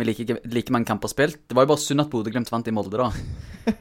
Med 0.00 0.08
like, 0.08 0.38
like 0.48 0.72
mange 0.72 0.88
kamper 0.88 1.10
spilt. 1.12 1.36
Det 1.50 1.56
var 1.58 1.66
jo 1.66 1.72
bare 1.74 1.82
synd 1.82 2.00
at 2.00 2.08
Bodø-Glimt 2.12 2.48
vant 2.52 2.68
i 2.70 2.72
Molde, 2.72 2.96
da. 2.96 3.10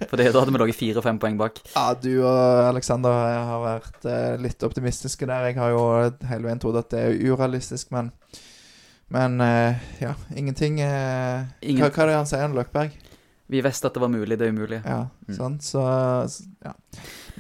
For 0.10 0.19
det, 0.19 0.25
da 0.36 0.41
hadde 0.41 0.51
vi 0.51 0.60
ligget 0.60 0.75
fire-fem 0.82 1.19
poeng 1.21 1.38
bak. 1.39 1.62
Ja, 1.71 1.93
du 1.95 2.10
og 2.27 2.65
Aleksander 2.73 3.13
har 3.47 3.62
vært 3.63 4.08
eh, 4.12 4.34
litt 4.43 4.65
optimistiske 4.67 5.29
der. 5.29 5.47
Jeg 5.47 5.55
har 5.62 5.71
jo 5.71 5.86
hele 6.27 6.49
veien 6.49 6.60
trodd 6.60 6.75
at 6.82 6.89
det 6.91 7.05
er 7.05 7.19
urealistisk, 7.32 7.93
men 7.95 8.12
Men 9.10 9.39
eh, 9.41 9.79
ja, 10.03 10.12
ingenting 10.38 10.82
eh, 10.86 11.45
Ingen- 11.65 11.82
hva, 11.82 11.89
hva 11.89 12.03
er 12.03 12.12
det 12.12 12.17
han 12.19 12.27
sier, 12.29 12.51
Løkberg? 12.53 12.91
Vi 13.49 13.63
visste 13.65 13.88
at 13.89 13.95
det 13.95 14.03
var 14.03 14.12
mulig, 14.13 14.36
det 14.38 14.45
er 14.45 14.51
umulig. 14.53 14.82
Ja, 14.86 15.08
Mm. 15.25 15.36
sant? 15.39 15.63
Så, 15.65 15.82
ja. 16.65 16.73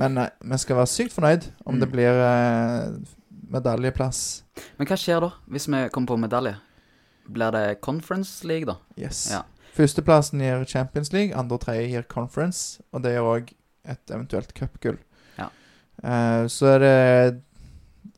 Men 0.01 0.17
vi 0.41 0.57
skal 0.57 0.79
være 0.79 0.89
sykt 0.89 1.13
fornøyd 1.13 1.45
om 1.67 1.75
Mm. 1.75 1.79
det 1.83 1.91
blir 1.91 2.23
medaljeplass. 3.51 4.43
Men 4.79 4.87
hva 4.89 4.97
skjer 4.97 5.21
da, 5.21 5.29
hvis 5.49 5.67
vi 5.69 5.83
kommer 5.93 6.07
på 6.13 6.17
medalje? 6.21 6.55
Blir 7.33 7.53
det 7.55 7.81
Conference 7.85 8.47
League, 8.47 8.65
da? 8.69 8.79
Yes. 8.97 9.27
Ja. 9.31 9.43
Førsteplassen 9.77 10.41
gir 10.41 10.65
Champions 10.65 11.13
League, 11.13 11.35
andre 11.37 11.59
og 11.59 11.63
tredje 11.63 11.87
gir 11.91 12.07
Conference, 12.09 12.81
og 12.91 13.03
det 13.05 13.13
gjør 13.15 13.29
òg 13.35 13.53
et 13.89 14.11
eventuelt 14.13 14.53
cupgull. 14.57 14.97
Ja. 15.37 15.49
Uh, 16.03 16.47
så 16.47 16.75
er 16.75 16.83
det 16.85 16.97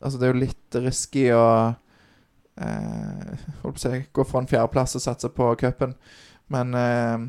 Altså, 0.02 0.17
det 0.17 0.26
er 0.26 0.32
jo 0.32 0.41
litt 0.41 0.76
risky 0.82 1.28
å 1.30 1.43
uh, 1.69 3.34
holdt 3.62 3.76
på 3.76 3.78
å 3.78 3.82
si, 3.84 4.00
gå 4.10 4.24
fra 4.26 4.41
en 4.41 4.50
fjerdeplass 4.50 4.97
og 4.97 5.04
satse 5.04 5.30
på 5.30 5.52
cupen, 5.62 5.93
men 6.50 6.74
uh, 6.74 7.28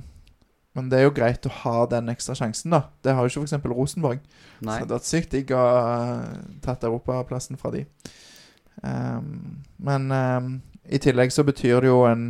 men 0.73 0.88
det 0.88 0.99
er 0.99 1.03
jo 1.05 1.12
greit 1.12 1.45
å 1.45 1.53
ha 1.53 1.75
den 1.85 2.09
ekstra 2.09 2.33
sjansen, 2.38 2.73
da. 2.73 2.87
Det 3.05 3.12
har 3.12 3.27
jo 3.27 3.29
ikke 3.29 3.42
f.eks. 3.45 3.66
Rosenborg. 3.68 4.23
Nei. 4.25 4.62
Så 4.62 4.71
det 4.71 4.79
hadde 4.79 4.97
vært 4.97 5.09
sykt 5.11 5.35
digg 5.35 5.53
å 5.53 5.61
ha 5.61 6.07
tatt 6.64 6.87
europaplassen 6.88 7.61
fra 7.61 7.75
de. 7.75 7.83
Um, 8.81 9.61
men 9.85 10.09
i 10.90 10.99
tillegg 10.99 11.33
så 11.33 11.45
betyr 11.47 11.81
det 11.85 11.90
jo 11.92 12.03
en, 12.09 12.25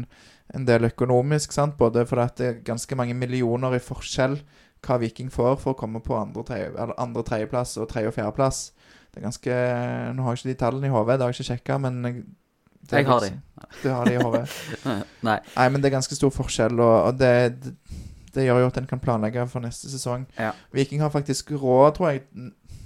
en 0.55 0.67
del 0.69 0.85
økonomisk, 0.91 1.53
sant? 1.53 1.77
både 1.79 2.05
fordi 2.09 2.29
det 2.37 2.47
er 2.49 2.61
ganske 2.67 2.97
mange 2.99 3.15
millioner 3.17 3.77
i 3.77 3.83
forskjell 3.83 4.39
hva 4.83 4.99
Viking 4.99 5.31
får 5.31 5.57
for 5.63 5.73
å 5.73 5.79
komme 5.79 6.01
på 6.03 6.17
andre, 6.19 6.43
tredje- 6.43 7.25
tredjeplass 7.29 7.77
og 7.79 7.89
tredje- 7.89 8.11
og 8.11 8.17
fjerdeplass. 8.17 8.73
Det 9.13 9.21
er 9.21 9.27
ganske 9.29 9.59
Nå 10.17 10.23
har 10.25 10.35
jeg 10.35 10.41
ikke 10.43 10.51
de 10.51 10.61
tallene 10.65 10.89
i 10.89 10.91
hodet, 10.91 11.19
det 11.19 11.23
har 11.25 11.33
jeg 11.33 11.39
ikke 11.41 11.51
sjekka, 11.53 11.77
men 11.79 12.03
det 12.03 12.99
Jeg 12.99 13.07
har 13.07 13.21
de. 13.21 13.31
Du 13.83 13.89
har 13.91 14.05
de 14.05 14.15
i 14.15 14.23
hodet. 14.23 14.49
Nei. 15.29 15.39
Nei, 15.57 15.69
men 15.69 15.81
det 15.81 15.87
er 15.91 15.95
ganske 15.99 16.17
stor 16.19 16.33
forskjell, 16.35 16.81
og, 16.81 16.97
og 17.13 17.19
det, 17.21 17.63
det, 17.63 17.75
det 18.35 18.47
gjør 18.49 18.65
jo 18.65 18.71
at 18.73 18.81
en 18.81 18.89
kan 18.91 19.01
planlegge 19.01 19.47
for 19.53 19.63
neste 19.63 19.91
sesong. 19.93 20.27
Ja. 20.39 20.51
Viking 20.75 21.01
har 21.05 21.13
faktisk 21.15 21.53
råd, 21.55 21.95
tror 21.97 22.11
jeg 22.11 22.25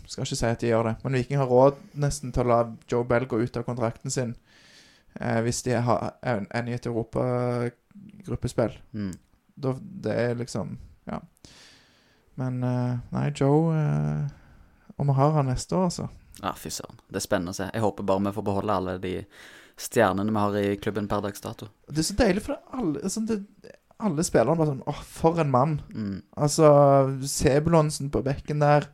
Skal 0.06 0.22
ikke 0.26 0.36
si 0.38 0.46
at 0.46 0.60
de 0.60 0.68
gjør 0.68 0.84
det, 0.90 0.94
men 1.02 1.16
Viking 1.18 1.40
har 1.40 1.48
råd 1.50 1.80
nesten 1.98 2.30
til 2.30 2.44
å 2.44 2.50
la 2.52 2.58
Joe 2.92 3.02
Bell 3.08 3.24
gå 3.26 3.40
ut 3.42 3.56
av 3.56 3.64
kontrakten 3.66 4.12
sin 4.12 4.36
eh, 5.20 5.40
hvis 5.46 5.62
de 5.66 5.76
har 5.86 6.12
en, 6.22 6.46
en 6.50 6.68
i 6.68 6.74
et 6.76 6.86
europagruppespill. 6.86 8.76
Mm. 8.92 9.14
Da, 9.56 9.74
det 9.80 10.14
er 10.26 10.34
liksom 10.42 10.78
Ja. 11.06 11.20
Men 12.36 12.62
eh, 12.66 12.98
nei, 13.14 13.30
Joe 13.32 13.72
eh, 13.72 14.26
Og 14.98 15.06
vi 15.08 15.14
har 15.16 15.30
han 15.38 15.48
neste 15.48 15.76
år, 15.76 15.86
altså. 15.88 16.08
Ja, 16.42 16.52
fy 16.52 16.68
søren. 16.72 16.98
Det 17.08 17.20
er 17.20 17.24
spennende 17.24 17.54
å 17.54 17.56
se. 17.56 17.70
Jeg 17.72 17.84
håper 17.84 18.04
bare 18.04 18.26
vi 18.26 18.34
får 18.36 18.44
beholde 18.44 18.76
alle 18.76 18.98
de 19.00 19.14
stjernene 19.80 20.32
vi 20.32 20.42
har 20.42 20.56
i 20.60 20.76
klubben 20.80 21.08
per 21.08 21.24
dags 21.24 21.40
dato. 21.44 21.68
Det 21.88 22.00
er 22.02 22.08
så 22.10 22.16
deilig, 22.18 22.44
for 22.44 22.56
er 22.56 22.78
alle, 22.80 23.10
sånn, 23.12 23.28
det, 23.28 23.38
alle 24.04 24.24
spillerne 24.24 24.58
bare 24.60 24.72
sånn 24.72 24.84
Åh, 24.92 25.02
for 25.08 25.40
en 25.40 25.52
mann. 25.52 25.78
Mm. 25.92 26.18
Altså, 26.36 26.68
Sebulonsen 27.28 28.12
på 28.12 28.24
bekken 28.26 28.60
der. 28.64 28.88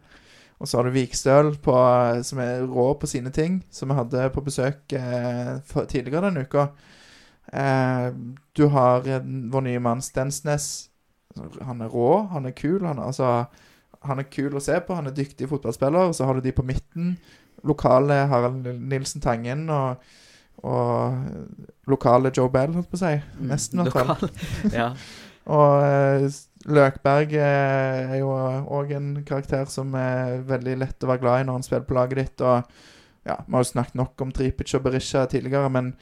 Og 0.62 0.68
så 0.68 0.78
har 0.78 0.86
du 0.86 0.94
Vikstøl, 0.94 1.56
på, 1.58 1.74
som 2.22 2.38
er 2.38 2.62
rå 2.70 2.92
på 2.94 3.08
sine 3.10 3.32
ting, 3.34 3.58
som 3.74 3.90
vi 3.90 3.98
hadde 3.98 4.28
på 4.30 4.44
besøk 4.46 4.94
eh, 4.94 5.56
tidligere 5.90 6.28
denne 6.28 6.44
uka. 6.46 6.68
Eh, 7.50 8.06
du 8.54 8.68
har 8.70 9.08
eh, 9.10 9.26
vår 9.50 9.66
nye 9.66 9.82
mann 9.82 10.04
Stensnes. 10.06 10.68
Han 11.66 11.82
er 11.82 11.90
rå, 11.90 12.28
han 12.30 12.46
er 12.46 12.54
kul. 12.54 12.86
Han 12.86 13.02
altså, 13.02 13.32
han 14.06 14.22
er 14.22 14.30
kul 14.30 14.54
å 14.54 14.62
se 14.62 14.78
på, 14.86 14.94
han 14.94 15.10
er 15.10 15.16
dyktig 15.16 15.50
fotballspiller. 15.50 16.12
Og 16.12 16.14
så 16.14 16.30
har 16.30 16.38
du 16.38 16.46
de 16.46 16.54
på 16.54 16.66
midten. 16.66 17.16
Lokale 17.66 18.22
Harald 18.30 18.62
Nilsen 18.78 19.22
Tangen 19.22 19.66
og, 19.70 20.06
og 20.62 21.90
lokale 21.90 22.30
Joe 22.36 22.50
Bell, 22.54 22.74
holdt 22.78 22.90
på 22.90 22.98
å 22.98 23.02
si. 23.02 23.16
Nesten, 23.50 23.82
i 23.82 23.90
hvert 23.90 24.14
fall. 24.14 24.30
Og 25.50 25.82
eh, 25.82 26.26
Løkberg 26.70 27.34
eh, 27.34 28.14
er 28.14 28.18
jo 28.20 28.30
òg 28.30 28.92
en 28.94 29.12
karakter 29.26 29.66
som 29.70 29.94
er 29.98 30.42
veldig 30.46 30.76
lett 30.84 31.02
å 31.02 31.10
være 31.10 31.24
glad 31.24 31.42
i 31.42 31.46
når 31.48 31.58
han 31.58 31.66
spiller 31.66 31.86
på 31.88 31.96
laget 31.98 32.20
ditt. 32.20 32.44
Og 32.46 32.62
ja, 33.26 33.38
Vi 33.46 33.56
har 33.56 33.64
jo 33.64 33.70
snakket 33.72 33.98
nok 33.98 34.22
om 34.22 34.34
Tripic 34.34 34.74
og 34.78 34.84
Berisha 34.86 35.24
tidligere, 35.30 35.70
men 35.72 35.92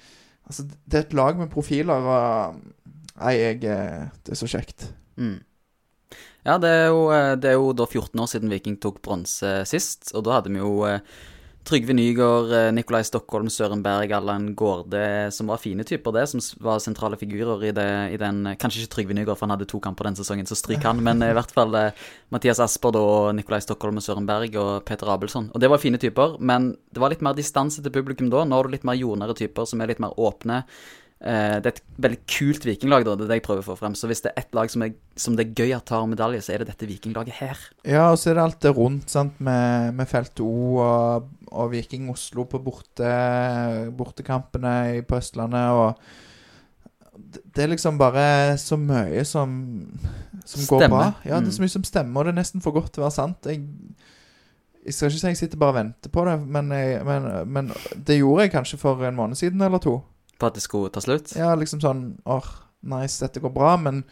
altså, 0.49 0.67
det 0.69 0.99
er 0.99 1.07
et 1.07 1.17
lag 1.17 1.41
med 1.41 1.53
profiler, 1.53 2.05
og 2.05 2.61
Nei, 3.21 3.35
jeg 3.37 3.65
eh, 3.69 4.09
Det 4.25 4.35
er 4.35 4.39
så 4.39 4.49
kjekt. 4.49 4.87
Mm. 5.21 5.41
Ja, 6.47 6.57
det 6.57 6.71
er, 6.73 6.87
jo, 6.89 7.03
eh, 7.13 7.35
det 7.37 7.51
er 7.51 7.59
jo 7.59 7.75
da 7.77 7.85
14 7.85 8.23
år 8.23 8.31
siden 8.33 8.53
Viking 8.53 8.79
tok 8.81 9.03
bronse 9.05 9.61
sist, 9.69 10.15
og 10.15 10.25
da 10.25 10.39
hadde 10.39 10.53
vi 10.55 10.63
jo 10.63 10.87
eh, 10.89 11.03
Trygve 11.69 11.93
Nygaard, 11.93 12.53
eh, 12.53 12.73
Nikolai 12.73 13.03
Stockholm, 13.05 13.51
Søren 13.53 13.83
Berg, 13.83 14.13
Allan 14.13 14.55
Gårde, 14.57 15.31
som 15.33 15.51
var 15.53 15.61
fine 15.61 15.85
typer, 15.85 16.13
det, 16.13 16.27
som 16.29 16.41
var 16.65 16.81
sentrale 16.81 17.19
figurer 17.21 17.65
i, 17.69 17.73
det, 17.77 17.89
i 18.15 18.17
den 18.21 18.57
Kanskje 18.59 18.83
ikke 18.83 18.95
Trygve 18.95 19.17
Nygaard, 19.19 19.39
for 19.39 19.47
han 19.47 19.55
hadde 19.55 19.69
to 19.69 19.81
kamper 19.83 20.09
den 20.09 20.17
sesongen, 20.17 20.49
så 20.49 20.57
stryk 20.57 20.83
han, 20.89 21.03
men 21.05 21.21
i 21.23 21.35
hvert 21.37 21.53
fall 21.55 21.77
eh, 21.77 22.07
Mathias 22.33 22.63
Asper 22.65 22.97
og 22.97 23.35
Nikolai 23.37 23.61
Stockholm 23.61 24.01
og 24.01 24.07
Søren 24.07 24.29
Berg 24.29 24.57
og 24.57 24.87
Peter 24.89 25.13
Abelsson. 25.13 25.51
Og 25.53 25.61
det 25.61 25.71
var 25.71 25.83
fine 25.83 26.01
typer, 26.01 26.39
men 26.41 26.73
det 26.91 27.05
var 27.05 27.13
litt 27.13 27.25
mer 27.27 27.37
distanse 27.37 27.85
til 27.85 27.95
publikum 27.95 28.33
da. 28.33 28.47
Nå 28.49 28.57
har 28.57 28.67
du 28.67 28.75
litt 28.75 28.89
mer 28.89 28.99
jordnære 28.99 29.37
typer 29.45 29.69
som 29.69 29.85
er 29.85 29.93
litt 29.93 30.03
mer 30.03 30.17
åpne. 30.17 30.65
Eh, 31.21 31.57
det 31.61 31.69
er 31.69 31.75
et 31.75 31.83
veldig 32.01 32.19
kult 32.33 32.65
vikinglag, 32.65 33.05
da, 33.05 33.13
det 33.15 33.27
er 33.27 33.33
det 33.35 33.37
jeg 33.43 33.45
prøver 33.45 33.61
å 33.61 33.67
få 33.67 33.75
frem. 33.77 33.93
Så 33.99 34.09
hvis 34.09 34.23
det 34.25 34.31
er 34.33 34.41
ett 34.41 34.55
lag 34.57 34.71
som, 34.73 34.83
er, 34.87 34.95
som 35.21 35.35
det 35.37 35.45
er 35.51 35.59
gøy 35.65 35.75
at 35.77 35.85
tar 35.91 36.07
medalje, 36.09 36.41
så 36.47 36.55
er 36.55 36.63
det 36.63 36.71
dette 36.73 36.89
vikinglaget 36.89 37.37
her. 37.43 37.61
Ja, 37.85 38.07
og 38.15 38.17
så 38.23 38.31
er 38.31 38.39
det 38.39 38.47
alt 38.47 38.61
det 38.65 38.73
rundt, 38.79 39.11
sant, 39.13 39.37
med, 39.45 39.93
med 39.99 40.09
Felt 40.09 40.41
O 40.41 40.79
og, 40.81 41.29
og 41.53 41.71
Viking 41.75 42.09
Oslo 42.13 42.47
på 42.49 42.63
borte, 42.65 43.13
bortekampene 43.97 45.03
på 45.05 45.19
Østlandet 45.21 45.77
og 45.77 46.11
det, 47.21 47.63
er 47.63 47.69
liksom 47.71 47.99
bare 48.01 48.57
så 48.59 48.79
mye 48.81 49.21
som, 49.29 49.51
som 50.49 50.63
går 50.67 50.87
bra. 50.89 51.03
Ja, 51.25 51.37
det 51.37 51.43
Mm. 51.45 51.49
er 51.51 51.53
så 51.59 51.63
mye 51.63 51.75
som 51.77 51.85
stemmer, 51.85 52.21
og 52.21 52.27
det 52.27 52.33
er 52.33 52.41
nesten 52.41 52.63
for 52.65 52.73
godt 52.75 52.93
til 52.95 53.03
å 53.03 53.07
være 53.07 53.15
sant. 53.19 53.45
Jeg, 53.47 53.61
jeg 54.87 54.95
skal 54.97 55.11
ikke 55.11 55.21
si 55.21 55.27
jeg 55.29 55.37
sitter 55.37 55.61
bare 55.61 55.75
og 55.75 55.79
venter 55.83 56.11
på 56.11 56.25
det, 56.27 56.39
men, 56.49 56.71
jeg, 56.73 57.05
men, 57.07 57.29
men 57.47 57.69
det 58.07 58.17
gjorde 58.19 58.47
jeg 58.47 58.55
kanskje 58.57 58.79
for 58.81 59.05
en 59.05 59.15
måned 59.19 59.37
siden 59.39 59.61
eller 59.63 59.79
to. 59.85 59.99
På 60.41 60.49
at 60.49 60.57
det 60.57 60.65
skulle 60.65 60.91
ta 60.93 61.03
slutt. 61.05 61.35
Ja, 61.37 61.53
liksom 61.59 61.83
sånn 61.85 62.05
åh, 62.25 62.47
nice, 62.81 63.21
dette 63.21 63.43
går 63.45 63.53
bra, 63.55 63.75
men 63.81 64.05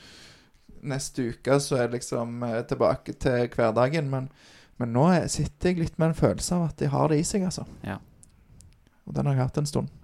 neste 0.87 1.31
uke 1.33 1.59
så 1.63 1.79
er 1.79 1.87
jeg 1.87 1.99
liksom 1.99 2.43
eh, 2.47 2.61
tilbake 2.69 3.15
til 3.21 3.49
hverdagen. 3.55 4.11
Men, 4.13 4.29
men 4.81 4.93
nå 4.95 5.09
er, 5.15 5.31
sitter 5.33 5.73
jeg 5.73 5.85
litt 5.85 5.97
med 5.99 6.13
en 6.13 6.19
følelse 6.19 6.59
av 6.59 6.69
at 6.71 6.83
de 6.83 6.91
har 6.93 7.13
det 7.13 7.23
i 7.23 7.27
seg, 7.27 7.47
altså. 7.49 7.67
Ja. 7.87 7.99
Og 9.09 9.17
den 9.17 9.31
har 9.31 9.39
jeg 9.39 9.49
hatt 9.49 9.63
en 9.63 9.71
stund. 9.71 9.95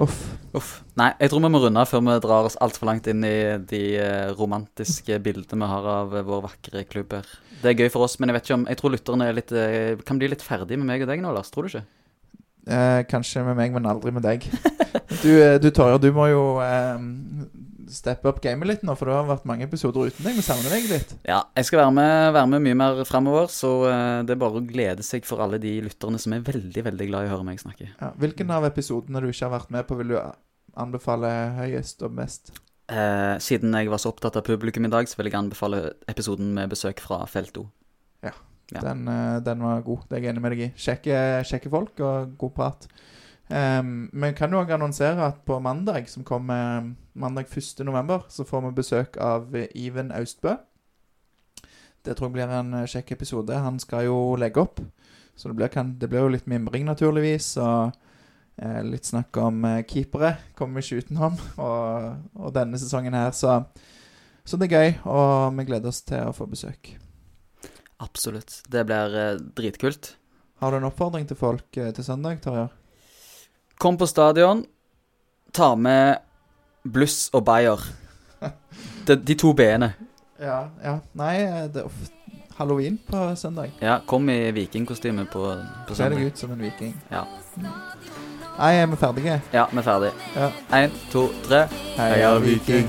Uff. 0.00 0.22
Uff. 0.58 0.70
Nei, 0.98 1.12
jeg 1.22 1.30
tror 1.30 1.42
vi 1.44 1.50
må 1.54 1.60
runde 1.62 1.82
før 1.86 2.00
vi 2.02 2.14
drar 2.22 2.48
oss 2.48 2.56
altfor 2.62 2.88
langt 2.88 3.06
inn 3.10 3.22
i 3.26 3.36
de 3.70 3.82
eh, 4.02 4.30
romantiske 4.34 5.20
bildene 5.22 5.66
vi 5.66 5.70
har 5.70 5.90
av 6.00 6.16
eh, 6.18 6.26
vår 6.26 6.46
vakre 6.48 6.82
klubb 6.90 7.14
her. 7.14 7.28
Det 7.62 7.70
er 7.70 7.84
gøy 7.84 7.92
for 7.94 8.06
oss, 8.06 8.18
men 8.18 8.30
jeg 8.30 8.36
vet 8.36 8.48
ikke 8.48 8.56
om 8.58 8.64
Jeg 8.68 8.78
tror 8.80 8.92
lytterne 8.92 9.28
er 9.30 9.36
litt, 9.38 9.52
kan 10.04 10.18
bli 10.20 10.28
litt 10.28 10.42
ferdig 10.44 10.76
med 10.80 10.90
meg 10.90 11.04
og 11.06 11.12
deg 11.12 11.22
nå, 11.22 11.30
Lars. 11.34 11.52
Tror 11.54 11.66
du 11.66 11.70
ikke? 11.72 11.86
Eh, 12.64 13.02
kanskje 13.10 13.44
med 13.44 13.58
meg, 13.58 13.74
men 13.74 13.86
aldri 13.90 14.14
med 14.14 14.24
deg. 14.24 14.46
Du, 15.24 15.30
eh, 15.40 15.58
du 15.60 15.70
Torje, 15.74 15.98
du 16.00 16.10
må 16.16 16.26
jo 16.30 16.42
eh, 16.64 17.00
steppe 17.92 18.28
opp 18.30 18.40
gamet 18.44 18.68
litt 18.68 18.82
nå, 18.86 18.94
for 18.98 19.08
det 19.08 19.16
har 19.16 19.28
vært 19.28 19.46
mange 19.48 19.66
episoder 19.66 20.10
uten 20.10 20.26
deg. 20.26 20.36
Vi 20.38 20.44
savner 20.44 20.72
deg 20.72 20.88
litt. 20.90 21.14
Ja, 21.28 21.42
jeg 21.56 21.68
skal 21.68 21.82
være 21.84 21.94
med, 21.96 22.32
være 22.36 22.50
med 22.54 22.64
mye 22.66 22.78
mer 22.80 23.00
fremover, 23.08 23.48
så 23.52 23.72
eh, 23.90 24.18
det 24.26 24.36
er 24.36 24.40
bare 24.40 24.60
å 24.60 24.64
glede 24.64 25.06
seg 25.06 25.28
for 25.28 25.44
alle 25.44 25.60
de 25.62 25.76
lytterne 25.84 26.20
som 26.20 26.36
er 26.36 26.44
veldig, 26.46 26.86
veldig 26.88 27.08
glad 27.10 27.26
i 27.26 27.30
å 27.30 27.34
høre 27.36 27.48
meg 27.48 27.62
snakke. 27.62 27.90
Ja. 27.94 28.12
Hvilken 28.20 28.52
av 28.54 28.66
episodene 28.68 29.22
du 29.22 29.30
ikke 29.30 29.48
har 29.48 29.56
vært 29.58 29.74
med 29.74 29.88
på, 29.88 29.98
vil 30.00 30.14
du 30.14 30.18
anbefale 30.80 31.32
høyest 31.60 32.02
og 32.06 32.16
mest? 32.16 32.54
Eh, 32.92 33.36
siden 33.40 33.76
jeg 33.78 33.92
var 33.92 34.02
så 34.02 34.12
opptatt 34.12 34.36
av 34.40 34.44
publikum 34.46 34.84
i 34.88 34.92
dag, 34.92 35.08
så 35.08 35.20
vil 35.20 35.30
jeg 35.30 35.38
anbefale 35.38 35.86
episoden 36.10 36.52
med 36.56 36.72
besøk 36.72 37.00
fra 37.04 37.22
Felt 37.30 37.56
O. 37.60 37.68
Ja. 38.24 38.34
Den, 38.72 39.08
eh, 39.08 39.40
den 39.44 39.62
var 39.62 39.82
god. 39.84 40.06
Det 40.08 40.18
er 40.18 40.22
jeg 40.22 40.34
enig 40.34 40.42
med 40.42 40.54
deg 40.54 40.62
i. 40.66 40.70
Kjekke, 40.76 41.18
kjekke 41.48 41.72
folk 41.72 42.00
og 42.00 42.36
god 42.40 42.54
prat. 42.56 42.88
Um, 43.44 44.08
vi 44.12 44.30
kan 44.32 44.52
jo 44.52 44.62
også 44.62 44.74
annonsere 44.74 45.26
at 45.26 45.42
på 45.44 45.58
mandag, 45.60 46.08
som 46.08 46.24
kommer 46.24 46.94
mandag 47.14 47.44
1. 47.52 47.84
november, 47.84 48.24
så 48.28 48.44
får 48.44 48.60
vi 48.60 48.70
besøk 48.78 49.16
av 49.20 49.54
eh, 49.56 49.68
Iven 49.74 50.12
Austbø. 50.12 50.56
Det 52.04 52.16
tror 52.16 52.28
jeg 52.28 52.32
blir 52.32 52.52
en 52.52 52.74
eh, 52.74 52.88
kjekk 52.88 53.12
episode. 53.12 53.58
Han 53.66 53.78
skal 53.80 54.08
jo 54.08 54.16
legge 54.40 54.60
opp, 54.60 54.80
så 55.36 55.48
det 55.48 55.56
blir, 55.56 55.68
kan, 55.68 55.94
det 56.00 56.08
blir 56.08 56.24
jo 56.24 56.32
litt 56.32 56.48
mimring, 56.48 56.84
naturligvis. 56.88 57.54
Og 57.60 57.92
eh, 58.56 58.80
litt 58.84 59.08
snakk 59.08 59.36
om 59.40 59.64
eh, 59.68 59.82
keepere. 59.88 60.34
Kommer 60.56 60.80
vi 60.80 60.86
ikke 60.88 61.04
utenom. 61.04 61.38
Og, 61.64 62.26
og 62.34 62.54
denne 62.56 62.80
sesongen 62.80 63.16
her, 63.16 63.30
så 63.32 63.64
Så 64.44 64.58
det 64.60 64.66
er 64.72 64.76
gøy, 64.76 64.90
og 65.08 65.54
vi 65.56 65.64
gleder 65.64 65.88
oss 65.88 66.02
til 66.04 66.20
å 66.20 66.34
få 66.36 66.44
besøk. 66.44 67.03
Absolutt. 68.02 68.62
Det 68.68 68.84
blir 68.88 69.16
eh, 69.18 69.34
dritkult. 69.56 70.16
Har 70.62 70.70
du 70.70 70.76
en 70.76 70.88
oppfordring 70.88 71.26
til 71.28 71.36
folk 71.38 71.76
eh, 71.76 71.92
til 71.94 72.04
søndag, 72.04 72.40
Tarjei? 72.42 72.68
Kom 73.78 73.98
på 73.98 74.06
stadion. 74.06 74.64
Ta 75.54 75.74
med 75.78 76.18
bluss 76.84 77.28
og 77.32 77.44
bayer. 77.44 77.80
De, 79.06 79.16
de 79.20 79.34
to 79.36 79.52
b-ene. 79.52 79.92
Ja, 80.40 80.64
ja. 80.82 80.98
Nei, 81.14 81.34
eh, 81.44 81.66
det 81.72 81.82
er 81.82 81.88
ofte 81.90 82.10
halloween 82.56 82.98
på 83.06 83.22
søndag. 83.36 83.72
Ja, 83.82 83.98
kom 84.06 84.28
i 84.30 84.50
vikingkostyme 84.54 85.26
på, 85.32 85.42
på 85.88 85.96
Kle 85.96 86.10
deg 86.14 86.28
ut 86.30 86.38
som 86.40 86.52
en 86.54 86.62
viking. 86.64 86.94
Ja. 87.10 87.24
Nei, 87.58 88.70
er 88.78 88.86
vi 88.86 88.96
ferdige? 89.00 89.40
ja, 89.52 89.66
vi 89.72 89.82
er 89.82 89.88
ferdig. 89.88 90.12
Ja. 90.36 90.52
Én, 90.78 90.94
to, 91.12 91.26
tre. 91.48 91.66
Heia 91.98 92.36
Viking. 92.42 92.88